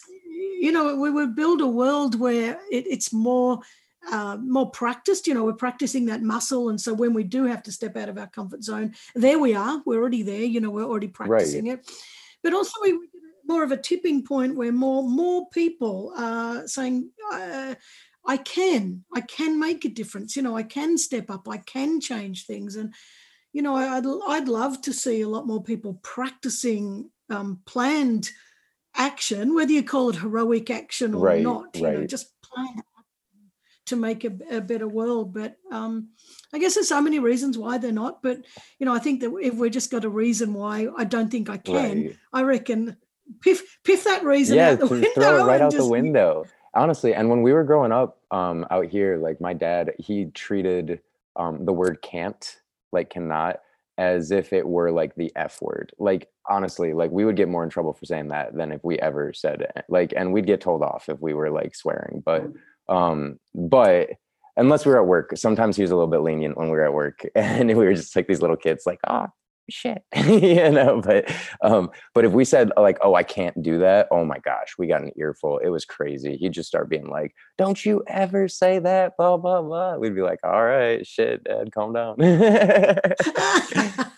it. 0.08 0.12
you 0.60 0.72
know 0.72 0.96
we 0.96 1.10
would 1.10 1.34
build 1.34 1.60
a 1.60 1.66
world 1.66 2.18
where 2.18 2.58
it, 2.70 2.86
it's 2.86 3.12
more 3.12 3.60
uh, 4.10 4.36
more 4.36 4.70
practiced 4.70 5.26
you 5.26 5.34
know 5.34 5.44
we're 5.44 5.52
practicing 5.52 6.06
that 6.06 6.22
muscle 6.22 6.68
and 6.68 6.80
so 6.80 6.94
when 6.94 7.12
we 7.12 7.24
do 7.24 7.44
have 7.44 7.62
to 7.62 7.72
step 7.72 7.96
out 7.96 8.08
of 8.08 8.18
our 8.18 8.28
comfort 8.28 8.62
zone 8.62 8.94
there 9.14 9.38
we 9.38 9.54
are 9.54 9.82
we're 9.84 9.98
already 9.98 10.22
there 10.22 10.44
you 10.44 10.60
know 10.60 10.70
we're 10.70 10.84
already 10.84 11.08
practicing 11.08 11.68
right. 11.68 11.78
it. 11.80 11.90
But 12.42 12.54
also 12.54 12.72
we 12.82 12.96
more 13.48 13.62
of 13.62 13.72
a 13.72 13.76
tipping 13.76 14.24
point 14.24 14.56
where 14.56 14.72
more 14.72 15.08
more 15.08 15.48
people 15.50 16.12
are 16.16 16.66
saying 16.66 17.10
uh, 17.32 17.74
I 18.26 18.36
can, 18.36 19.04
I 19.14 19.20
can 19.20 19.58
make 19.58 19.84
a 19.84 19.88
difference. 19.88 20.36
You 20.36 20.42
know, 20.42 20.56
I 20.56 20.62
can 20.62 20.98
step 20.98 21.30
up, 21.30 21.48
I 21.48 21.58
can 21.58 22.00
change 22.00 22.46
things. 22.46 22.76
And, 22.76 22.92
you 23.52 23.62
know, 23.62 23.76
I'd, 23.76 24.04
I'd 24.28 24.48
love 24.48 24.80
to 24.82 24.92
see 24.92 25.20
a 25.20 25.28
lot 25.28 25.46
more 25.46 25.62
people 25.62 26.00
practicing 26.02 27.10
um, 27.30 27.60
planned 27.66 28.30
action, 28.96 29.54
whether 29.54 29.72
you 29.72 29.82
call 29.82 30.10
it 30.10 30.16
heroic 30.16 30.70
action 30.70 31.14
or 31.14 31.24
right, 31.24 31.42
not, 31.42 31.76
you 31.76 31.84
right. 31.84 32.00
know, 32.00 32.06
just 32.06 32.32
plan 32.42 32.82
to 33.86 33.96
make 33.96 34.24
a, 34.24 34.32
a, 34.50 34.60
better 34.60 34.88
world. 34.88 35.32
But 35.32 35.56
um, 35.70 36.08
I 36.52 36.58
guess 36.58 36.74
there's 36.74 36.88
so 36.88 37.00
many 37.00 37.18
reasons 37.20 37.56
why 37.56 37.78
they're 37.78 37.92
not. 37.92 38.22
But, 38.22 38.38
you 38.78 38.86
know, 38.86 38.92
I 38.92 38.98
think 38.98 39.20
that 39.20 39.32
if 39.40 39.54
we're 39.54 39.70
just 39.70 39.90
got 39.90 40.04
a 40.04 40.08
reason 40.10 40.54
why 40.54 40.88
I 40.96 41.04
don't 41.04 41.30
think 41.30 41.48
I 41.48 41.56
can, 41.58 42.02
right. 42.02 42.16
I 42.32 42.42
reckon 42.42 42.96
piff 43.40 43.78
piff 43.84 44.04
that 44.04 44.24
reason 44.24 44.56
yeah, 44.56 44.70
out 44.70 44.80
the 44.80 44.86
window. 44.86 45.08
Throw 45.14 45.38
it 45.38 45.46
right 45.46 45.60
out 45.60 45.72
just, 45.72 45.84
the 45.84 45.90
window 45.90 46.46
honestly 46.76 47.14
and 47.14 47.28
when 47.28 47.42
we 47.42 47.52
were 47.52 47.64
growing 47.64 47.92
up 47.92 48.18
um, 48.30 48.66
out 48.70 48.86
here 48.86 49.18
like 49.18 49.40
my 49.40 49.52
dad 49.52 49.92
he 49.98 50.26
treated 50.26 51.00
um, 51.36 51.64
the 51.64 51.72
word 51.72 52.00
can't 52.02 52.58
like 52.92 53.10
cannot 53.10 53.60
as 53.98 54.30
if 54.30 54.52
it 54.52 54.66
were 54.66 54.90
like 54.90 55.14
the 55.14 55.32
f 55.36 55.60
word. 55.62 55.92
Like 55.98 56.28
honestly 56.48 56.92
like 56.92 57.10
we 57.10 57.24
would 57.24 57.36
get 57.36 57.48
more 57.48 57.64
in 57.64 57.70
trouble 57.70 57.92
for 57.92 58.04
saying 58.04 58.28
that 58.28 58.54
than 58.54 58.72
if 58.72 58.82
we 58.84 58.98
ever 59.00 59.32
said 59.32 59.60
it 59.62 59.84
like 59.88 60.12
and 60.16 60.32
we'd 60.32 60.46
get 60.46 60.60
told 60.60 60.82
off 60.82 61.08
if 61.08 61.20
we 61.20 61.34
were 61.34 61.50
like 61.50 61.74
swearing 61.74 62.22
but 62.24 62.44
um 62.88 63.38
but 63.54 64.10
unless 64.56 64.86
we 64.86 64.92
were 64.92 65.00
at 65.00 65.06
work 65.08 65.32
sometimes 65.34 65.76
he 65.76 65.82
was 65.82 65.90
a 65.90 65.96
little 65.96 66.10
bit 66.10 66.20
lenient 66.20 66.56
when 66.56 66.68
we 66.68 66.76
were 66.76 66.84
at 66.84 66.92
work 66.92 67.26
and 67.34 67.68
we 67.68 67.74
were 67.74 67.94
just 67.94 68.14
like 68.14 68.28
these 68.28 68.40
little 68.40 68.56
kids 68.56 68.86
like 68.86 69.00
oh 69.08 69.26
shit. 69.68 70.02
You 70.16 70.70
know 70.70 71.00
but 71.00 71.32
um 71.62 71.90
but 72.14 72.24
if 72.24 72.32
we 72.32 72.44
said 72.44 72.70
like 72.76 72.98
oh 73.02 73.14
i 73.14 73.22
can't 73.22 73.62
do 73.62 73.78
that 73.78 74.08
oh 74.10 74.24
my 74.24 74.38
gosh 74.38 74.74
we 74.78 74.86
got 74.86 75.02
an 75.02 75.12
earful. 75.16 75.58
It 75.58 75.68
was 75.68 75.84
crazy. 75.84 76.36
He'd 76.36 76.52
just 76.52 76.68
start 76.68 76.88
being 76.88 77.08
like 77.08 77.34
don't 77.58 77.84
you 77.84 78.02
ever 78.06 78.48
say 78.48 78.78
that 78.80 79.16
blah 79.16 79.36
blah 79.36 79.62
blah. 79.62 79.96
We'd 79.96 80.14
be 80.14 80.22
like 80.22 80.40
all 80.44 80.64
right 80.64 81.06
shit 81.06 81.44
dad 81.44 81.72
calm 81.72 81.92
down. 81.92 82.16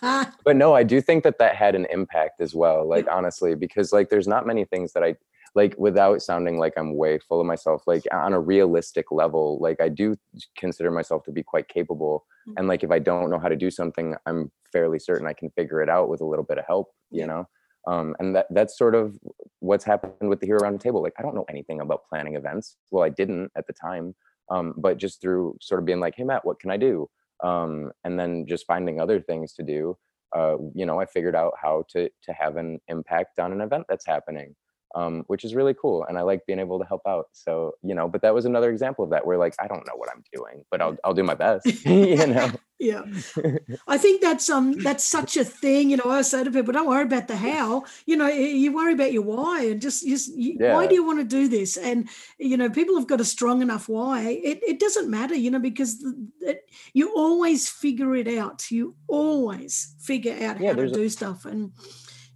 But 0.45 0.57
no 0.57 0.75
i 0.75 0.83
do 0.83 1.01
think 1.01 1.25
that 1.25 1.39
that 1.39 1.57
had 1.57 1.75
an 1.75 1.87
impact 1.91 2.41
as 2.41 2.55
well 2.55 2.89
like 2.89 3.07
honestly 3.11 3.55
because 3.55 3.93
like 3.93 4.09
there's 4.09 4.29
not 4.29 4.47
many 4.47 4.65
things 4.65 4.93
that 4.93 5.05
i 5.05 5.15
like 5.59 5.75
without 5.77 6.23
sounding 6.23 6.57
like 6.57 6.75
I'm 6.77 6.94
way 6.94 7.18
full 7.18 7.40
of 7.40 7.47
myself, 7.47 7.83
like 7.85 8.05
on 8.12 8.33
a 8.33 8.38
realistic 8.38 9.07
level, 9.11 9.59
like 9.61 9.81
I 9.81 9.88
do 9.88 10.14
consider 10.57 10.92
myself 10.92 11.25
to 11.25 11.33
be 11.33 11.42
quite 11.42 11.66
capable. 11.66 12.25
Mm-hmm. 12.49 12.59
And 12.59 12.68
like 12.68 12.85
if 12.85 12.92
I 12.92 13.01
don't 13.01 13.29
know 13.29 13.40
how 13.40 13.49
to 13.49 13.57
do 13.57 13.68
something, 13.68 14.14
I'm 14.25 14.53
fairly 14.73 15.01
certain 15.01 15.27
I 15.27 15.33
can 15.33 15.51
figure 15.51 15.83
it 15.83 15.88
out 15.88 16.09
with 16.09 16.21
a 16.21 16.25
little 16.25 16.44
bit 16.44 16.59
of 16.59 16.64
help, 16.64 16.92
you 17.11 17.27
know? 17.27 17.49
Um, 17.88 18.14
and 18.21 18.37
that 18.37 18.47
that's 18.51 18.79
sort 18.79 18.94
of 18.94 19.18
what's 19.59 19.85
happened 19.85 20.29
with 20.31 20.38
the 20.38 20.47
Hero 20.47 20.61
Round 20.61 20.81
Table. 20.81 21.03
Like 21.03 21.14
I 21.18 21.23
don't 21.23 21.35
know 21.35 21.47
anything 21.49 21.81
about 21.81 22.07
planning 22.09 22.37
events. 22.37 22.77
Well, 22.92 23.03
I 23.03 23.09
didn't 23.09 23.51
at 23.57 23.66
the 23.66 23.73
time. 23.73 24.14
Um, 24.53 24.75
but 24.77 24.97
just 24.97 25.21
through 25.21 25.57
sort 25.61 25.81
of 25.81 25.87
being 25.87 25.99
like, 25.99 26.14
hey 26.16 26.23
Matt, 26.23 26.44
what 26.44 26.61
can 26.61 26.71
I 26.71 26.77
do? 26.77 27.11
Um, 27.42 27.90
and 28.05 28.16
then 28.16 28.47
just 28.47 28.64
finding 28.64 29.01
other 29.01 29.21
things 29.21 29.55
to 29.55 29.64
do. 29.64 29.99
Uh, 30.33 30.57
you 30.73 30.87
know, 30.87 31.01
I 31.01 31.07
figured 31.07 31.35
out 31.35 31.55
how 31.61 31.85
to 31.94 32.09
to 32.27 32.33
have 32.33 32.57
an 32.57 32.79
impact 32.87 33.40
on 33.40 33.51
an 33.51 33.61
event 33.61 33.87
that's 33.88 34.07
happening 34.07 34.55
um, 34.95 35.24
which 35.26 35.45
is 35.45 35.55
really 35.55 35.74
cool. 35.74 36.05
And 36.09 36.18
I 36.18 36.22
like 36.22 36.47
being 36.47 36.59
able 36.59 36.78
to 36.78 36.84
help 36.84 37.03
out. 37.07 37.28
So, 37.32 37.74
you 37.82 37.95
know, 37.95 38.09
but 38.09 38.22
that 38.22 38.34
was 38.34 38.45
another 38.45 38.70
example 38.70 39.05
of 39.05 39.11
that 39.11 39.26
where 39.26 39.39
like, 39.39 39.55
I 39.59 39.66
don't 39.66 39.86
know 39.86 39.97
what 39.97 40.11
I'm 40.11 40.24
doing, 40.32 40.64
but 40.70 40.80
I'll, 40.80 40.97
I'll 41.05 41.14
do 41.14 41.22
my 41.22 41.34
best, 41.34 41.66
you 41.86 42.26
know? 42.26 42.51
yeah. 42.78 43.03
I 43.89 43.99
think 43.99 44.22
that's, 44.22 44.49
um, 44.49 44.72
that's 44.72 45.05
such 45.05 45.36
a 45.36 45.45
thing, 45.45 45.91
you 45.91 45.99
know, 45.99 46.11
I 46.11 46.22
say 46.22 46.43
to 46.43 46.51
people, 46.51 46.72
don't 46.72 46.89
worry 46.89 47.03
about 47.03 47.28
the 47.28 47.36
how, 47.36 47.84
you 48.07 48.16
know, 48.16 48.28
you 48.28 48.72
worry 48.72 48.95
about 48.95 49.12
your 49.12 49.22
why 49.22 49.64
and 49.64 49.80
just, 49.80 50.07
just 50.07 50.30
yeah. 50.34 50.74
why 50.74 50.86
do 50.86 50.95
you 50.95 51.05
want 51.05 51.18
to 51.18 51.24
do 51.24 51.49
this? 51.49 51.76
And, 51.76 52.09
you 52.39 52.57
know, 52.57 52.70
people 52.70 52.97
have 52.97 53.09
got 53.09 53.20
a 53.20 53.24
strong 53.24 53.62
enough 53.62 53.89
why 53.89 54.22
it, 54.22 54.61
it 54.66 54.80
doesn't 54.80 55.11
matter, 55.11 55.34
you 55.34 55.51
know, 55.51 55.61
because 55.61 56.03
it, 56.41 56.62
you 56.95 57.12
always 57.14 57.68
figure 57.68 58.14
it 58.14 58.28
out. 58.28 58.70
You 58.70 58.95
always 59.07 59.95
figure 60.01 60.32
out 60.32 60.61
yeah, 60.61 60.68
how 60.70 60.74
to 60.76 60.89
do 60.89 61.09
stuff. 61.09 61.45
And, 61.45 61.72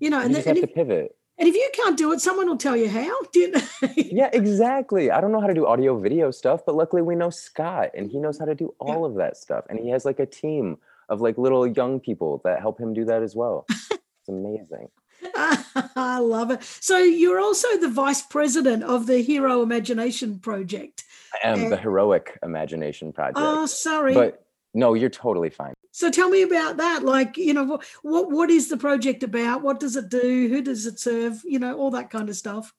you 0.01 0.11
know, 0.11 0.19
you 0.19 0.27
and, 0.27 0.35
just 0.35 0.47
and 0.47 0.59
have 0.59 0.65
if, 0.65 0.71
to 0.71 0.75
pivot 0.75 1.17
and 1.39 1.49
if 1.49 1.55
you 1.55 1.71
can't 1.75 1.97
do 1.97 2.13
it, 2.13 2.21
someone 2.21 2.47
will 2.47 2.57
tell 2.57 2.77
you 2.77 2.89
how. 2.89 3.11
You 3.35 3.51
know? 3.51 3.61
yeah, 3.97 4.31
exactly. 4.33 5.11
I 5.11 5.21
don't 5.21 5.33
know 5.33 5.41
how 5.41 5.47
to 5.47 5.55
do 5.55 5.67
audio 5.67 5.99
video 5.99 6.31
stuff, 6.31 6.61
but 6.67 6.75
luckily 6.75 7.03
we 7.03 7.15
know 7.15 7.31
Scott 7.31 7.91
and 7.95 8.11
he 8.11 8.19
knows 8.19 8.39
how 8.39 8.45
to 8.45 8.55
do 8.55 8.75
all 8.79 9.01
yeah. 9.01 9.07
of 9.07 9.15
that 9.17 9.37
stuff. 9.37 9.65
And 9.69 9.79
he 9.79 9.91
has 9.91 10.05
like 10.05 10.21
a 10.21 10.27
team 10.27 10.77
of 11.09 11.21
like 11.21 11.39
little 11.39 11.67
young 11.67 11.99
people 11.99 12.41
that 12.45 12.61
help 12.61 12.79
him 12.79 12.93
do 12.93 13.05
that 13.07 13.23
as 13.23 13.35
well. 13.35 13.67
it's 13.69 14.29
amazing. 14.29 14.89
I 15.35 16.19
love 16.19 16.51
it. 16.51 16.63
So 16.63 16.99
you're 16.99 17.41
also 17.41 17.77
the 17.79 17.89
vice 17.89 18.23
president 18.23 18.83
of 18.83 19.07
the 19.07 19.23
Hero 19.23 19.63
Imagination 19.63 20.39
Project. 20.39 21.05
I 21.33 21.49
am 21.49 21.61
and, 21.63 21.73
the 21.73 21.77
Heroic 21.77 22.39
Imagination 22.43 23.13
Project. 23.13 23.39
Oh, 23.41 23.67
sorry. 23.67 24.15
But 24.15 24.45
no, 24.75 24.95
you're 24.95 25.11
totally 25.11 25.51
fine. 25.51 25.75
So 25.93 26.11
tell 26.11 26.31
me 26.31 26.43
about 26.43 26.79
that. 26.79 27.05
Like, 27.05 27.37
you 27.37 27.55
know, 27.55 27.79
what 28.03 28.31
what 28.31 28.51
is 28.51 28.69
the 28.69 28.77
project 28.77 29.23
about? 29.23 29.63
What 29.63 29.79
does 29.79 29.95
it 29.95 30.09
do? 30.09 30.49
Who 30.49 30.63
does 30.63 30.87
it 30.87 30.99
serve? 30.99 31.43
You 31.45 31.59
know, 31.59 31.79
all 31.79 31.91
that 31.93 32.11
kind 32.11 32.29
of 32.29 32.37
stuff. 32.37 32.75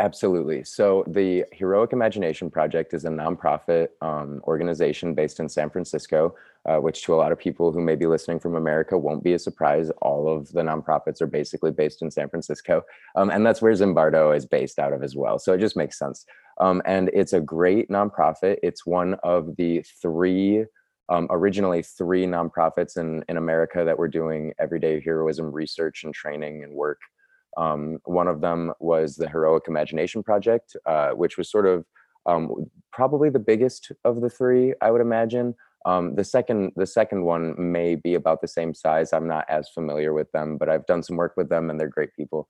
Absolutely. 0.00 0.64
So 0.64 1.04
the 1.06 1.44
Heroic 1.52 1.92
Imagination 1.92 2.50
Project 2.50 2.94
is 2.94 3.04
a 3.04 3.10
nonprofit 3.10 3.88
um, 4.00 4.42
organization 4.44 5.14
based 5.14 5.38
in 5.38 5.48
San 5.48 5.70
Francisco, 5.70 6.34
uh, 6.66 6.78
which 6.78 7.04
to 7.04 7.14
a 7.14 7.16
lot 7.16 7.30
of 7.30 7.38
people 7.38 7.70
who 7.70 7.80
may 7.80 7.94
be 7.94 8.06
listening 8.06 8.40
from 8.40 8.56
America 8.56 8.98
won't 8.98 9.22
be 9.22 9.34
a 9.34 9.38
surprise. 9.38 9.90
All 10.02 10.28
of 10.28 10.50
the 10.50 10.62
nonprofits 10.62 11.22
are 11.22 11.28
basically 11.28 11.70
based 11.70 12.02
in 12.02 12.10
San 12.10 12.28
Francisco, 12.28 12.82
um, 13.14 13.30
and 13.30 13.46
that's 13.46 13.62
where 13.62 13.72
Zimbardo 13.72 14.36
is 14.36 14.44
based 14.44 14.80
out 14.80 14.92
of 14.92 15.04
as 15.04 15.14
well. 15.14 15.38
So 15.38 15.52
it 15.52 15.58
just 15.58 15.76
makes 15.76 15.96
sense. 15.96 16.26
Um, 16.58 16.82
and 16.84 17.08
it's 17.14 17.32
a 17.32 17.40
great 17.40 17.88
nonprofit. 17.88 18.58
It's 18.64 18.84
one 18.84 19.14
of 19.22 19.54
the 19.56 19.84
three 20.02 20.64
um, 21.08 21.26
originally 21.30 21.82
three 21.82 22.24
nonprofits 22.26 22.96
in, 22.96 23.24
in 23.28 23.36
America 23.36 23.84
that 23.84 23.98
were 23.98 24.08
doing 24.08 24.52
everyday 24.58 25.00
heroism 25.00 25.52
research 25.52 26.04
and 26.04 26.14
training 26.14 26.64
and 26.64 26.72
work 26.72 26.98
um, 27.56 27.98
one 28.04 28.28
of 28.28 28.40
them 28.40 28.72
was 28.80 29.16
the 29.16 29.28
Heroic 29.28 29.64
Imagination 29.68 30.22
Project, 30.22 30.76
uh, 30.86 31.10
which 31.10 31.36
was 31.38 31.50
sort 31.50 31.66
of 31.66 31.84
um, 32.26 32.70
probably 32.92 33.30
the 33.30 33.38
biggest 33.38 33.92
of 34.04 34.20
the 34.20 34.30
three, 34.30 34.74
I 34.80 34.90
would 34.90 35.00
imagine. 35.00 35.54
Um, 35.86 36.14
the 36.14 36.24
second, 36.24 36.72
the 36.76 36.86
second 36.86 37.24
one 37.24 37.54
may 37.58 37.94
be 37.94 38.14
about 38.14 38.40
the 38.40 38.48
same 38.48 38.72
size. 38.74 39.12
I'm 39.12 39.28
not 39.28 39.44
as 39.48 39.68
familiar 39.68 40.14
with 40.14 40.32
them, 40.32 40.56
but 40.56 40.68
I've 40.68 40.86
done 40.86 41.02
some 41.02 41.16
work 41.16 41.34
with 41.36 41.50
them, 41.50 41.68
and 41.68 41.78
they're 41.78 41.88
great 41.88 42.14
people. 42.16 42.48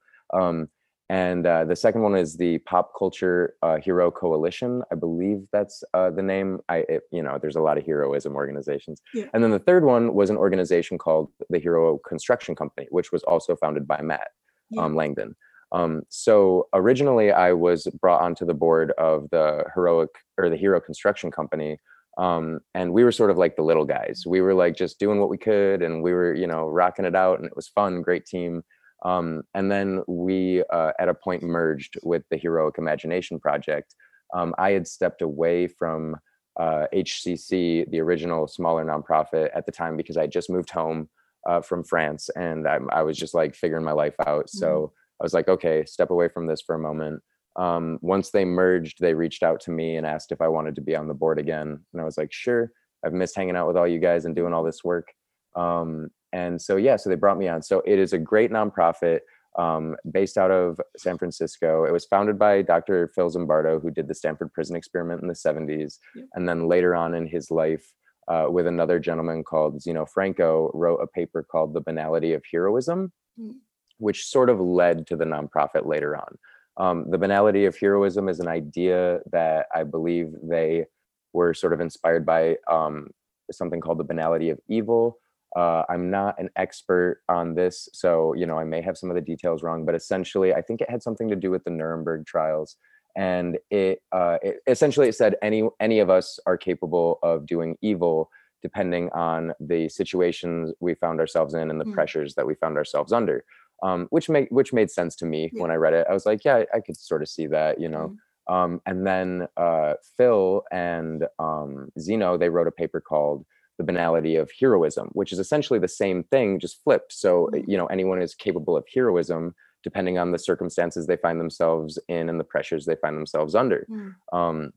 And 1.15 1.47
uh, 1.47 1.65
the 1.65 1.77
second 1.77 2.03
one 2.03 2.17
is 2.17 2.37
the 2.37 2.59
Pop 2.59 2.91
Culture 2.99 3.55
uh, 3.63 3.77
Hero 3.77 4.11
Coalition. 4.11 4.83
I 4.91 4.97
believe 4.97 5.47
that's 5.53 5.85
uh, 5.95 6.11
the 6.11 6.25
name. 6.25 6.59
I, 6.69 6.79
it, 6.89 7.03
you 7.13 7.23
know, 7.23 7.39
there's 7.41 7.55
a 7.55 7.61
lot 7.61 7.79
of 7.79 7.87
heroism 7.87 8.35
organizations. 8.35 9.01
Yeah. 9.15 9.27
And 9.33 9.41
then 9.41 9.53
the 9.53 9.61
third 9.61 9.85
one 9.85 10.13
was 10.13 10.29
an 10.29 10.37
organization 10.37 10.99
called 10.99 11.31
the 11.51 11.61
Hero 11.61 11.99
Construction 11.99 12.57
Company, 12.57 12.89
which 12.91 13.13
was 13.13 13.23
also 13.23 13.55
founded 13.55 13.87
by 13.87 14.03
Matt 14.03 14.27
yeah. 14.71 14.83
um, 14.83 14.97
Langdon. 14.97 15.37
Um, 15.71 16.03
so 16.09 16.67
originally, 16.75 17.31
I 17.31 17.53
was 17.53 17.87
brought 18.01 18.21
onto 18.21 18.45
the 18.45 18.53
board 18.53 18.91
of 18.99 19.31
the 19.31 19.63
heroic 19.73 20.11
or 20.37 20.51
the 20.51 20.57
Hero 20.57 20.81
Construction 20.81 21.31
Company, 21.31 21.79
um, 22.19 22.59
and 22.75 22.93
we 22.93 23.05
were 23.05 23.13
sort 23.13 23.31
of 23.31 23.39
like 23.39 23.55
the 23.55 23.63
little 23.63 23.85
guys. 23.85 24.25
We 24.27 24.41
were 24.41 24.55
like 24.55 24.75
just 24.75 24.99
doing 24.99 25.21
what 25.21 25.31
we 25.31 25.39
could, 25.39 25.81
and 25.81 26.03
we 26.03 26.13
were 26.13 26.35
you 26.35 26.49
know 26.49 26.67
rocking 26.67 27.05
it 27.05 27.15
out, 27.15 27.39
and 27.39 27.47
it 27.47 27.55
was 27.55 27.69
fun, 27.69 28.03
great 28.03 28.27
team. 28.27 28.65
Um, 29.05 29.43
and 29.55 29.71
then 29.71 30.03
we, 30.07 30.65
uh, 30.73 30.93
at 30.99 31.09
a 31.09 31.15
point, 31.15 31.43
merged 31.43 31.99
with 32.03 32.23
the 32.31 32.37
Heroic 32.37 32.79
Imagination 32.79 33.39
Project. 33.39 33.95
Um, 34.35 34.55
I 34.59 34.71
had 34.71 34.87
stepped 34.87 35.23
away 35.23 35.69
from 35.69 36.17
uh, 36.59 36.87
HCC, 36.95 37.91
the 37.91 38.01
original 38.01 38.47
smaller 38.47 38.85
nonprofit 38.85 39.51
at 39.55 39.67
the 39.67 39.73
time, 39.73 39.97
because 39.97 40.17
I 40.17 40.27
just 40.27 40.51
moved 40.51 40.71
home 40.71 41.09
uh, 41.49 41.61
from 41.61 41.85
France, 41.85 42.31
and 42.37 42.67
I, 42.67 42.79
I, 42.91 43.03
was 43.03 43.19
just 43.19 43.35
like 43.35 43.55
figuring 43.55 43.85
my 43.85 43.93
life 43.93 44.15
out. 44.27 44.49
So 44.49 44.67
mm-hmm. 44.67 44.95
I 45.21 45.25
was 45.25 45.35
like, 45.35 45.49
okay, 45.49 45.85
step 45.85 46.11
away 46.11 46.29
from 46.29 46.47
this 46.47 46.63
for 46.63 46.75
a 46.75 46.79
moment. 46.79 47.23
Um, 47.57 47.99
once 48.01 48.31
they 48.31 48.45
merged, 48.45 48.99
they 49.01 49.15
reached 49.15 49.43
out 49.43 49.61
to 49.61 49.71
me 49.71 49.97
and 49.97 50.07
asked 50.07 50.33
if 50.33 50.41
I 50.41 50.49
wanted 50.49 50.75
to 50.77 50.81
be 50.81 50.97
on 50.97 51.07
the 51.07 51.15
board 51.15 51.39
again, 51.39 51.85
and 51.93 52.01
I 52.01 52.05
was 52.05 52.17
like, 52.17 52.33
sure. 52.33 52.73
I've 53.05 53.13
missed 53.13 53.37
hanging 53.37 53.55
out 53.55 53.67
with 53.67 53.77
all 53.77 53.87
you 53.87 53.99
guys 53.99 54.25
and 54.25 54.35
doing 54.35 54.55
all 54.55 54.65
this 54.65 54.83
work. 54.83 55.13
Um, 55.55 56.09
and 56.35 56.61
so 56.61 56.77
yeah, 56.77 56.97
so 56.97 57.09
they 57.09 57.17
brought 57.17 57.39
me 57.39 57.49
on. 57.49 57.63
So 57.63 57.83
it 57.87 57.99
is 57.99 58.13
a 58.13 58.19
great 58.19 58.51
nonprofit 58.51 59.21
um, 59.57 59.97
based 60.11 60.37
out 60.37 60.51
of 60.51 60.81
San 60.97 61.17
Francisco. 61.17 61.85
It 61.85 61.93
was 61.93 62.05
founded 62.05 62.39
by 62.39 62.61
Dr. 62.63 63.13
Phil 63.15 63.31
Zimbardo, 63.31 63.81
who 63.81 63.91
did 63.91 64.09
the 64.09 64.15
Stanford 64.15 64.53
Prison 64.53 64.75
Experiment 64.75 65.23
in 65.23 65.29
the 65.29 65.35
70s, 65.35 65.99
and 66.35 66.49
then 66.49 66.69
later 66.69 66.97
on 66.97 67.15
in 67.15 67.27
his 67.27 67.53
life 67.53 67.87
uh, 68.27 68.47
with 68.51 68.67
another 68.67 68.99
gentleman 68.99 69.45
called 69.45 69.81
Zeno 69.81 70.07
Franco, 70.07 70.71
wrote 70.75 70.97
a 70.97 71.07
paper 71.07 71.43
called 71.43 71.73
The 71.73 71.81
Banality 71.81 72.33
of 72.33 72.43
Heroism, 72.51 73.13
mm. 73.41 73.53
which 73.99 74.27
sort 74.27 74.51
of 74.51 74.61
led 74.61 75.07
to 75.07 75.17
the 75.17 75.25
nonprofit 75.25 75.87
later 75.87 76.17
on. 76.17 76.37
Um, 76.77 77.09
the 77.09 77.19
banality 77.19 77.67
of 77.67 77.77
heroism 77.79 78.29
is 78.29 78.41
an 78.41 78.49
idea 78.49 79.21
that 79.31 79.67
I 79.73 79.85
believe 79.85 80.33
they 80.43 80.87
were 81.33 81.55
sort 81.55 81.73
of 81.73 81.81
inspired 81.81 82.27
by 82.27 82.57
um, 82.69 83.09
something 83.53 83.81
called 83.81 83.99
the 83.99 84.05
banality 84.05 84.51
of 84.51 84.59
evil. 84.69 85.19
Uh, 85.57 85.85
I'm 85.89 86.11
not 86.11 86.39
an 86.39 86.51
expert 86.57 87.23
on 87.29 87.55
this, 87.55 87.89
so 87.93 88.35
you 88.35 88.47
know 88.47 88.59
I 88.59 88.65
may 88.65 88.83
have 88.83 88.99
some 88.99 89.11
of 89.11 89.15
the 89.15 89.23
details 89.23 89.63
wrong, 89.63 89.85
but 89.85 89.95
essentially, 89.95 90.53
I 90.55 90.63
think 90.63 90.81
it 90.81 90.91
had 90.91 91.03
something 91.03 91.29
to 91.29 91.37
do 91.37 91.51
with 91.51 91.65
the 91.65 91.71
Nuremberg 91.71 92.27
trials 92.27 92.77
and 93.17 93.59
it, 93.71 94.03
uh, 94.13 94.39
it 94.43 94.61
essentially 94.67 95.09
it 95.09 95.15
said 95.15 95.37
any 95.43 95.69
any 95.81 96.01
of 96.01 96.11
us 96.11 96.39
are 96.47 96.57
capable 96.57 97.19
of 97.23 97.47
doing 97.47 97.77
evil 97.81 98.31
depending 98.63 99.11
on 99.11 99.53
the 99.61 99.89
situations 99.89 100.73
we 100.81 100.95
found 100.95 101.21
ourselves 101.21 101.55
in 101.55 101.71
and 101.71 101.81
the 101.81 101.85
mm. 101.85 101.93
pressures 101.93 102.35
that 102.35 102.47
we 102.47 102.55
found 102.55 102.77
ourselves 102.77 103.13
under 103.13 103.45
um, 103.83 104.07
which 104.11 104.29
made 104.29 104.49
which 104.51 104.73
made 104.73 104.91
sense 104.91 105.15
to 105.15 105.27
me 105.27 105.51
yeah. 105.53 105.63
when 105.63 105.71
i 105.71 105.75
read 105.75 105.95
it 105.95 106.07
i 106.09 106.13
was 106.13 106.27
like 106.27 106.45
yeah 106.45 106.65
i 106.75 106.81
could 106.81 106.97
sort 106.97 107.23
of 107.23 107.29
see 107.29 107.47
that 107.47 107.81
you 107.81 107.89
know 107.89 108.17
mm. 108.49 108.55
um, 108.55 108.81
and 108.87 109.07
then 109.07 109.47
uh, 109.57 109.95
phil 110.17 110.65
and 110.73 111.25
um, 111.39 111.89
zeno 111.99 112.37
they 112.37 112.49
wrote 112.49 112.69
a 112.69 112.73
paper 112.73 113.01
called 113.01 113.45
the 113.79 113.85
banality 113.85 114.37
of 114.37 114.51
heroism 114.59 115.09
which 115.13 115.33
is 115.33 115.39
essentially 115.39 115.79
the 115.79 115.89
same 115.89 116.23
thing 116.25 116.59
just 116.59 116.83
flipped 116.83 117.13
so 117.13 117.51
mm. 117.53 117.65
you 117.67 117.77
know 117.77 117.87
anyone 117.87 118.21
is 118.21 118.35
capable 118.35 118.77
of 118.77 118.85
heroism 118.93 119.55
depending 119.85 120.19
on 120.19 120.33
the 120.33 120.39
circumstances 120.39 121.07
they 121.07 121.17
find 121.19 121.39
themselves 121.39 121.99
in 122.09 122.29
and 122.29 122.41
the 122.41 122.45
pressures 122.45 122.87
they 122.87 122.97
find 122.97 123.17
themselves 123.17 123.55
under. 123.55 123.87
Mm. 123.89 124.15
Um, 124.33 124.73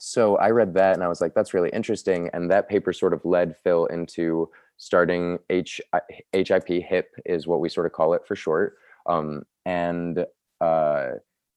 so 0.00 0.36
I 0.36 0.50
read 0.50 0.74
that 0.74 0.94
and 0.94 1.04
I 1.04 1.08
was 1.08 1.20
like, 1.20 1.34
that's 1.34 1.54
really 1.54 1.68
interesting. 1.68 2.30
And 2.32 2.50
that 2.50 2.68
paper 2.68 2.92
sort 2.92 3.12
of 3.12 3.24
led 3.24 3.54
Phil 3.62 3.86
into 3.86 4.48
starting 4.78 5.38
H- 5.50 5.82
HIP, 6.32 6.66
HIP 6.66 7.14
is 7.26 7.46
what 7.46 7.60
we 7.60 7.68
sort 7.68 7.86
of 7.86 7.92
call 7.92 8.14
it 8.14 8.26
for 8.26 8.34
short. 8.34 8.78
Um, 9.06 9.42
and 9.66 10.24
uh, 10.60 11.10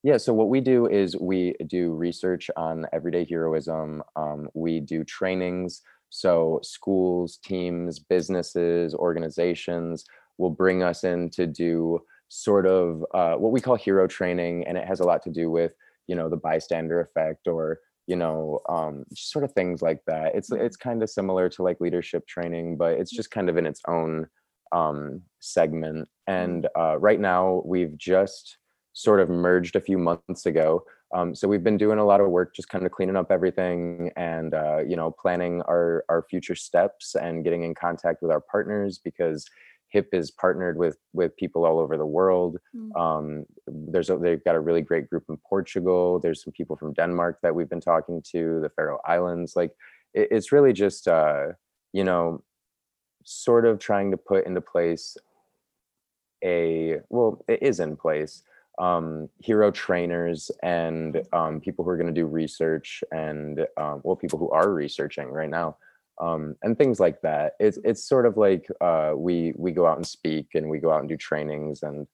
yeah, 0.03 0.17
so 0.17 0.33
what 0.33 0.49
we 0.49 0.59
do 0.59 0.85
is 0.85 1.17
we 1.17 1.55
do 1.65 1.93
research 1.93 2.51
on 2.57 2.85
everyday 2.91 3.25
heroism. 3.25 4.03
Um, 4.15 4.49
we 4.53 4.81
do 4.81 5.03
trainings. 5.05 5.81
So 6.15 6.61
schools, 6.63 7.39
teams, 7.43 7.99
businesses, 7.99 8.95
organizations 8.95 10.05
will 10.37 10.49
bring 10.49 10.81
us 10.81 11.03
in 11.03 11.29
to 11.31 11.45
do 11.45 11.99
sort 12.29 12.65
of 12.65 13.03
uh, 13.13 13.33
what 13.33 13.51
we 13.51 13.59
call 13.59 13.75
hero 13.75 14.07
training, 14.07 14.65
and 14.65 14.77
it 14.77 14.87
has 14.87 15.01
a 15.01 15.03
lot 15.03 15.21
to 15.23 15.29
do 15.29 15.51
with 15.51 15.73
you 16.07 16.15
know 16.15 16.29
the 16.29 16.37
bystander 16.37 17.01
effect 17.01 17.47
or 17.47 17.79
you 18.07 18.15
know 18.15 18.61
um, 18.69 19.03
sort 19.13 19.43
of 19.43 19.51
things 19.51 19.81
like 19.81 19.99
that. 20.07 20.33
It's 20.35 20.49
mm-hmm. 20.49 20.63
it's 20.63 20.77
kind 20.77 21.03
of 21.03 21.09
similar 21.09 21.49
to 21.49 21.63
like 21.63 21.81
leadership 21.81 22.25
training, 22.27 22.77
but 22.77 22.93
it's 22.93 23.11
just 23.11 23.29
kind 23.29 23.49
of 23.49 23.57
in 23.57 23.65
its 23.65 23.81
own 23.89 24.27
um, 24.71 25.21
segment. 25.41 26.07
And 26.27 26.63
mm-hmm. 26.63 26.81
uh, 26.81 26.95
right 26.95 27.19
now, 27.19 27.61
we've 27.65 27.97
just 27.97 28.57
sort 28.93 29.19
of 29.19 29.29
merged 29.29 29.75
a 29.75 29.81
few 29.81 29.97
months 29.97 30.45
ago. 30.45 30.85
Um, 31.15 31.33
so 31.33 31.47
we've 31.47 31.63
been 31.63 31.77
doing 31.77 31.97
a 31.97 32.05
lot 32.05 32.19
of 32.19 32.29
work, 32.29 32.53
just 32.53 32.67
kind 32.67 32.85
of 32.85 32.91
cleaning 32.91 33.15
up 33.15 33.31
everything, 33.31 34.11
and 34.17 34.53
uh, 34.53 34.79
you 34.79 34.97
know, 34.97 35.11
planning 35.11 35.61
our 35.61 36.03
our 36.09 36.21
future 36.29 36.55
steps 36.55 37.15
and 37.15 37.43
getting 37.43 37.63
in 37.63 37.73
contact 37.73 38.21
with 38.21 38.31
our 38.31 38.41
partners 38.41 38.99
because 39.01 39.45
HIP 39.87 40.09
is 40.11 40.29
partnered 40.29 40.77
with 40.77 40.97
with 41.13 41.33
people 41.37 41.65
all 41.65 41.79
over 41.79 41.97
the 41.97 42.05
world. 42.05 42.57
Mm. 42.75 42.99
Um, 42.99 43.45
there's 43.65 44.09
a, 44.09 44.17
they've 44.17 44.43
got 44.43 44.55
a 44.55 44.59
really 44.59 44.81
great 44.81 45.09
group 45.09 45.23
in 45.29 45.37
Portugal. 45.37 46.19
There's 46.19 46.43
some 46.43 46.51
people 46.51 46.75
from 46.75 46.91
Denmark 46.91 47.39
that 47.43 47.55
we've 47.55 47.69
been 47.69 47.79
talking 47.79 48.21
to, 48.31 48.59
the 48.59 48.69
Faroe 48.69 48.99
Islands. 49.05 49.55
Like 49.55 49.71
it, 50.13 50.27
it's 50.31 50.51
really 50.51 50.73
just 50.73 51.07
uh, 51.07 51.53
you 51.93 52.03
know, 52.03 52.43
sort 53.23 53.65
of 53.65 53.79
trying 53.79 54.11
to 54.11 54.17
put 54.17 54.45
into 54.45 54.59
place 54.59 55.15
a 56.43 56.97
well, 57.09 57.41
it 57.47 57.63
is 57.63 57.79
in 57.79 57.95
place. 57.95 58.43
Um, 58.77 59.29
hero 59.39 59.71
trainers 59.71 60.51
and 60.61 61.23
um, 61.31 61.61
people 61.61 61.85
who 61.85 61.91
are 61.91 61.97
going 61.97 62.13
to 62.13 62.21
do 62.21 62.25
research 62.25 63.05
and 63.09 63.65
um, 63.77 64.01
well, 64.03 64.17
people 64.17 64.37
who 64.37 64.49
are 64.49 64.69
researching 64.69 65.29
right 65.29 65.49
now 65.49 65.77
um, 66.21 66.55
and 66.61 66.77
things 66.77 66.99
like 66.99 67.21
that. 67.21 67.53
It's 67.59 67.77
it's 67.83 68.07
sort 68.07 68.25
of 68.25 68.37
like 68.37 68.67
uh, 68.81 69.13
we 69.15 69.53
we 69.57 69.71
go 69.71 69.85
out 69.85 69.97
and 69.97 70.07
speak 70.07 70.49
and 70.55 70.69
we 70.69 70.79
go 70.79 70.91
out 70.91 70.99
and 70.99 71.09
do 71.09 71.17
trainings 71.17 71.83
and 71.83 72.07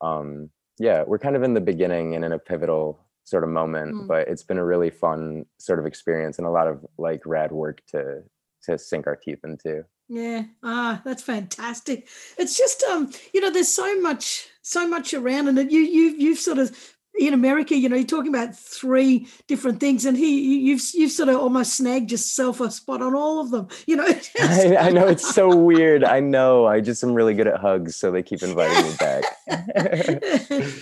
um, 0.00 0.50
yeah, 0.78 1.04
we're 1.06 1.18
kind 1.18 1.36
of 1.36 1.42
in 1.42 1.54
the 1.54 1.60
beginning 1.60 2.14
and 2.14 2.24
in 2.24 2.32
a 2.32 2.38
pivotal 2.38 3.04
sort 3.24 3.44
of 3.44 3.50
moment, 3.50 3.94
mm. 3.94 4.06
but 4.08 4.28
it's 4.28 4.42
been 4.42 4.58
a 4.58 4.64
really 4.64 4.90
fun 4.90 5.44
sort 5.58 5.78
of 5.78 5.86
experience 5.86 6.38
and 6.38 6.46
a 6.46 6.50
lot 6.50 6.66
of 6.66 6.84
like 6.98 7.24
rad 7.26 7.52
work 7.52 7.82
to 7.88 8.22
to 8.64 8.78
sink 8.78 9.06
our 9.06 9.16
teeth 9.16 9.40
into. 9.44 9.84
Yeah, 10.08 10.44
ah, 10.62 11.00
that's 11.04 11.22
fantastic. 11.22 12.08
It's 12.36 12.56
just 12.56 12.82
um, 12.84 13.10
you 13.32 13.40
know, 13.40 13.50
there's 13.50 13.68
so 13.68 14.00
much 14.00 14.48
so 14.62 14.86
much 14.88 15.14
around, 15.14 15.48
and 15.48 15.70
you 15.70 15.80
you 15.80 16.14
you've 16.16 16.38
sort 16.38 16.58
of 16.58 16.76
in 17.18 17.34
America, 17.34 17.76
you 17.76 17.88
know, 17.88 17.96
you're 17.96 18.06
talking 18.06 18.34
about 18.34 18.56
three 18.56 19.26
different 19.46 19.80
things, 19.80 20.06
and 20.06 20.16
he, 20.16 20.60
you've 20.60 20.82
you've 20.94 21.10
sort 21.10 21.28
of 21.28 21.36
almost 21.36 21.76
snagged 21.76 22.10
yourself 22.10 22.60
a 22.60 22.70
spot 22.70 23.02
on 23.02 23.14
all 23.14 23.40
of 23.40 23.50
them. 23.50 23.68
You 23.86 23.96
know, 23.96 24.06
I, 24.40 24.76
I, 24.76 24.90
know 24.90 25.06
it's 25.06 25.34
so 25.34 25.54
weird. 25.54 26.04
I 26.04 26.20
know. 26.20 26.66
I 26.66 26.80
just 26.80 27.02
am 27.02 27.12
really 27.12 27.34
good 27.34 27.46
at 27.46 27.60
hugs, 27.60 27.96
so 27.96 28.10
they 28.10 28.22
keep 28.22 28.42
inviting 28.42 28.90
me 28.90 28.96
back. 28.98 29.24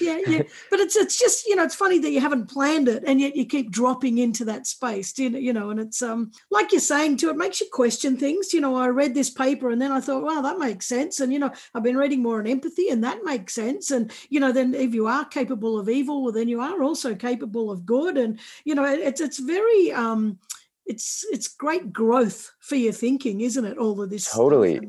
yeah, 0.00 0.18
yeah. 0.26 0.42
But 0.70 0.80
it's 0.80 0.96
it's 0.96 1.18
just 1.18 1.46
you 1.46 1.56
know 1.56 1.64
it's 1.64 1.74
funny 1.74 1.98
that 1.98 2.10
you 2.10 2.20
haven't 2.20 2.46
planned 2.46 2.88
it, 2.88 3.04
and 3.06 3.20
yet 3.20 3.34
you 3.34 3.46
keep 3.46 3.70
dropping 3.70 4.18
into 4.18 4.44
that 4.44 4.66
space. 4.66 5.18
You 5.18 5.30
know, 5.30 5.38
you 5.38 5.52
know, 5.52 5.70
and 5.70 5.80
it's 5.80 6.02
um 6.02 6.30
like 6.50 6.72
you're 6.72 6.80
saying 6.80 7.16
too. 7.16 7.30
It 7.30 7.36
makes 7.36 7.60
you 7.60 7.68
question 7.72 8.16
things. 8.16 8.52
You 8.52 8.60
know, 8.60 8.76
I 8.76 8.88
read 8.88 9.14
this 9.14 9.30
paper, 9.30 9.70
and 9.70 9.80
then 9.80 9.92
I 9.92 10.00
thought, 10.00 10.22
wow, 10.22 10.42
that 10.42 10.58
makes 10.58 10.86
sense. 10.86 11.20
And 11.20 11.32
you 11.32 11.38
know, 11.38 11.50
I've 11.74 11.82
been 11.82 11.96
reading 11.96 12.22
more 12.22 12.38
on 12.38 12.46
empathy, 12.46 12.90
and 12.90 13.02
that 13.02 13.24
makes 13.24 13.54
sense. 13.54 13.90
And 13.90 14.12
you 14.28 14.38
know, 14.38 14.52
then 14.52 14.74
if 14.74 14.94
you 14.94 15.06
are 15.08 15.24
capable 15.24 15.78
of 15.78 15.88
evil 15.88 16.17
then 16.26 16.48
you 16.48 16.60
are 16.60 16.82
also 16.82 17.14
capable 17.14 17.70
of 17.70 17.86
good. 17.86 18.16
And 18.16 18.38
you 18.64 18.74
know, 18.74 18.84
it's 18.84 19.20
it's 19.20 19.38
very 19.38 19.92
um, 19.92 20.38
it's 20.86 21.24
it's 21.30 21.48
great 21.48 21.92
growth 21.92 22.52
for 22.60 22.76
your 22.76 22.92
thinking, 22.92 23.40
isn't 23.42 23.64
it? 23.64 23.78
All 23.78 24.00
of 24.00 24.10
this 24.10 24.30
totally, 24.32 24.80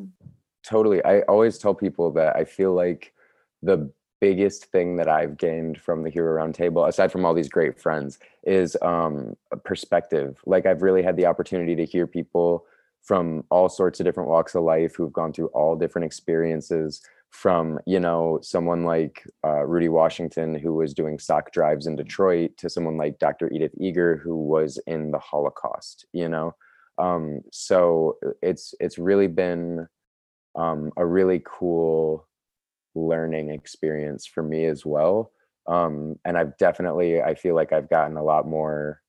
totally. 0.63 1.03
I 1.03 1.21
always 1.21 1.57
tell 1.57 1.73
people 1.73 2.11
that 2.13 2.35
I 2.35 2.45
feel 2.45 2.73
like 2.73 3.13
the 3.61 3.91
biggest 4.21 4.65
thing 4.65 4.97
that 4.97 5.07
I've 5.07 5.37
gained 5.37 5.79
from 5.79 6.03
the 6.03 6.09
Hero 6.09 6.41
Roundtable, 6.41 6.87
aside 6.87 7.11
from 7.11 7.25
all 7.25 7.33
these 7.33 7.49
great 7.49 7.79
friends, 7.79 8.19
is 8.43 8.75
um, 8.81 9.35
perspective. 9.63 10.39
Like 10.45 10.65
I've 10.65 10.81
really 10.81 11.03
had 11.03 11.15
the 11.15 11.25
opportunity 11.25 11.75
to 11.75 11.85
hear 11.85 12.07
people 12.07 12.65
from 13.01 13.45
all 13.49 13.69
sorts 13.69 13.99
of 13.99 14.05
different 14.05 14.29
walks 14.29 14.55
of 14.55 14.63
life 14.63 14.95
who've 14.95 15.13
gone 15.13 15.31
through 15.31 15.47
all 15.47 15.75
different 15.75 16.05
experiences 16.05 17.01
from 17.29 17.79
you 17.85 17.99
know 17.99 18.39
someone 18.41 18.83
like 18.83 19.23
uh, 19.45 19.65
Rudy 19.65 19.89
Washington 19.89 20.55
who 20.55 20.73
was 20.73 20.93
doing 20.93 21.19
sock 21.19 21.51
drives 21.51 21.87
in 21.87 21.95
Detroit 21.95 22.51
to 22.57 22.69
someone 22.69 22.97
like 22.97 23.19
Dr. 23.19 23.51
Edith 23.51 23.73
Eger 23.79 24.17
who 24.17 24.35
was 24.35 24.79
in 24.87 25.11
the 25.11 25.19
Holocaust 25.19 26.05
you 26.13 26.27
know? 26.27 26.55
Um, 26.97 27.41
so 27.51 28.17
uh, 28.25 28.31
it's 28.41 28.73
it's 28.79 28.97
really 28.97 29.27
been 29.27 29.87
um, 30.55 30.91
a 30.97 31.05
really 31.05 31.41
cool 31.45 32.27
learning 32.95 33.49
experience 33.51 34.25
for 34.25 34.43
me 34.43 34.65
as 34.65 34.85
well. 34.85 35.31
Um, 35.67 36.19
and 36.25 36.37
I've 36.37 36.57
definitely 36.57 37.21
I 37.21 37.35
feel 37.35 37.55
like 37.55 37.71
I've 37.71 37.89
gotten 37.89 38.17
a 38.17 38.23
lot 38.23 38.47
more 38.47 39.01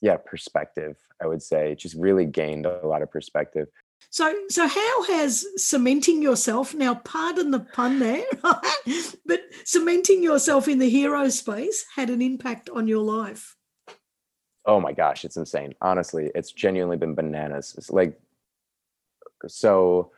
yeah 0.00 0.16
perspective 0.16 0.96
I 1.22 1.26
would 1.26 1.42
say. 1.42 1.74
Just 1.74 1.96
really 1.96 2.26
gained 2.26 2.66
a 2.66 2.86
lot 2.86 3.02
of 3.02 3.10
perspective 3.10 3.68
so, 4.10 4.34
so 4.48 4.66
how 4.66 5.02
has 5.04 5.44
cementing 5.56 6.22
yourself 6.22 6.74
now? 6.74 6.94
Pardon 6.96 7.50
the 7.50 7.60
pun 7.60 7.98
there, 7.98 8.24
but 9.26 9.40
cementing 9.64 10.22
yourself 10.22 10.66
in 10.66 10.78
the 10.78 10.88
hero 10.88 11.28
space 11.28 11.84
had 11.94 12.08
an 12.10 12.22
impact 12.22 12.70
on 12.70 12.88
your 12.88 13.02
life. 13.02 13.56
Oh 14.64 14.80
my 14.80 14.92
gosh, 14.92 15.24
it's 15.24 15.36
insane. 15.36 15.74
Honestly, 15.80 16.30
it's 16.34 16.52
genuinely 16.52 16.96
been 16.96 17.14
bananas. 17.14 17.74
It's 17.76 17.90
like, 17.90 18.18
so 19.46 20.10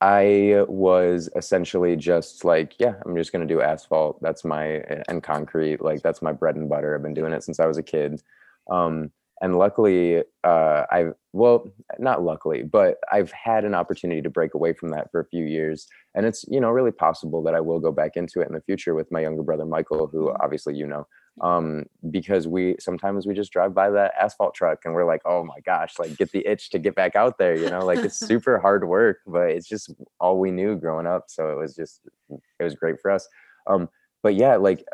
I 0.00 0.64
was 0.68 1.28
essentially 1.34 1.96
just 1.96 2.44
like, 2.44 2.74
yeah, 2.78 2.94
I'm 3.04 3.16
just 3.16 3.32
gonna 3.32 3.46
do 3.46 3.60
asphalt. 3.60 4.20
That's 4.22 4.44
my 4.44 4.84
and 5.08 5.22
concrete. 5.22 5.80
Like 5.80 6.02
that's 6.02 6.22
my 6.22 6.32
bread 6.32 6.56
and 6.56 6.68
butter. 6.68 6.94
I've 6.94 7.02
been 7.02 7.14
doing 7.14 7.32
it 7.32 7.42
since 7.42 7.58
I 7.58 7.66
was 7.66 7.78
a 7.78 7.82
kid. 7.82 8.22
Um, 8.70 9.10
and 9.40 9.58
luckily 9.58 10.22
uh, 10.44 10.84
i've 10.90 11.12
well 11.32 11.66
not 11.98 12.22
luckily 12.22 12.62
but 12.62 12.96
i've 13.12 13.30
had 13.32 13.64
an 13.64 13.74
opportunity 13.74 14.22
to 14.22 14.30
break 14.30 14.54
away 14.54 14.72
from 14.72 14.90
that 14.90 15.10
for 15.10 15.20
a 15.20 15.26
few 15.26 15.44
years. 15.44 15.86
And 16.14 16.26
it's 16.26 16.44
you 16.48 16.60
know 16.60 16.70
really 16.70 16.90
possible 16.90 17.42
that 17.44 17.54
i 17.54 17.60
will 17.60 17.78
go 17.78 17.92
back 17.92 18.12
into 18.16 18.40
it 18.40 18.48
in 18.48 18.54
the 18.54 18.60
future 18.60 18.94
with 18.94 19.12
my 19.12 19.20
younger 19.20 19.42
brother 19.42 19.64
michael 19.64 20.08
who 20.08 20.26
mm-hmm. 20.26 20.42
obviously 20.42 20.74
you 20.74 20.86
know 20.86 21.06
um, 21.40 21.84
because 22.10 22.48
we 22.48 22.74
sometimes 22.80 23.24
we 23.24 23.32
just 23.32 23.52
drive 23.52 23.72
by 23.72 23.90
that 23.90 24.12
asphalt 24.20 24.54
truck 24.54 24.80
and 24.84 24.94
we're 24.94 25.06
like 25.06 25.20
oh 25.24 25.44
my 25.44 25.60
gosh 25.64 25.94
like 25.98 26.16
get 26.16 26.32
the 26.32 26.44
itch 26.44 26.70
to 26.70 26.80
get 26.80 26.96
back 26.96 27.14
out 27.14 27.38
there 27.38 27.56
you 27.56 27.70
know? 27.70 27.84
Like 27.84 28.00
it's 28.00 28.18
super 28.26 28.58
hard 28.58 28.88
work 28.88 29.18
but 29.26 29.50
it's 29.50 29.68
just 29.68 29.94
all 30.18 30.40
we 30.40 30.50
knew 30.50 30.74
growing 30.76 31.06
up 31.06 31.26
so 31.28 31.50
it 31.50 31.56
was 31.56 31.76
just 31.76 32.00
it 32.28 32.64
was 32.64 32.74
great 32.74 32.96
for 33.00 33.10
us. 33.12 33.28
Um, 33.68 33.88
but 34.22 34.34
yeah 34.34 34.56
like 34.56 34.84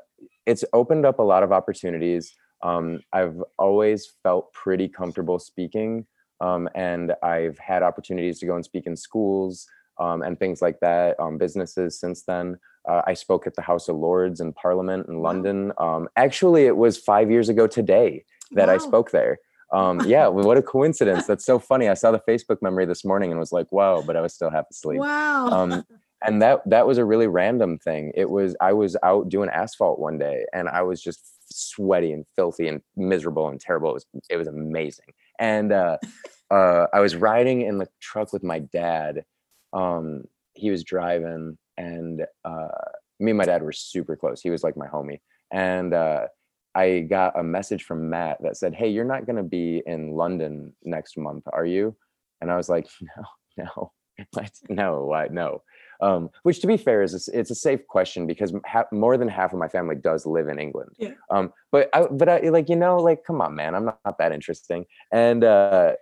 it's 0.44 0.64
opened 0.74 1.06
up 1.06 1.18
a 1.18 1.22
lot 1.22 1.42
of 1.42 1.52
opportunities 1.52 2.34
um, 2.64 3.00
I've 3.12 3.40
always 3.58 4.10
felt 4.22 4.52
pretty 4.52 4.88
comfortable 4.88 5.38
speaking, 5.38 6.06
um, 6.40 6.68
and 6.74 7.14
I've 7.22 7.58
had 7.58 7.82
opportunities 7.82 8.40
to 8.40 8.46
go 8.46 8.56
and 8.56 8.64
speak 8.64 8.86
in 8.86 8.96
schools 8.96 9.66
um, 10.00 10.22
and 10.22 10.38
things 10.38 10.60
like 10.62 10.80
that, 10.80 11.20
um, 11.20 11.38
businesses 11.38 12.00
since 12.00 12.24
then. 12.24 12.58
Uh, 12.88 13.02
I 13.06 13.14
spoke 13.14 13.46
at 13.46 13.54
the 13.54 13.62
House 13.62 13.88
of 13.88 13.96
Lords 13.96 14.40
and 14.40 14.54
Parliament 14.54 15.08
in 15.08 15.20
London. 15.20 15.72
Um, 15.78 16.08
actually, 16.16 16.64
it 16.64 16.76
was 16.76 16.98
five 16.98 17.30
years 17.30 17.48
ago 17.48 17.66
today 17.66 18.24
that 18.52 18.68
wow. 18.68 18.74
I 18.74 18.78
spoke 18.78 19.10
there. 19.10 19.38
Um, 19.72 20.00
yeah, 20.06 20.26
what 20.28 20.56
a 20.56 20.62
coincidence. 20.62 21.26
That's 21.26 21.44
so 21.44 21.58
funny. 21.58 21.88
I 21.88 21.94
saw 21.94 22.12
the 22.12 22.20
Facebook 22.28 22.62
memory 22.62 22.86
this 22.86 23.04
morning 23.04 23.30
and 23.30 23.40
was 23.40 23.52
like, 23.52 23.70
wow, 23.72 24.02
but 24.06 24.16
I 24.16 24.20
was 24.20 24.34
still 24.34 24.50
half 24.50 24.66
asleep. 24.70 25.00
Wow. 25.00 25.82
and 26.26 26.42
that 26.42 26.62
that 26.66 26.86
was 26.86 26.98
a 26.98 27.04
really 27.04 27.26
random 27.26 27.78
thing. 27.78 28.12
It 28.14 28.28
was 28.28 28.56
I 28.60 28.72
was 28.72 28.96
out 29.02 29.28
doing 29.28 29.48
asphalt 29.50 29.98
one 29.98 30.18
day 30.18 30.44
and 30.52 30.68
I 30.68 30.82
was 30.82 31.02
just 31.02 31.33
sweaty 31.50 32.12
and 32.12 32.24
filthy 32.36 32.68
and 32.68 32.80
miserable 32.96 33.48
and 33.48 33.60
terrible. 33.60 33.90
It 33.90 33.94
was 33.94 34.06
it 34.30 34.36
was 34.36 34.48
amazing. 34.48 35.06
And 35.38 35.72
uh, 35.72 35.98
uh, 36.50 36.86
I 36.92 37.00
was 37.00 37.16
riding 37.16 37.62
in 37.62 37.78
the 37.78 37.88
truck 38.00 38.32
with 38.32 38.42
my 38.42 38.60
dad. 38.60 39.24
Um, 39.72 40.24
he 40.54 40.70
was 40.70 40.84
driving, 40.84 41.58
and 41.76 42.24
uh, 42.44 42.68
me 43.18 43.32
and 43.32 43.38
my 43.38 43.44
dad 43.44 43.62
were 43.62 43.72
super 43.72 44.16
close. 44.16 44.40
He 44.40 44.50
was 44.50 44.62
like 44.62 44.76
my 44.76 44.86
homie, 44.86 45.20
and 45.50 45.92
uh, 45.92 46.26
I 46.74 47.00
got 47.00 47.38
a 47.38 47.42
message 47.42 47.84
from 47.84 48.10
Matt 48.10 48.38
that 48.42 48.56
said, 48.56 48.74
"Hey, 48.74 48.88
you're 48.88 49.04
not 49.04 49.26
going 49.26 49.36
to 49.36 49.42
be 49.42 49.82
in 49.86 50.12
London 50.12 50.74
next 50.84 51.16
month, 51.16 51.44
are 51.52 51.66
you?" 51.66 51.96
And 52.40 52.50
I 52.50 52.56
was 52.56 52.68
like, 52.68 52.86
"No, 53.56 53.64
no, 53.64 53.92
no, 54.68 55.04
why, 55.04 55.28
no." 55.28 55.62
Um, 56.00 56.30
which, 56.42 56.60
to 56.60 56.66
be 56.66 56.76
fair, 56.76 57.02
is 57.02 57.28
a, 57.28 57.38
it's 57.38 57.50
a 57.50 57.54
safe 57.54 57.86
question 57.86 58.26
because 58.26 58.52
ha- 58.66 58.86
more 58.92 59.16
than 59.16 59.28
half 59.28 59.52
of 59.52 59.58
my 59.58 59.68
family 59.68 59.96
does 59.96 60.26
live 60.26 60.48
in 60.48 60.58
England. 60.58 60.90
Yeah. 60.98 61.12
Um, 61.30 61.52
but 61.70 61.88
I, 61.94 62.06
but 62.10 62.28
I, 62.28 62.38
like 62.48 62.68
you 62.68 62.76
know, 62.76 62.96
like 62.98 63.24
come 63.24 63.40
on, 63.40 63.54
man, 63.54 63.74
I'm 63.74 63.84
not, 63.86 64.00
not 64.04 64.18
that 64.18 64.32
interesting. 64.32 64.86
And 65.12 65.44
uh, 65.44 65.92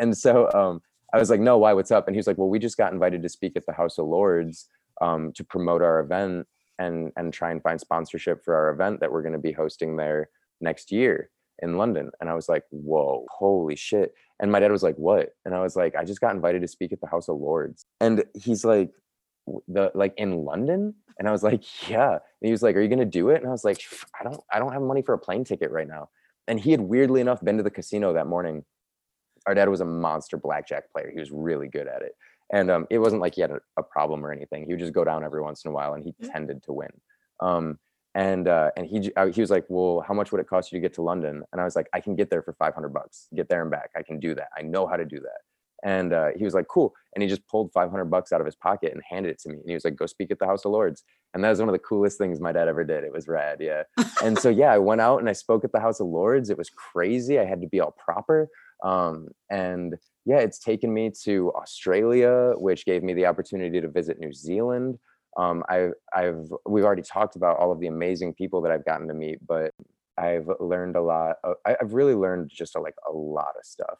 and 0.00 0.16
so 0.16 0.50
um, 0.52 0.80
I 1.12 1.18
was 1.18 1.30
like, 1.30 1.40
no, 1.40 1.58
why? 1.58 1.72
What's 1.72 1.90
up? 1.90 2.08
And 2.08 2.14
he 2.14 2.18
was 2.18 2.26
like, 2.26 2.38
well, 2.38 2.48
we 2.48 2.58
just 2.58 2.76
got 2.76 2.92
invited 2.92 3.22
to 3.22 3.28
speak 3.28 3.56
at 3.56 3.66
the 3.66 3.72
House 3.72 3.98
of 3.98 4.06
Lords 4.06 4.68
um, 5.00 5.32
to 5.32 5.44
promote 5.44 5.82
our 5.82 6.00
event 6.00 6.46
and 6.78 7.12
and 7.16 7.32
try 7.32 7.50
and 7.50 7.62
find 7.62 7.80
sponsorship 7.80 8.44
for 8.44 8.54
our 8.54 8.70
event 8.70 9.00
that 9.00 9.12
we're 9.12 9.22
going 9.22 9.32
to 9.32 9.38
be 9.38 9.52
hosting 9.52 9.96
there 9.96 10.28
next 10.60 10.90
year 10.90 11.30
in 11.62 11.78
London. 11.78 12.10
And 12.20 12.28
I 12.28 12.34
was 12.34 12.48
like, 12.48 12.64
whoa, 12.70 13.26
holy 13.30 13.76
shit. 13.76 14.14
And 14.40 14.52
my 14.52 14.60
dad 14.60 14.70
was 14.70 14.82
like, 14.82 14.96
what? 14.96 15.30
And 15.44 15.54
I 15.54 15.60
was 15.62 15.76
like, 15.76 15.96
I 15.96 16.04
just 16.04 16.20
got 16.20 16.34
invited 16.34 16.60
to 16.62 16.68
speak 16.68 16.92
at 16.92 17.00
the 17.00 17.06
House 17.06 17.28
of 17.28 17.38
Lords. 17.38 17.86
And 18.00 18.24
he's 18.34 18.64
like, 18.64 18.90
the 19.68 19.90
like 19.94 20.14
in 20.16 20.44
London? 20.44 20.94
And 21.18 21.28
I 21.28 21.32
was 21.32 21.42
like, 21.42 21.62
yeah. 21.88 22.12
And 22.12 22.20
he 22.42 22.50
was 22.50 22.62
like, 22.62 22.76
are 22.76 22.80
you 22.80 22.88
gonna 22.88 23.04
do 23.04 23.30
it? 23.30 23.36
And 23.36 23.46
I 23.46 23.50
was 23.50 23.64
like, 23.64 23.80
I 24.18 24.24
don't, 24.24 24.40
I 24.52 24.58
don't 24.58 24.72
have 24.72 24.82
money 24.82 25.02
for 25.02 25.14
a 25.14 25.18
plane 25.18 25.44
ticket 25.44 25.70
right 25.70 25.88
now. 25.88 26.10
And 26.48 26.60
he 26.60 26.70
had 26.70 26.80
weirdly 26.80 27.20
enough 27.20 27.42
been 27.42 27.56
to 27.56 27.62
the 27.62 27.70
casino 27.70 28.12
that 28.12 28.26
morning. 28.26 28.64
Our 29.46 29.54
dad 29.54 29.68
was 29.68 29.80
a 29.80 29.84
monster 29.84 30.36
blackjack 30.36 30.92
player. 30.92 31.10
He 31.12 31.18
was 31.18 31.30
really 31.30 31.68
good 31.68 31.86
at 31.86 32.02
it. 32.02 32.12
And 32.52 32.70
um, 32.70 32.86
it 32.90 32.98
wasn't 32.98 33.22
like 33.22 33.34
he 33.34 33.40
had 33.40 33.50
a, 33.50 33.60
a, 33.76 33.82
problem 33.82 34.24
or 34.24 34.32
anything. 34.32 34.64
He 34.66 34.72
would 34.72 34.78
just 34.78 34.92
go 34.92 35.04
down 35.04 35.24
every 35.24 35.42
once 35.42 35.64
in 35.64 35.70
a 35.72 35.74
while, 35.74 35.94
and 35.94 36.04
he 36.04 36.14
yeah. 36.18 36.30
tended 36.30 36.62
to 36.64 36.72
win. 36.72 36.90
Um, 37.40 37.78
and 38.14 38.48
uh, 38.48 38.70
and 38.76 38.86
he 38.86 39.10
he 39.32 39.40
was 39.40 39.50
like, 39.50 39.66
"Well, 39.68 40.04
how 40.06 40.14
much 40.14 40.30
would 40.32 40.40
it 40.40 40.46
cost 40.46 40.72
you 40.72 40.78
to 40.78 40.80
get 40.80 40.94
to 40.94 41.02
London?" 41.02 41.42
And 41.52 41.60
I 41.60 41.64
was 41.64 41.74
like, 41.74 41.88
"I 41.92 42.00
can 42.00 42.14
get 42.14 42.30
there 42.30 42.42
for 42.42 42.52
500 42.54 42.88
bucks. 42.88 43.26
Get 43.34 43.48
there 43.48 43.62
and 43.62 43.70
back. 43.70 43.90
I 43.96 44.02
can 44.02 44.20
do 44.20 44.34
that. 44.36 44.48
I 44.56 44.62
know 44.62 44.86
how 44.86 44.96
to 44.96 45.04
do 45.04 45.20
that." 45.20 45.40
And 45.84 46.12
uh, 46.12 46.28
he 46.36 46.44
was 46.44 46.54
like, 46.54 46.68
cool. 46.68 46.94
And 47.14 47.22
he 47.22 47.28
just 47.28 47.46
pulled 47.48 47.72
500 47.72 48.06
bucks 48.06 48.32
out 48.32 48.40
of 48.40 48.46
his 48.46 48.56
pocket 48.56 48.92
and 48.92 49.02
handed 49.08 49.30
it 49.30 49.38
to 49.40 49.50
me. 49.50 49.56
And 49.56 49.68
he 49.68 49.74
was 49.74 49.84
like, 49.84 49.96
go 49.96 50.06
speak 50.06 50.30
at 50.30 50.38
the 50.38 50.46
House 50.46 50.64
of 50.64 50.72
Lords. 50.72 51.04
And 51.34 51.44
that 51.44 51.50
was 51.50 51.58
one 51.58 51.68
of 51.68 51.74
the 51.74 51.78
coolest 51.78 52.18
things 52.18 52.40
my 52.40 52.52
dad 52.52 52.68
ever 52.68 52.84
did. 52.84 53.04
It 53.04 53.12
was 53.12 53.28
rad. 53.28 53.58
Yeah. 53.60 53.82
and 54.22 54.38
so, 54.38 54.48
yeah, 54.48 54.72
I 54.72 54.78
went 54.78 55.00
out 55.00 55.18
and 55.18 55.28
I 55.28 55.32
spoke 55.32 55.64
at 55.64 55.72
the 55.72 55.80
House 55.80 56.00
of 56.00 56.06
Lords. 56.06 56.50
It 56.50 56.58
was 56.58 56.70
crazy. 56.70 57.38
I 57.38 57.44
had 57.44 57.60
to 57.60 57.68
be 57.68 57.80
all 57.80 57.92
proper. 57.92 58.48
Um, 58.82 59.28
and 59.50 59.96
yeah, 60.24 60.38
it's 60.38 60.58
taken 60.58 60.92
me 60.92 61.10
to 61.24 61.52
Australia, 61.54 62.54
which 62.56 62.84
gave 62.84 63.02
me 63.02 63.14
the 63.14 63.26
opportunity 63.26 63.80
to 63.80 63.88
visit 63.88 64.18
New 64.18 64.32
Zealand. 64.32 64.98
Um, 65.36 65.62
I, 65.68 65.90
I've, 66.14 66.50
we've 66.66 66.84
already 66.84 67.02
talked 67.02 67.36
about 67.36 67.58
all 67.58 67.70
of 67.70 67.80
the 67.80 67.86
amazing 67.88 68.34
people 68.34 68.62
that 68.62 68.72
I've 68.72 68.84
gotten 68.84 69.08
to 69.08 69.14
meet, 69.14 69.38
but 69.46 69.72
I've 70.18 70.48
learned 70.60 70.96
a 70.96 71.02
lot. 71.02 71.36
Uh, 71.44 71.54
I've 71.64 71.92
really 71.92 72.14
learned 72.14 72.50
just 72.52 72.74
a, 72.74 72.80
like 72.80 72.94
a 73.08 73.12
lot 73.12 73.54
of 73.58 73.64
stuff. 73.64 73.98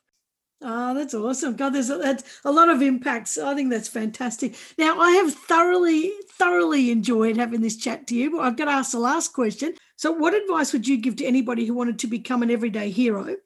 Oh, 0.62 0.94
that's 0.94 1.12
awesome. 1.12 1.54
God, 1.54 1.74
there's 1.74 1.90
a, 1.90 1.98
that's 1.98 2.40
a 2.44 2.50
lot 2.50 2.70
of 2.70 2.80
impacts. 2.80 3.36
I 3.36 3.54
think 3.54 3.70
that's 3.70 3.88
fantastic. 3.88 4.54
Now, 4.78 4.98
I 4.98 5.10
have 5.12 5.34
thoroughly, 5.34 6.12
thoroughly 6.32 6.90
enjoyed 6.90 7.36
having 7.36 7.60
this 7.60 7.76
chat 7.76 8.06
to 8.06 8.14
you, 8.14 8.30
but 8.30 8.40
I've 8.40 8.56
got 8.56 8.64
to 8.64 8.70
ask 8.70 8.92
the 8.92 8.98
last 8.98 9.34
question. 9.34 9.74
So, 9.96 10.12
what 10.12 10.34
advice 10.34 10.72
would 10.72 10.88
you 10.88 10.96
give 10.96 11.16
to 11.16 11.26
anybody 11.26 11.66
who 11.66 11.74
wanted 11.74 11.98
to 12.00 12.06
become 12.06 12.42
an 12.42 12.50
everyday 12.50 12.90
hero, 12.90 13.36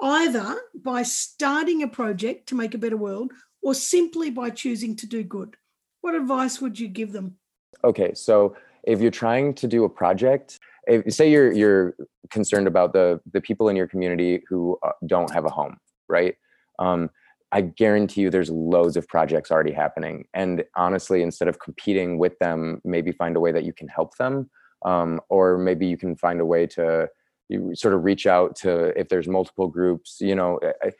either 0.00 0.60
by 0.74 1.02
starting 1.02 1.82
a 1.82 1.88
project 1.88 2.48
to 2.48 2.54
make 2.54 2.74
a 2.74 2.78
better 2.78 2.96
world 2.96 3.32
or 3.60 3.74
simply 3.74 4.30
by 4.30 4.50
choosing 4.50 4.94
to 4.96 5.06
do 5.06 5.24
good? 5.24 5.56
What 6.00 6.14
advice 6.14 6.60
would 6.60 6.78
you 6.78 6.88
give 6.88 7.12
them? 7.12 7.36
Okay, 7.82 8.14
so 8.14 8.56
if 8.84 9.00
you're 9.00 9.10
trying 9.10 9.54
to 9.54 9.66
do 9.66 9.84
a 9.84 9.88
project 9.88 10.60
if, 10.86 11.12
say 11.14 11.30
you're 11.30 11.52
you're 11.52 11.94
concerned 12.30 12.66
about 12.66 12.92
the 12.92 13.20
the 13.32 13.40
people 13.40 13.68
in 13.68 13.76
your 13.76 13.86
community 13.86 14.42
who 14.48 14.78
uh, 14.82 14.90
don't 15.06 15.32
have 15.32 15.44
a 15.44 15.50
home 15.50 15.76
right 16.08 16.34
um, 16.82 17.08
i 17.52 17.60
guarantee 17.60 18.22
you 18.22 18.30
there's 18.30 18.50
loads 18.50 18.96
of 18.96 19.06
projects 19.08 19.50
already 19.50 19.72
happening 19.72 20.24
and 20.34 20.64
honestly 20.76 21.22
instead 21.22 21.48
of 21.48 21.58
competing 21.60 22.18
with 22.18 22.38
them 22.38 22.80
maybe 22.84 23.12
find 23.12 23.36
a 23.36 23.40
way 23.40 23.52
that 23.52 23.64
you 23.64 23.72
can 23.72 23.88
help 23.88 24.16
them 24.16 24.50
um, 24.84 25.20
or 25.28 25.58
maybe 25.58 25.86
you 25.86 25.96
can 25.96 26.16
find 26.16 26.40
a 26.40 26.46
way 26.46 26.66
to 26.66 27.08
sort 27.74 27.94
of 27.94 28.02
reach 28.04 28.26
out 28.26 28.56
to 28.56 28.98
if 28.98 29.08
there's 29.08 29.28
multiple 29.28 29.68
groups 29.68 30.18
you 30.20 30.34
know 30.34 30.58
I, 30.82 30.90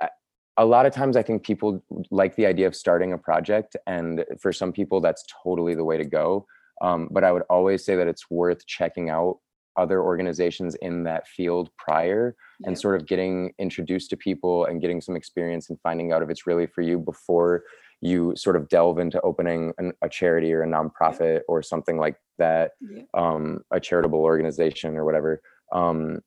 I, 0.00 0.08
a 0.56 0.64
lot 0.64 0.86
of 0.86 0.92
times 0.92 1.16
i 1.16 1.22
think 1.22 1.44
people 1.44 1.84
like 2.10 2.34
the 2.36 2.46
idea 2.46 2.66
of 2.66 2.74
starting 2.74 3.12
a 3.12 3.18
project 3.18 3.76
and 3.86 4.24
for 4.40 4.52
some 4.52 4.72
people 4.72 5.00
that's 5.00 5.24
totally 5.42 5.74
the 5.74 5.84
way 5.84 5.96
to 5.96 6.04
go. 6.04 6.46
Um, 6.80 7.08
but 7.10 7.24
i 7.24 7.32
would 7.32 7.42
always 7.50 7.84
say 7.84 7.96
that 7.96 8.08
it's 8.08 8.30
worth 8.30 8.64
checking 8.66 9.10
out 9.10 9.38
other 9.78 10.02
organizations 10.02 10.74
in 10.76 11.04
that 11.04 11.26
field 11.26 11.70
prior 11.78 12.34
and 12.64 12.78
sort 12.78 12.96
of 12.96 13.06
getting 13.06 13.52
introduced 13.58 14.10
to 14.10 14.16
people 14.16 14.64
and 14.64 14.80
getting 14.80 15.00
some 15.00 15.16
experience 15.16 15.70
and 15.70 15.78
finding 15.80 16.12
out 16.12 16.22
if 16.22 16.28
it's 16.28 16.46
really 16.46 16.66
for 16.66 16.82
you 16.82 16.98
before 16.98 17.62
you 18.00 18.32
sort 18.36 18.56
of 18.56 18.68
delve 18.68 18.98
into 18.98 19.20
opening 19.22 19.72
an, 19.78 19.92
a 20.02 20.08
charity 20.08 20.52
or 20.52 20.62
a 20.62 20.66
nonprofit 20.66 21.34
yeah. 21.36 21.48
or 21.48 21.62
something 21.62 21.98
like 21.98 22.16
that 22.38 22.72
yeah. 22.80 23.02
um, 23.14 23.60
a 23.70 23.80
charitable 23.80 24.20
organization 24.20 24.96
or 24.96 25.04
whatever 25.04 25.40
um, 25.72 26.20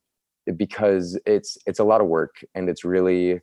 because 0.58 1.20
it's 1.26 1.58
it's 1.66 1.80
a 1.80 1.84
lot 1.84 2.02
of 2.02 2.08
work 2.08 2.36
and 2.56 2.70
it's 2.70 2.84
really 2.84 3.42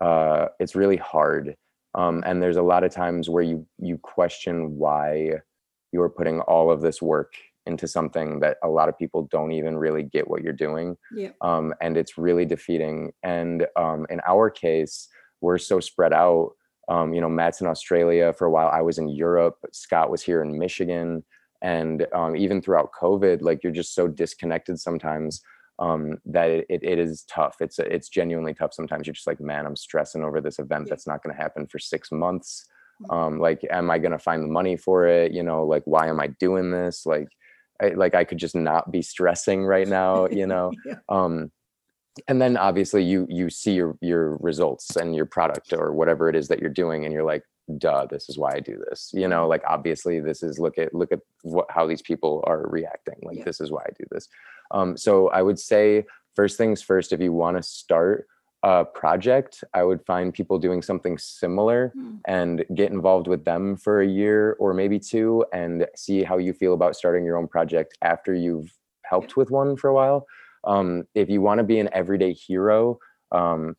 uh, 0.00 0.46
it's 0.58 0.74
really 0.74 0.96
hard. 0.96 1.56
Um, 1.94 2.22
and 2.26 2.42
there's 2.42 2.56
a 2.56 2.62
lot 2.62 2.84
of 2.84 2.92
times 2.92 3.30
where 3.30 3.42
you 3.42 3.66
you 3.78 3.98
question 3.98 4.76
why 4.76 5.34
you're 5.92 6.08
putting 6.08 6.40
all 6.40 6.70
of 6.70 6.80
this 6.80 7.00
work 7.00 7.34
into 7.66 7.88
something 7.88 8.40
that 8.40 8.58
a 8.62 8.68
lot 8.68 8.88
of 8.88 8.98
people 8.98 9.28
don't 9.30 9.52
even 9.52 9.76
really 9.76 10.02
get 10.02 10.28
what 10.28 10.42
you're 10.42 10.52
doing. 10.52 10.96
Yeah. 11.14 11.30
Um, 11.40 11.74
and 11.80 11.96
it's 11.96 12.18
really 12.18 12.44
defeating. 12.44 13.12
And 13.22 13.66
um, 13.76 14.06
in 14.10 14.20
our 14.26 14.50
case, 14.50 15.08
we're 15.40 15.58
so 15.58 15.80
spread 15.80 16.12
out. 16.12 16.52
Um, 16.88 17.14
you 17.14 17.20
know, 17.20 17.28
Matt's 17.30 17.62
in 17.62 17.66
Australia 17.66 18.34
for 18.34 18.46
a 18.46 18.50
while. 18.50 18.68
I 18.68 18.82
was 18.82 18.98
in 18.98 19.08
Europe. 19.08 19.56
Scott 19.72 20.10
was 20.10 20.22
here 20.22 20.42
in 20.42 20.58
Michigan 20.58 21.24
and 21.64 22.06
um, 22.14 22.36
even 22.36 22.60
throughout 22.60 22.92
covid 22.92 23.42
like 23.42 23.64
you're 23.64 23.72
just 23.72 23.94
so 23.94 24.06
disconnected 24.06 24.78
sometimes 24.78 25.40
um, 25.80 26.18
that 26.24 26.50
it, 26.50 26.66
it, 26.68 26.84
it 26.84 26.98
is 27.00 27.24
tough 27.28 27.56
it's 27.60 27.80
it's 27.80 28.08
genuinely 28.08 28.54
tough 28.54 28.72
sometimes 28.72 29.06
you're 29.06 29.14
just 29.14 29.26
like 29.26 29.40
man 29.40 29.66
i'm 29.66 29.74
stressing 29.74 30.22
over 30.22 30.40
this 30.40 30.60
event 30.60 30.88
that's 30.88 31.06
not 31.06 31.22
going 31.22 31.34
to 31.34 31.42
happen 31.42 31.66
for 31.66 31.78
six 31.80 32.12
months 32.12 32.66
mm-hmm. 33.02 33.16
um, 33.16 33.40
like 33.40 33.66
am 33.70 33.90
i 33.90 33.98
going 33.98 34.12
to 34.12 34.18
find 34.18 34.42
the 34.42 34.48
money 34.48 34.76
for 34.76 35.06
it 35.08 35.32
you 35.32 35.42
know 35.42 35.64
like 35.64 35.82
why 35.86 36.06
am 36.06 36.20
i 36.20 36.28
doing 36.38 36.70
this 36.70 37.06
like 37.06 37.28
I, 37.82 37.88
like 37.88 38.14
i 38.14 38.24
could 38.24 38.38
just 38.38 38.54
not 38.54 38.90
be 38.90 39.02
stressing 39.02 39.64
right 39.64 39.88
now 39.88 40.26
you 40.28 40.46
know 40.46 40.72
yeah. 40.86 40.94
um, 41.08 41.50
and 42.28 42.40
then 42.40 42.56
obviously 42.56 43.02
you 43.02 43.26
you 43.28 43.50
see 43.50 43.74
your 43.74 43.96
your 44.00 44.36
results 44.36 44.96
and 44.96 45.14
your 45.14 45.26
product 45.26 45.72
or 45.72 45.92
whatever 45.92 46.28
it 46.28 46.36
is 46.36 46.48
that 46.48 46.60
you're 46.60 46.70
doing 46.70 47.04
and 47.04 47.12
you're 47.12 47.24
like 47.24 47.42
duh 47.78 48.06
this 48.06 48.28
is 48.28 48.38
why 48.38 48.52
i 48.54 48.60
do 48.60 48.80
this 48.88 49.10
you 49.14 49.26
know 49.26 49.48
like 49.48 49.62
obviously 49.66 50.20
this 50.20 50.42
is 50.42 50.58
look 50.58 50.78
at 50.78 50.94
look 50.94 51.10
at 51.12 51.20
what 51.42 51.66
how 51.70 51.86
these 51.86 52.02
people 52.02 52.44
are 52.46 52.68
reacting 52.68 53.16
like 53.22 53.38
yeah. 53.38 53.44
this 53.44 53.60
is 53.60 53.70
why 53.70 53.80
i 53.82 53.90
do 53.98 54.04
this 54.10 54.28
um 54.70 54.96
so 54.96 55.28
i 55.30 55.40
would 55.40 55.58
say 55.58 56.04
first 56.36 56.58
things 56.58 56.82
first 56.82 57.12
if 57.12 57.20
you 57.20 57.32
want 57.32 57.56
to 57.56 57.62
start 57.62 58.26
a 58.64 58.84
project 58.84 59.62
i 59.74 59.82
would 59.82 60.04
find 60.06 60.32
people 60.32 60.58
doing 60.58 60.80
something 60.80 61.18
similar 61.18 61.92
mm. 61.96 62.18
and 62.26 62.64
get 62.74 62.90
involved 62.90 63.28
with 63.28 63.44
them 63.44 63.76
for 63.76 64.00
a 64.00 64.06
year 64.06 64.56
or 64.58 64.72
maybe 64.72 64.98
two 64.98 65.44
and 65.52 65.86
see 65.94 66.22
how 66.22 66.38
you 66.38 66.52
feel 66.52 66.74
about 66.74 66.96
starting 66.96 67.24
your 67.24 67.36
own 67.36 67.46
project 67.46 67.96
after 68.02 68.34
you've 68.34 68.72
helped 69.04 69.36
with 69.36 69.50
one 69.50 69.76
for 69.76 69.90
a 69.90 69.94
while 69.94 70.26
um 70.66 71.04
if 71.14 71.28
you 71.28 71.40
want 71.40 71.58
to 71.58 71.64
be 71.64 71.78
an 71.78 71.90
everyday 71.92 72.32
hero 72.32 72.98
um 73.32 73.76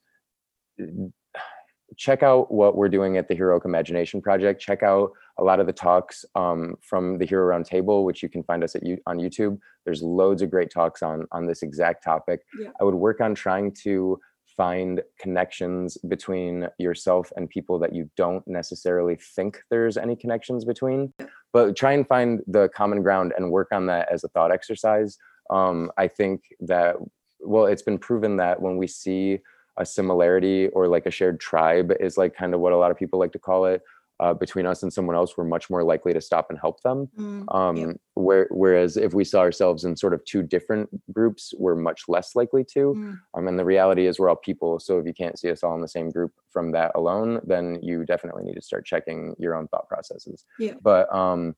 check 1.98 2.24
out 2.24 2.52
what 2.52 2.76
we're 2.76 2.90
doing 2.90 3.18
at 3.18 3.28
the 3.28 3.36
Heroic 3.36 3.66
Imagination 3.66 4.22
Project. 4.22 4.62
Check 4.62 4.84
out 4.84 5.12
a 5.38 5.44
lot 5.44 5.60
of 5.60 5.68
the 5.68 5.74
talks 5.74 6.26
um, 6.36 6.76
from 6.82 7.18
the 7.18 7.26
Hero 7.26 7.48
Roundtable, 7.48 8.04
which 8.04 8.24
you 8.24 8.30
can 8.30 8.44
find 8.44 8.64
us 8.64 8.76
at 8.76 8.84
on 9.06 9.18
YouTube. 9.18 9.58
There's 9.86 10.02
loads 10.02 10.42
of 10.42 10.50
great 10.50 10.72
talks 10.72 11.02
on 11.02 11.26
on 11.32 11.46
this 11.46 11.62
exact 11.62 12.04
topic. 12.04 12.42
Yeah. 12.60 12.70
I 12.80 12.84
would 12.84 12.96
work 12.96 13.22
on 13.22 13.36
trying 13.36 13.72
to 13.84 14.20
find 14.58 15.02
connections 15.20 15.98
between 16.08 16.68
yourself 16.78 17.32
and 17.36 17.50
people 17.50 17.80
that 17.80 17.94
you 17.94 18.10
don't 18.16 18.48
necessarily 18.48 19.16
think 19.36 19.62
there's 19.70 19.98
any 19.98 20.16
connections 20.16 20.66
between. 20.66 21.14
But 21.54 21.76
try 21.76 21.94
and 21.94 22.08
find 22.08 22.42
the 22.48 22.70
common 22.70 23.02
ground 23.02 23.34
and 23.38 23.52
work 23.52 23.70
on 23.72 23.86
that 23.88 24.12
as 24.12 24.24
a 24.24 24.30
thought 24.30 24.52
exercise. 24.52 25.18
Um, 25.52 25.92
i 25.96 26.08
think 26.08 26.42
that 26.62 26.96
well 27.40 27.68
it's 27.68 27.84
been 27.84 28.00
proven 28.00 28.38
that 28.38 28.60
when 28.60 28.78
we 28.78 28.88
see 28.88 29.40
a 29.78 29.86
similarity 29.86 30.70
or 30.70 30.88
like 30.88 31.06
a 31.06 31.12
shared 31.12 31.40
tribe 31.40 31.92
is 32.00 32.18
like 32.18 32.36
kind 32.36 32.54
of 32.54 32.60
what 32.60 32.74
a 32.74 32.78
lot 32.78 32.92
of 32.92 32.98
people 32.98 33.20
like 33.20 33.34
to 33.34 33.40
call 33.40 33.66
it 33.66 33.82
uh, 34.20 34.34
between 34.34 34.66
us 34.66 34.84
and 34.84 34.92
someone 34.92 35.16
else 35.16 35.38
we're 35.38 35.44
much 35.44 35.70
more 35.70 35.84
likely 35.84 36.14
to 36.14 36.22
stop 36.22 36.48
and 36.50 36.60
help 36.60 36.82
them 36.82 37.10
mm, 37.18 37.56
um, 37.56 37.76
yeah. 37.76 37.92
where, 38.14 38.48
whereas 38.52 38.98
if 38.98 39.14
we 39.14 39.24
saw 39.24 39.40
ourselves 39.40 39.84
in 39.84 39.96
sort 39.96 40.14
of 40.14 40.24
two 40.26 40.42
different 40.42 40.90
groups 41.12 41.54
we're 41.58 41.76
much 41.76 42.04
less 42.08 42.36
likely 42.36 42.64
to 42.64 42.94
mm. 42.96 43.20
um, 43.36 43.48
and 43.48 43.60
the 43.60 43.66
reality 43.66 44.08
is 44.08 44.20
we're 44.20 44.30
all 44.30 44.36
people 44.36 44.80
so 44.80 44.98
if 45.00 45.06
you 45.06 45.14
can't 45.14 45.38
see 45.38 45.52
us 45.52 45.64
all 45.64 45.76
in 45.76 45.82
the 45.82 45.88
same 45.88 46.10
group 46.10 46.32
from 46.50 46.72
that 46.72 46.92
alone 46.96 47.40
then 47.46 47.80
you 47.82 48.06
definitely 48.06 48.44
need 48.44 48.56
to 48.56 48.62
start 48.62 48.86
checking 48.86 49.36
your 49.38 49.56
own 49.56 49.68
thought 49.68 49.88
processes 49.88 50.46
yeah. 50.60 50.74
but 50.82 51.14
um, 51.14 51.56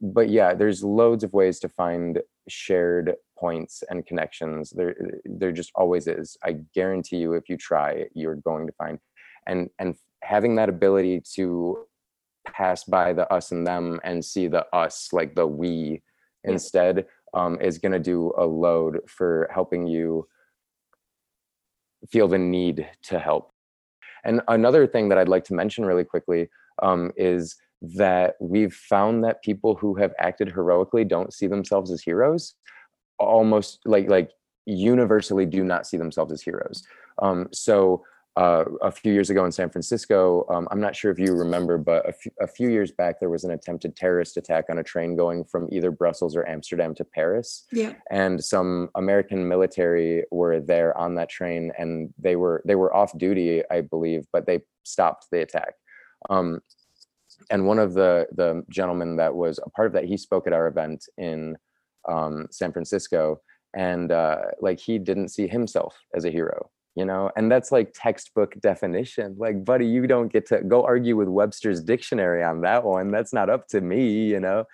but 0.00 0.28
yeah 0.28 0.54
there's 0.54 0.84
loads 0.84 1.24
of 1.24 1.32
ways 1.32 1.58
to 1.58 1.68
find 1.68 2.20
shared 2.48 3.14
points 3.38 3.82
and 3.88 4.06
connections 4.06 4.70
there 4.70 4.94
there 5.24 5.52
just 5.52 5.70
always 5.74 6.06
is 6.06 6.36
i 6.44 6.56
guarantee 6.74 7.16
you 7.16 7.32
if 7.32 7.48
you 7.48 7.56
try 7.56 8.04
you're 8.14 8.36
going 8.36 8.66
to 8.66 8.72
find 8.74 8.98
and 9.46 9.70
and 9.78 9.96
having 10.30 10.54
that 10.54 10.68
ability 10.68 11.20
to 11.34 11.84
pass 12.46 12.84
by 12.84 13.12
the 13.12 13.30
us 13.32 13.50
and 13.50 13.66
them 13.66 13.98
and 14.04 14.24
see 14.24 14.46
the 14.46 14.64
us 14.74 15.08
like 15.12 15.34
the 15.34 15.46
we 15.46 16.00
yeah. 16.44 16.52
instead 16.52 17.04
um, 17.34 17.60
is 17.60 17.78
going 17.78 17.92
to 17.92 17.98
do 17.98 18.32
a 18.38 18.46
load 18.46 19.00
for 19.08 19.50
helping 19.52 19.88
you 19.88 20.26
feel 22.10 22.28
the 22.28 22.38
need 22.38 22.88
to 23.02 23.18
help. 23.18 23.52
And 24.24 24.40
another 24.48 24.86
thing 24.86 25.08
that 25.08 25.18
i'd 25.18 25.28
like 25.28 25.44
to 25.44 25.54
mention 25.54 25.84
really 25.84 26.04
quickly 26.04 26.48
um, 26.82 27.10
is 27.16 27.56
that 27.82 28.34
we've 28.40 28.74
found 28.74 29.24
that 29.24 29.42
people 29.42 29.74
who 29.74 29.94
have 29.94 30.12
acted 30.18 30.52
heroically 30.52 31.04
don't 31.04 31.32
see 31.32 31.48
themselves 31.48 31.90
as 31.90 32.02
heroes. 32.02 32.54
Almost 33.18 33.80
like 33.84 34.08
like 34.08 34.30
universally 34.66 35.46
do 35.46 35.64
not 35.64 35.86
see 35.86 35.96
themselves 35.96 36.32
as 36.32 36.42
heroes. 36.42 36.84
Um, 37.20 37.48
so 37.52 38.04
uh, 38.36 38.64
a 38.82 38.90
few 38.90 39.12
years 39.12 39.30
ago 39.30 39.44
in 39.44 39.52
San 39.52 39.70
Francisco, 39.70 40.46
um, 40.48 40.68
I'm 40.70 40.80
not 40.80 40.94
sure 40.94 41.10
if 41.10 41.18
you 41.18 41.34
remember, 41.34 41.78
but 41.78 42.06
a, 42.06 42.08
f- 42.08 42.32
a 42.40 42.46
few 42.46 42.70
years 42.70 42.92
back, 42.92 43.18
there 43.18 43.28
was 43.28 43.44
an 43.44 43.50
attempted 43.50 43.96
terrorist 43.96 44.36
attack 44.36 44.66
on 44.70 44.78
a 44.78 44.84
train 44.84 45.16
going 45.16 45.44
from 45.44 45.68
either 45.72 45.90
Brussels 45.90 46.36
or 46.36 46.46
Amsterdam 46.48 46.94
to 46.94 47.04
Paris. 47.04 47.66
Yeah. 47.72 47.94
And 48.10 48.42
some 48.42 48.90
American 48.94 49.48
military 49.48 50.24
were 50.30 50.60
there 50.60 50.96
on 50.96 51.16
that 51.16 51.28
train, 51.28 51.72
and 51.76 52.14
they 52.18 52.36
were 52.36 52.62
they 52.64 52.76
were 52.76 52.94
off 52.94 53.16
duty, 53.18 53.62
I 53.70 53.80
believe, 53.80 54.26
but 54.32 54.46
they 54.46 54.60
stopped 54.84 55.26
the 55.32 55.42
attack. 55.42 55.74
Um, 56.28 56.60
and 57.50 57.66
one 57.66 57.78
of 57.78 57.94
the 57.94 58.26
the 58.32 58.64
gentlemen 58.70 59.16
that 59.16 59.34
was 59.34 59.58
a 59.64 59.70
part 59.70 59.86
of 59.86 59.92
that 59.94 60.04
he 60.04 60.16
spoke 60.16 60.46
at 60.46 60.52
our 60.52 60.66
event 60.66 61.06
in 61.16 61.56
um, 62.08 62.46
san 62.50 62.72
francisco 62.72 63.40
and 63.74 64.10
uh, 64.10 64.38
like 64.60 64.80
he 64.80 64.98
didn't 64.98 65.28
see 65.28 65.46
himself 65.46 65.96
as 66.14 66.24
a 66.24 66.30
hero 66.30 66.70
you 66.96 67.04
know 67.04 67.30
and 67.36 67.50
that's 67.50 67.72
like 67.72 67.92
textbook 67.94 68.54
definition. 68.60 69.36
Like 69.38 69.64
buddy 69.64 69.86
you 69.86 70.06
don't 70.06 70.32
get 70.32 70.46
to 70.46 70.62
go 70.62 70.84
argue 70.84 71.16
with 71.16 71.28
webster's 71.28 71.82
dictionary 71.82 72.42
on 72.42 72.60
that 72.62 72.84
one. 72.84 73.10
That's 73.10 73.32
not 73.32 73.50
up 73.50 73.68
to 73.68 73.80
me 73.80 74.26
you 74.26 74.40
know? 74.40 74.64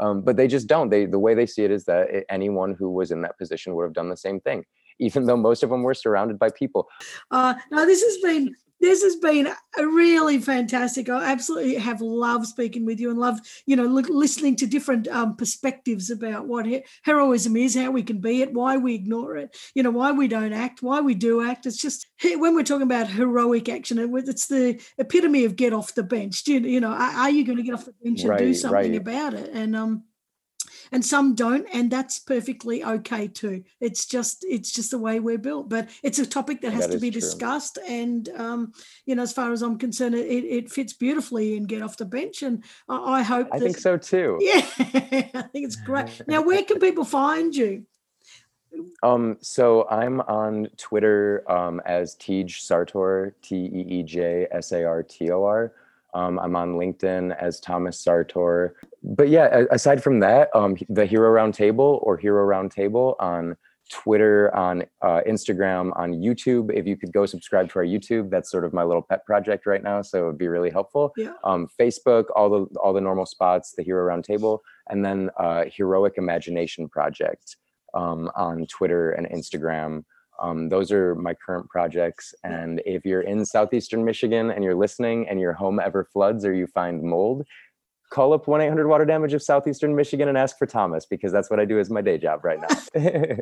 Um, 0.00 0.22
but 0.22 0.36
they 0.36 0.48
just 0.48 0.66
don't. 0.66 0.90
They 0.90 1.06
the 1.06 1.20
way 1.20 1.34
they 1.34 1.46
see 1.46 1.64
it 1.64 1.70
is 1.70 1.84
that 1.84 2.24
anyone 2.28 2.74
who 2.74 2.90
was 2.90 3.10
in 3.10 3.22
that 3.22 3.38
position 3.38 3.74
would 3.74 3.84
have 3.84 3.94
done 3.94 4.08
the 4.08 4.16
same 4.16 4.40
thing 4.40 4.64
even 5.00 5.26
though 5.26 5.36
most 5.36 5.62
of 5.62 5.70
them 5.70 5.82
were 5.82 5.94
surrounded 5.94 6.38
by 6.38 6.50
people. 6.50 6.88
Uh, 7.30 7.54
now 7.70 7.84
this 7.84 8.02
has 8.02 8.18
been 8.18 8.54
this 8.84 9.02
has 9.02 9.16
been 9.16 9.46
a 9.46 9.86
really 9.86 10.38
fantastic. 10.38 11.08
I 11.08 11.32
absolutely 11.32 11.76
have 11.76 12.02
loved 12.02 12.46
speaking 12.46 12.84
with 12.84 13.00
you 13.00 13.08
and 13.08 13.18
love, 13.18 13.40
you 13.64 13.76
know, 13.76 13.84
listening 13.84 14.56
to 14.56 14.66
different 14.66 15.08
um, 15.08 15.36
perspectives 15.36 16.10
about 16.10 16.46
what 16.46 16.66
he- 16.66 16.84
heroism 17.02 17.56
is, 17.56 17.74
how 17.74 17.90
we 17.90 18.02
can 18.02 18.18
be 18.18 18.42
it, 18.42 18.52
why 18.52 18.76
we 18.76 18.94
ignore 18.94 19.36
it, 19.36 19.56
you 19.74 19.82
know, 19.82 19.90
why 19.90 20.12
we 20.12 20.28
don't 20.28 20.52
act, 20.52 20.82
why 20.82 21.00
we 21.00 21.14
do 21.14 21.42
act. 21.42 21.64
It's 21.64 21.80
just 21.80 22.06
when 22.22 22.54
we're 22.54 22.62
talking 22.62 22.82
about 22.82 23.08
heroic 23.08 23.70
action, 23.70 23.98
it's 23.98 24.48
the 24.48 24.78
epitome 24.98 25.46
of 25.46 25.56
get 25.56 25.72
off 25.72 25.94
the 25.94 26.02
bench. 26.02 26.44
Do 26.44 26.52
you, 26.52 26.60
you 26.60 26.80
know, 26.80 26.92
are, 26.92 27.12
are 27.16 27.30
you 27.30 27.44
going 27.44 27.56
to 27.56 27.62
get 27.62 27.74
off 27.74 27.86
the 27.86 27.94
bench 28.02 28.20
and 28.20 28.30
right, 28.30 28.38
do 28.38 28.52
something 28.52 28.92
right. 28.92 28.94
about 28.96 29.32
it? 29.32 29.50
And 29.54 29.74
um, 29.74 30.04
and 30.92 31.04
some 31.04 31.34
don't 31.34 31.66
and 31.72 31.90
that's 31.90 32.18
perfectly 32.18 32.84
okay 32.84 33.26
too 33.28 33.62
it's 33.80 34.06
just 34.06 34.44
it's 34.48 34.72
just 34.72 34.90
the 34.90 34.98
way 34.98 35.20
we're 35.20 35.38
built 35.38 35.68
but 35.68 35.88
it's 36.02 36.18
a 36.18 36.26
topic 36.26 36.60
that 36.60 36.72
has 36.72 36.86
That 36.86 36.92
to 36.94 36.98
be 36.98 37.10
true. 37.10 37.20
discussed 37.20 37.78
and 37.88 38.28
um, 38.36 38.72
you 39.06 39.14
know 39.14 39.22
as 39.22 39.32
far 39.32 39.52
as 39.52 39.62
i'm 39.62 39.78
concerned 39.78 40.14
it, 40.14 40.26
it 40.44 40.70
fits 40.70 40.92
beautifully 40.92 41.56
in 41.56 41.64
get 41.64 41.82
off 41.82 41.96
the 41.96 42.04
bench 42.04 42.42
and 42.42 42.64
i, 42.88 43.20
I 43.20 43.22
hope 43.22 43.48
I 43.52 43.58
that, 43.58 43.64
think 43.64 43.78
so 43.78 43.96
too. 43.96 44.38
yeah 44.40 44.66
i 44.78 45.42
think 45.52 45.64
it's 45.66 45.76
great 45.76 46.20
now 46.26 46.42
where 46.42 46.62
can 46.62 46.78
people 46.88 47.04
find 47.04 47.54
you 47.54 47.86
Um, 49.02 49.36
so 49.40 49.86
I'm 49.88 50.20
on 50.22 50.66
Twitter 50.76 51.44
um, 51.50 51.80
as 51.86 52.16
Teej 52.16 52.60
Sartor, 52.60 53.34
T 53.40 53.54
E 53.54 53.80
E 54.00 54.02
J 54.02 54.48
S 54.50 54.72
A 54.72 54.84
R 54.84 55.02
T 55.02 55.30
O 55.30 55.44
R. 55.44 55.72
Um, 56.12 56.38
I'm 56.40 56.56
on 56.56 56.74
LinkedIn 56.74 57.36
as 57.40 57.60
Thomas 57.60 57.98
Sartor. 58.00 58.74
But 59.04 59.28
yeah, 59.28 59.64
aside 59.70 60.02
from 60.02 60.20
that, 60.20 60.48
um, 60.54 60.76
the 60.88 61.04
Hero 61.04 61.30
Roundtable 61.30 62.02
or 62.02 62.16
Hero 62.16 62.46
Roundtable 62.46 63.14
on 63.20 63.56
Twitter, 63.90 64.54
on 64.54 64.82
uh, 65.02 65.20
Instagram, 65.28 65.92
on 65.96 66.12
YouTube. 66.14 66.72
If 66.74 66.86
you 66.86 66.96
could 66.96 67.12
go 67.12 67.26
subscribe 67.26 67.70
to 67.70 67.80
our 67.80 67.84
YouTube, 67.84 68.30
that's 68.30 68.50
sort 68.50 68.64
of 68.64 68.72
my 68.72 68.82
little 68.82 69.02
pet 69.02 69.24
project 69.26 69.66
right 69.66 69.82
now. 69.82 70.00
So 70.00 70.24
it 70.24 70.26
would 70.26 70.38
be 70.38 70.48
really 70.48 70.70
helpful. 70.70 71.12
Yeah. 71.18 71.34
Um, 71.44 71.68
Facebook, 71.78 72.24
all 72.34 72.48
the 72.48 72.78
all 72.78 72.94
the 72.94 73.00
normal 73.00 73.26
spots, 73.26 73.74
the 73.76 73.82
Hero 73.82 74.06
Roundtable, 74.10 74.60
and 74.88 75.04
then 75.04 75.28
uh, 75.38 75.64
Heroic 75.70 76.14
Imagination 76.16 76.88
Project 76.88 77.56
um, 77.92 78.30
on 78.34 78.66
Twitter 78.66 79.12
and 79.12 79.28
Instagram. 79.28 80.04
Um, 80.40 80.68
those 80.68 80.90
are 80.90 81.14
my 81.14 81.34
current 81.34 81.68
projects. 81.68 82.34
And 82.42 82.82
if 82.84 83.04
you're 83.04 83.22
in 83.22 83.44
southeastern 83.44 84.04
Michigan 84.04 84.50
and 84.50 84.64
you're 84.64 84.74
listening 84.74 85.28
and 85.28 85.38
your 85.38 85.52
home 85.52 85.78
ever 85.78 86.04
floods 86.04 86.44
or 86.44 86.52
you 86.52 86.66
find 86.66 87.02
mold, 87.02 87.46
call 88.14 88.32
up 88.32 88.46
1 88.46 88.60
800 88.60 88.86
Water 88.86 89.04
Damage 89.04 89.34
of 89.34 89.42
southeastern 89.42 89.96
Michigan 89.96 90.28
and 90.28 90.38
ask 90.38 90.56
for 90.56 90.66
Thomas 90.66 91.04
because 91.04 91.32
that's 91.32 91.50
what 91.50 91.58
I 91.58 91.64
do 91.64 91.80
as 91.80 91.90
my 91.90 92.00
day 92.00 92.16
job 92.16 92.44
right 92.44 92.60
now. 92.60 93.36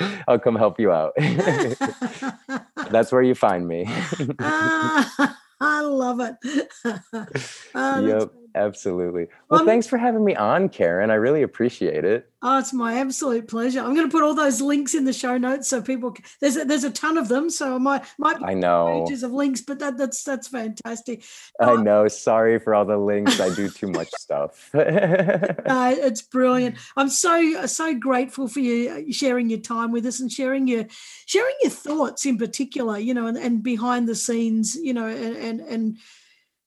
I'll 0.28 0.38
come 0.38 0.54
help 0.54 0.78
you 0.78 0.92
out. 0.92 1.12
that's 2.90 3.10
where 3.10 3.22
you 3.22 3.34
find 3.34 3.66
me. 3.66 3.84
I 5.62 5.80
love 5.82 6.18
it. 6.20 6.36
That's 7.22 7.62
yep, 7.74 8.30
absolutely. 8.54 9.26
Well, 9.48 9.60
Well, 9.60 9.64
thanks 9.64 9.86
for 9.86 9.96
having 9.96 10.24
me 10.24 10.34
on, 10.34 10.68
Karen. 10.68 11.10
I 11.10 11.14
really 11.14 11.42
appreciate 11.42 12.04
it. 12.04 12.28
Oh, 12.44 12.58
it's 12.58 12.72
my 12.72 12.98
absolute 12.98 13.46
pleasure. 13.46 13.78
I'm 13.78 13.94
going 13.94 14.08
to 14.08 14.10
put 14.10 14.24
all 14.24 14.34
those 14.34 14.60
links 14.60 14.96
in 14.96 15.04
the 15.04 15.12
show 15.12 15.38
notes 15.38 15.68
so 15.68 15.80
people. 15.80 16.16
There's 16.40 16.56
a, 16.56 16.64
there's 16.64 16.82
a 16.82 16.90
ton 16.90 17.16
of 17.16 17.28
them, 17.28 17.48
so 17.48 17.78
might 17.78 18.02
might 18.18 18.42
I 18.42 18.54
know. 18.54 19.04
pages 19.06 19.22
of 19.22 19.30
links, 19.30 19.60
but 19.60 19.78
that 19.78 19.96
that's 19.96 20.24
that's 20.24 20.48
fantastic. 20.48 21.22
I 21.60 21.70
Oh, 21.70 21.76
know. 21.76 22.08
Sorry 22.08 22.58
for 22.58 22.74
all 22.74 22.84
the 22.84 22.96
links. 22.98 23.38
I 23.38 23.54
do 23.54 23.68
too 23.70 23.86
much 23.92 24.10
stuff. 24.18 24.70
Uh, 24.74 24.80
it's 25.96 26.22
brilliant. 26.22 26.78
I'm 26.96 27.08
so 27.10 27.64
so 27.66 27.94
grateful 27.94 28.48
for 28.48 28.58
you 28.58 28.90
uh, 28.90 29.12
sharing 29.12 29.48
your 29.48 29.60
time 29.60 29.92
with 29.92 30.04
us 30.04 30.18
and 30.18 30.30
sharing 30.32 30.66
your 30.66 30.86
sharing 31.26 31.54
your 31.62 31.70
thoughts 31.70 32.26
in 32.26 32.38
particular. 32.38 32.98
You 32.98 33.14
know, 33.14 33.28
and, 33.28 33.38
and 33.38 33.62
behind 33.62 34.08
the 34.08 34.16
scenes. 34.16 34.74
You 34.74 34.94
know, 34.94 35.06
and 35.06 35.36
and 35.36 35.51
and. 35.60 35.98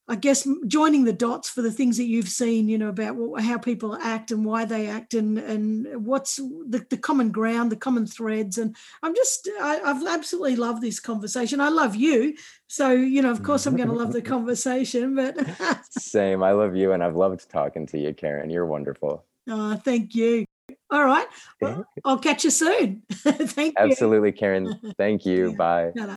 I 0.07 0.15
guess 0.15 0.47
joining 0.67 1.03
the 1.03 1.13
dots 1.13 1.49
for 1.49 1.63
the 1.63 1.71
things 1.71 1.97
that 1.97 2.03
you've 2.03 2.29
seen, 2.29 2.69
you 2.69 2.77
know, 2.77 2.89
about 2.89 3.41
how 3.41 3.57
people 3.57 3.95
act 3.95 4.29
and 4.29 4.45
why 4.45 4.63
they 4.63 4.85
act 4.87 5.15
and 5.15 5.39
and 5.39 6.05
what's 6.05 6.35
the, 6.35 6.85
the 6.91 6.97
common 6.97 7.31
ground, 7.31 7.71
the 7.71 7.75
common 7.75 8.05
threads. 8.05 8.59
And 8.59 8.75
I'm 9.01 9.15
just, 9.15 9.49
I, 9.59 9.81
I've 9.83 10.05
absolutely 10.05 10.57
loved 10.57 10.83
this 10.83 10.99
conversation. 10.99 11.59
I 11.59 11.69
love 11.69 11.95
you. 11.95 12.35
So, 12.67 12.91
you 12.91 13.23
know, 13.23 13.31
of 13.31 13.41
course 13.41 13.65
I'm 13.65 13.75
going 13.75 13.89
to 13.89 13.95
love 13.95 14.13
the 14.13 14.21
conversation, 14.35 15.15
but 15.15 15.39
Same. 15.89 16.43
I 16.43 16.51
love 16.51 16.75
you 16.75 16.91
and 16.91 17.03
I've 17.03 17.15
loved 17.15 17.49
talking 17.49 17.87
to 17.87 17.97
you, 17.97 18.13
Karen. 18.13 18.51
You're 18.51 18.67
wonderful. 18.67 19.25
oh, 19.49 19.75
thank 19.77 20.13
you. 20.13 20.45
All 20.91 21.03
right. 21.03 21.27
Well, 21.59 21.83
I'll 22.05 22.19
catch 22.19 22.43
you 22.43 22.51
soon. 22.51 23.01
thank 23.09 23.73
you. 23.79 23.85
Absolutely, 23.85 24.31
Karen. 24.31 24.79
Thank 24.97 25.25
you. 25.25 25.49
Yeah. 25.49 25.55
Bye. 25.55 26.15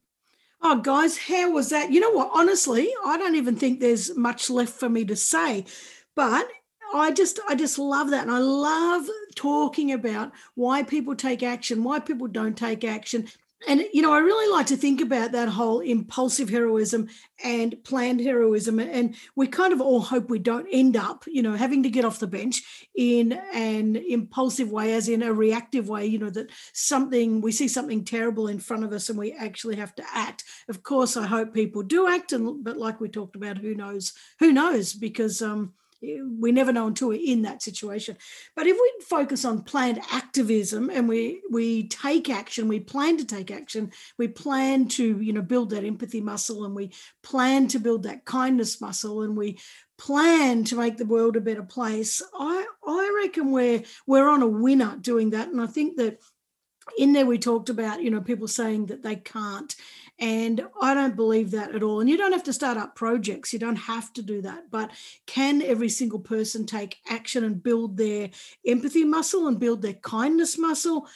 Oh, 0.61 0.81
guys, 0.81 1.17
how 1.17 1.53
was 1.53 1.71
that? 1.71 1.93
You 1.93 2.01
know 2.01 2.11
what? 2.11 2.31
Honestly, 2.35 2.93
I 3.05 3.17
don't 3.17 3.37
even 3.37 3.57
think 3.57 3.79
there's 3.79 4.17
much 4.17 4.51
left 4.51 4.73
for 4.73 4.89
me 4.89 5.05
to 5.05 5.15
say, 5.15 5.65
but 6.17 6.49
I 6.93 7.13
just, 7.13 7.39
I 7.49 7.55
just 7.55 7.79
love 7.79 8.11
that, 8.11 8.23
and 8.23 8.31
I 8.31 8.39
love 8.39 9.07
talking 9.37 9.93
about 9.93 10.33
why 10.55 10.83
people 10.83 11.15
take 11.15 11.43
action, 11.43 11.85
why 11.85 12.01
people 12.01 12.27
don't 12.27 12.57
take 12.57 12.83
action, 12.83 13.29
and 13.67 13.83
you 13.93 14.03
know, 14.03 14.13
I 14.13 14.19
really 14.19 14.53
like 14.53 14.67
to 14.67 14.77
think 14.77 15.01
about 15.01 15.33
that 15.33 15.49
whole 15.49 15.81
impulsive 15.81 16.49
heroism 16.49 17.09
and 17.43 17.83
planned 17.83 18.21
heroism, 18.21 18.79
and 18.79 19.17
we 19.35 19.49
kind 19.49 19.73
of 19.73 19.81
all 19.81 20.01
hope 20.01 20.31
we 20.31 20.39
don't 20.39 20.69
end 20.71 20.97
up, 20.97 21.25
you 21.27 21.43
know, 21.43 21.55
having 21.55 21.83
to 21.83 21.91
get 21.91 22.05
off 22.05 22.21
the 22.21 22.27
bench 22.27 22.63
in 22.95 23.33
an 23.53 23.97
impulsive 23.97 24.71
way, 24.71 24.95
as 24.95 25.09
in 25.09 25.23
a 25.23 25.33
reactive 25.33 25.89
way. 25.89 26.07
You 26.07 26.19
know, 26.19 26.31
that 26.31 26.51
something 26.73 27.41
we 27.41 27.51
see 27.51 27.69
something 27.69 28.05
terrible 28.05 28.49
in 28.49 28.61
front 28.61 28.85
of 28.85 28.93
us 28.93 29.09
and 29.09 29.19
we 29.19 29.33
actually 29.33 29.77
have 29.77 29.95
to 29.95 30.05
act 30.13 30.45
of 30.69 30.83
course 30.83 31.17
i 31.17 31.27
hope 31.27 31.55
people 31.55 31.83
do 31.83 32.09
act 32.09 32.33
and 32.33 32.63
but 32.65 32.77
like 32.77 33.01
we 33.01 33.09
talked 33.09 33.37
about 33.37 33.59
who 33.59 33.75
knows 33.75 34.13
who 34.39 34.53
knows 34.53 34.93
because 34.93 35.43
um 35.43 35.73
we 36.01 36.53
never 36.53 36.73
know 36.73 36.87
until 36.87 37.09
we're 37.09 37.21
in 37.25 37.43
that 37.43 37.63
situation. 37.63 38.17
But 38.55 38.67
if 38.67 38.77
we 38.77 39.05
focus 39.05 39.45
on 39.45 39.63
planned 39.63 40.01
activism 40.11 40.91
and 40.91 41.09
we 41.09 41.43
we 41.51 41.89
take 41.89 42.31
action 42.31 42.69
we 42.69 42.81
plan 42.81 43.17
to 43.17 43.25
take 43.25 43.51
action 43.51 43.91
we 44.19 44.29
plan 44.29 44.89
to 44.89 45.21
you 45.21 45.33
know 45.33 45.43
build 45.43 45.71
that 45.71 45.85
empathy 45.85 46.21
muscle 46.21 46.65
and 46.65 46.75
we 46.75 46.93
plan 47.23 47.69
to 47.69 47.79
build 47.79 48.05
that 48.05 48.25
kindness 48.25 48.81
muscle 48.81 49.23
and 49.23 49.37
we 49.37 49.59
plan 49.97 50.65
to 50.65 50.77
make 50.77 50.97
the 50.97 51.05
world 51.05 51.37
a 51.37 51.41
better 51.41 51.63
place 51.63 52.23
i 52.39 52.67
i 52.87 53.21
reckon 53.23 53.51
we're 53.51 53.83
we're 54.07 54.29
on 54.29 54.43
a 54.43 54.47
winner 54.47 54.97
doing 55.01 55.31
that. 55.31 55.49
And 55.49 55.61
i 55.61 55.67
think 55.67 55.97
that 55.97 56.19
in 56.97 57.13
there 57.13 57.27
we 57.27 57.39
talked 57.39 57.69
about 57.69 58.03
you 58.03 58.11
know 58.11 58.21
people 58.21 58.49
saying 58.49 58.87
that 58.87 59.03
they 59.03 59.17
can't 59.17 59.75
and 60.19 60.67
i 60.81 60.95
don't 60.95 61.17
believe 61.17 61.51
that 61.53 61.75
at 61.75 61.83
all. 61.83 62.01
And 62.01 62.09
you 62.09 62.17
don't 62.17 62.33
have 62.33 62.45
to 62.45 62.53
start 62.53 62.77
up 62.77 62.95
projects. 62.95 63.53
You 63.53 63.59
don't 63.59 63.77
have 63.77 64.13
to 64.15 64.23
do 64.23 64.43
that. 64.43 64.71
But 64.71 64.91
can 65.27 65.63
every 65.63 65.89
single 65.89 66.19
person 66.19 66.67
take 66.67 66.99
action 67.09 67.45
and 67.45 67.63
build 67.63 67.97
their 67.97 68.31
empathy 68.67 69.05
muscle 69.05 69.47
and 69.47 69.59
build 69.59 69.83
their 69.83 69.95
kindness 69.95 70.59
muscle 70.59 71.07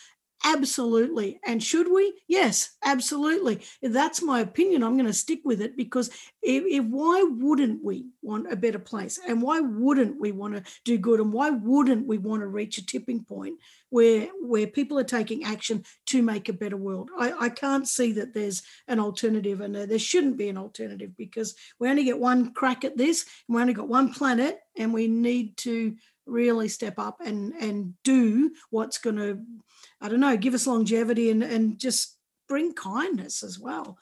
absolutely. 0.45 1.41
And 1.45 1.63
should 1.63 1.91
we? 1.91 2.15
Yes 2.29 2.73
absolutely. 2.85 3.63
That's 3.83 4.23
my 4.23 4.41
opinion. 4.41 4.83
I'm 4.83 4.97
going 4.97 5.07
to 5.07 5.13
stick 5.13 5.41
with 5.45 5.61
it 5.61 5.77
because 5.77 6.09
if, 6.43 6.65
if 6.67 6.85
why 6.85 7.23
wouldn't 7.23 7.83
we 7.83 8.07
want 8.23 8.53
a 8.53 8.57
better 8.57 8.79
place? 8.79 9.19
And 9.27 9.43
why 9.43 9.61
wouldn't 9.61 10.21
we 10.21 10.33
want 10.33 10.55
to 10.55 10.73
do 10.85 10.99
good? 10.99 11.21
And 11.21 11.33
why 11.33 11.51
wouldn't 11.51 12.07
we 12.07 12.19
want 12.19 12.43
to 12.43 12.47
reach 12.47 12.79
a 12.79 12.87
tipping 12.87 13.25
point 13.25 13.59
where 13.93 14.29
where 14.41 14.67
people 14.67 14.99
are 14.99 15.05
taking 15.05 15.45
action 15.45 15.85
to 16.07 16.23
make 16.23 16.49
a 16.49 16.55
better 16.55 16.79
world. 16.79 17.11
I, 17.19 17.33
I 17.39 17.49
can't 17.51 17.87
see 17.87 18.13
that 18.13 18.33
there's 18.33 18.63
an 18.89 18.99
alternative, 18.99 19.61
and 19.61 19.75
there 19.75 19.99
shouldn't 19.99 20.39
be 20.39 20.49
an 20.49 20.57
alternative 20.57 21.11
because 21.17 21.55
we 21.79 21.91
only 21.91 22.05
get 22.05 22.19
one 22.19 22.55
crack 22.55 22.85
at 22.85 22.97
this, 22.97 23.27
and 23.47 23.55
we 23.55 23.61
only 23.61 23.75
got 23.75 23.89
one 23.89 24.15
planet, 24.15 24.59
and 24.79 24.95
we 24.95 25.09
need 25.09 25.59
to 25.59 25.95
really 26.27 26.69
step 26.69 26.99
up 26.99 27.21
and 27.25 27.53
and 27.55 27.95
do 28.05 28.51
what's 28.71 28.99
going 28.99 29.17
to, 29.17 29.41
I 30.01 30.09
don't 30.09 30.21
know, 30.21 30.37
give 30.37 30.55
us 30.55 30.67
longevity 30.67 31.31
and 31.31 31.43
and 31.43 31.79
just 31.79 32.17
bring 32.49 32.75
kindness 32.75 33.43
as 33.43 33.59
well. 33.59 33.99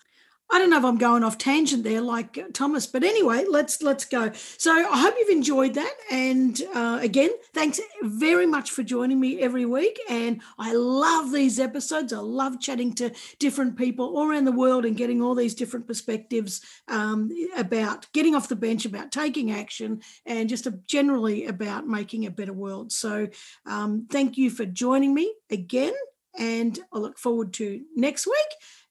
I 0.53 0.59
don't 0.59 0.71
know 0.71 0.79
if 0.79 0.85
I'm 0.85 0.99
going 0.99 1.23
off 1.23 1.39
tangent 1.39 1.85
there, 1.85 2.01
like 2.01 2.37
uh, 2.37 2.49
Thomas, 2.53 2.87
but 2.87 3.05
anyway, 3.05 3.45
let's 3.49 3.83
let's 3.83 4.05
go. 4.05 4.33
So 4.35 4.73
I 4.73 5.01
hope 5.01 5.15
you've 5.19 5.29
enjoyed 5.29 5.75
that, 5.75 5.95
and 6.11 6.61
uh, 6.75 6.99
again, 7.01 7.31
thanks 7.55 7.81
very 8.03 8.47
much 8.47 8.73
for 8.73 8.83
joining 8.83 9.21
me 9.21 9.41
every 9.41 9.65
week. 9.65 10.01
And 10.09 10.43
I 10.59 10.73
love 10.73 11.31
these 11.31 11.61
episodes. 11.61 12.13
I 12.13 12.19
love 12.19 12.61
chatting 12.61 12.95
to 12.95 13.13
different 13.39 13.77
people 13.77 14.17
all 14.17 14.29
around 14.29 14.45
the 14.45 14.53
world 14.53 14.85
and 14.85 14.97
getting 14.97 15.23
all 15.23 15.37
these 15.37 15.55
different 15.55 15.87
perspectives 15.87 16.63
um, 16.89 17.31
about 17.57 18.13
getting 18.13 18.35
off 18.35 18.49
the 18.49 18.57
bench, 18.57 18.85
about 18.85 19.13
taking 19.13 19.53
action, 19.53 20.01
and 20.27 20.49
just 20.49 20.67
a, 20.67 20.73
generally 20.87 21.47
about 21.47 21.87
making 21.87 22.27
a 22.27 22.31
better 22.31 22.53
world. 22.53 22.91
So 22.91 23.29
um, 23.67 24.09
thank 24.11 24.37
you 24.37 24.51
for 24.51 24.67
joining 24.67 25.15
me 25.15 25.33
again, 25.49 25.95
and 26.37 26.77
I 26.93 26.99
look 26.99 27.19
forward 27.19 27.53
to 27.55 27.83
next 27.95 28.27
week 28.27 28.37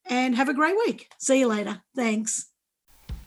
and 0.07 0.35
have 0.35 0.49
a 0.49 0.53
great 0.53 0.75
week. 0.75 1.07
See 1.17 1.39
you 1.39 1.47
later. 1.47 1.81
Thanks. 1.95 2.49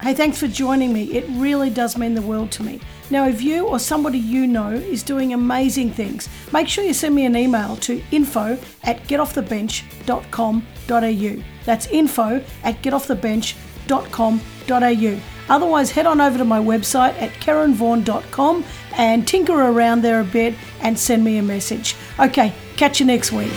Hey, 0.03 0.15
thanks 0.15 0.39
for 0.39 0.49
joining 0.49 0.93
me. 0.93 1.05
It 1.13 1.25
really 1.31 1.71
does 1.71 1.97
mean 1.97 2.15
the 2.15 2.23
world 2.23 2.51
to 2.53 2.63
me. 2.65 2.81
Now, 3.09 3.29
if 3.29 3.41
you 3.41 3.69
or 3.69 3.79
somebody 3.79 4.19
you 4.19 4.49
know 4.49 4.73
is 4.73 5.05
doing 5.05 5.33
amazing 5.33 5.93
things, 5.93 6.29
make 6.53 6.67
sure 6.67 6.83
you 6.83 6.93
send 6.93 7.15
me 7.15 7.25
an 7.25 7.37
email 7.37 7.77
to 7.77 8.03
info 8.11 8.59
at 8.83 9.05
getoffthebench.com.au. 9.05 11.45
That's 11.65 11.87
info 11.87 12.45
at 12.65 12.83
getoffthebench.com.au. 12.83 15.21
Otherwise, 15.49 15.91
head 15.93 16.07
on 16.07 16.21
over 16.21 16.39
to 16.39 16.45
my 16.45 16.59
website 16.59 17.15
at 17.21 17.31
karenvaughan.com 17.35 18.65
and 18.97 19.29
tinker 19.29 19.53
around 19.53 20.03
there 20.03 20.21
a 20.21 20.25
bit 20.25 20.57
and 20.81 20.99
send 20.99 21.23
me 21.23 21.37
a 21.37 21.43
message. 21.43 21.95
Okay, 22.19 22.53
catch 22.77 22.99
you 22.99 23.07
next 23.07 23.31
week. 23.31 23.53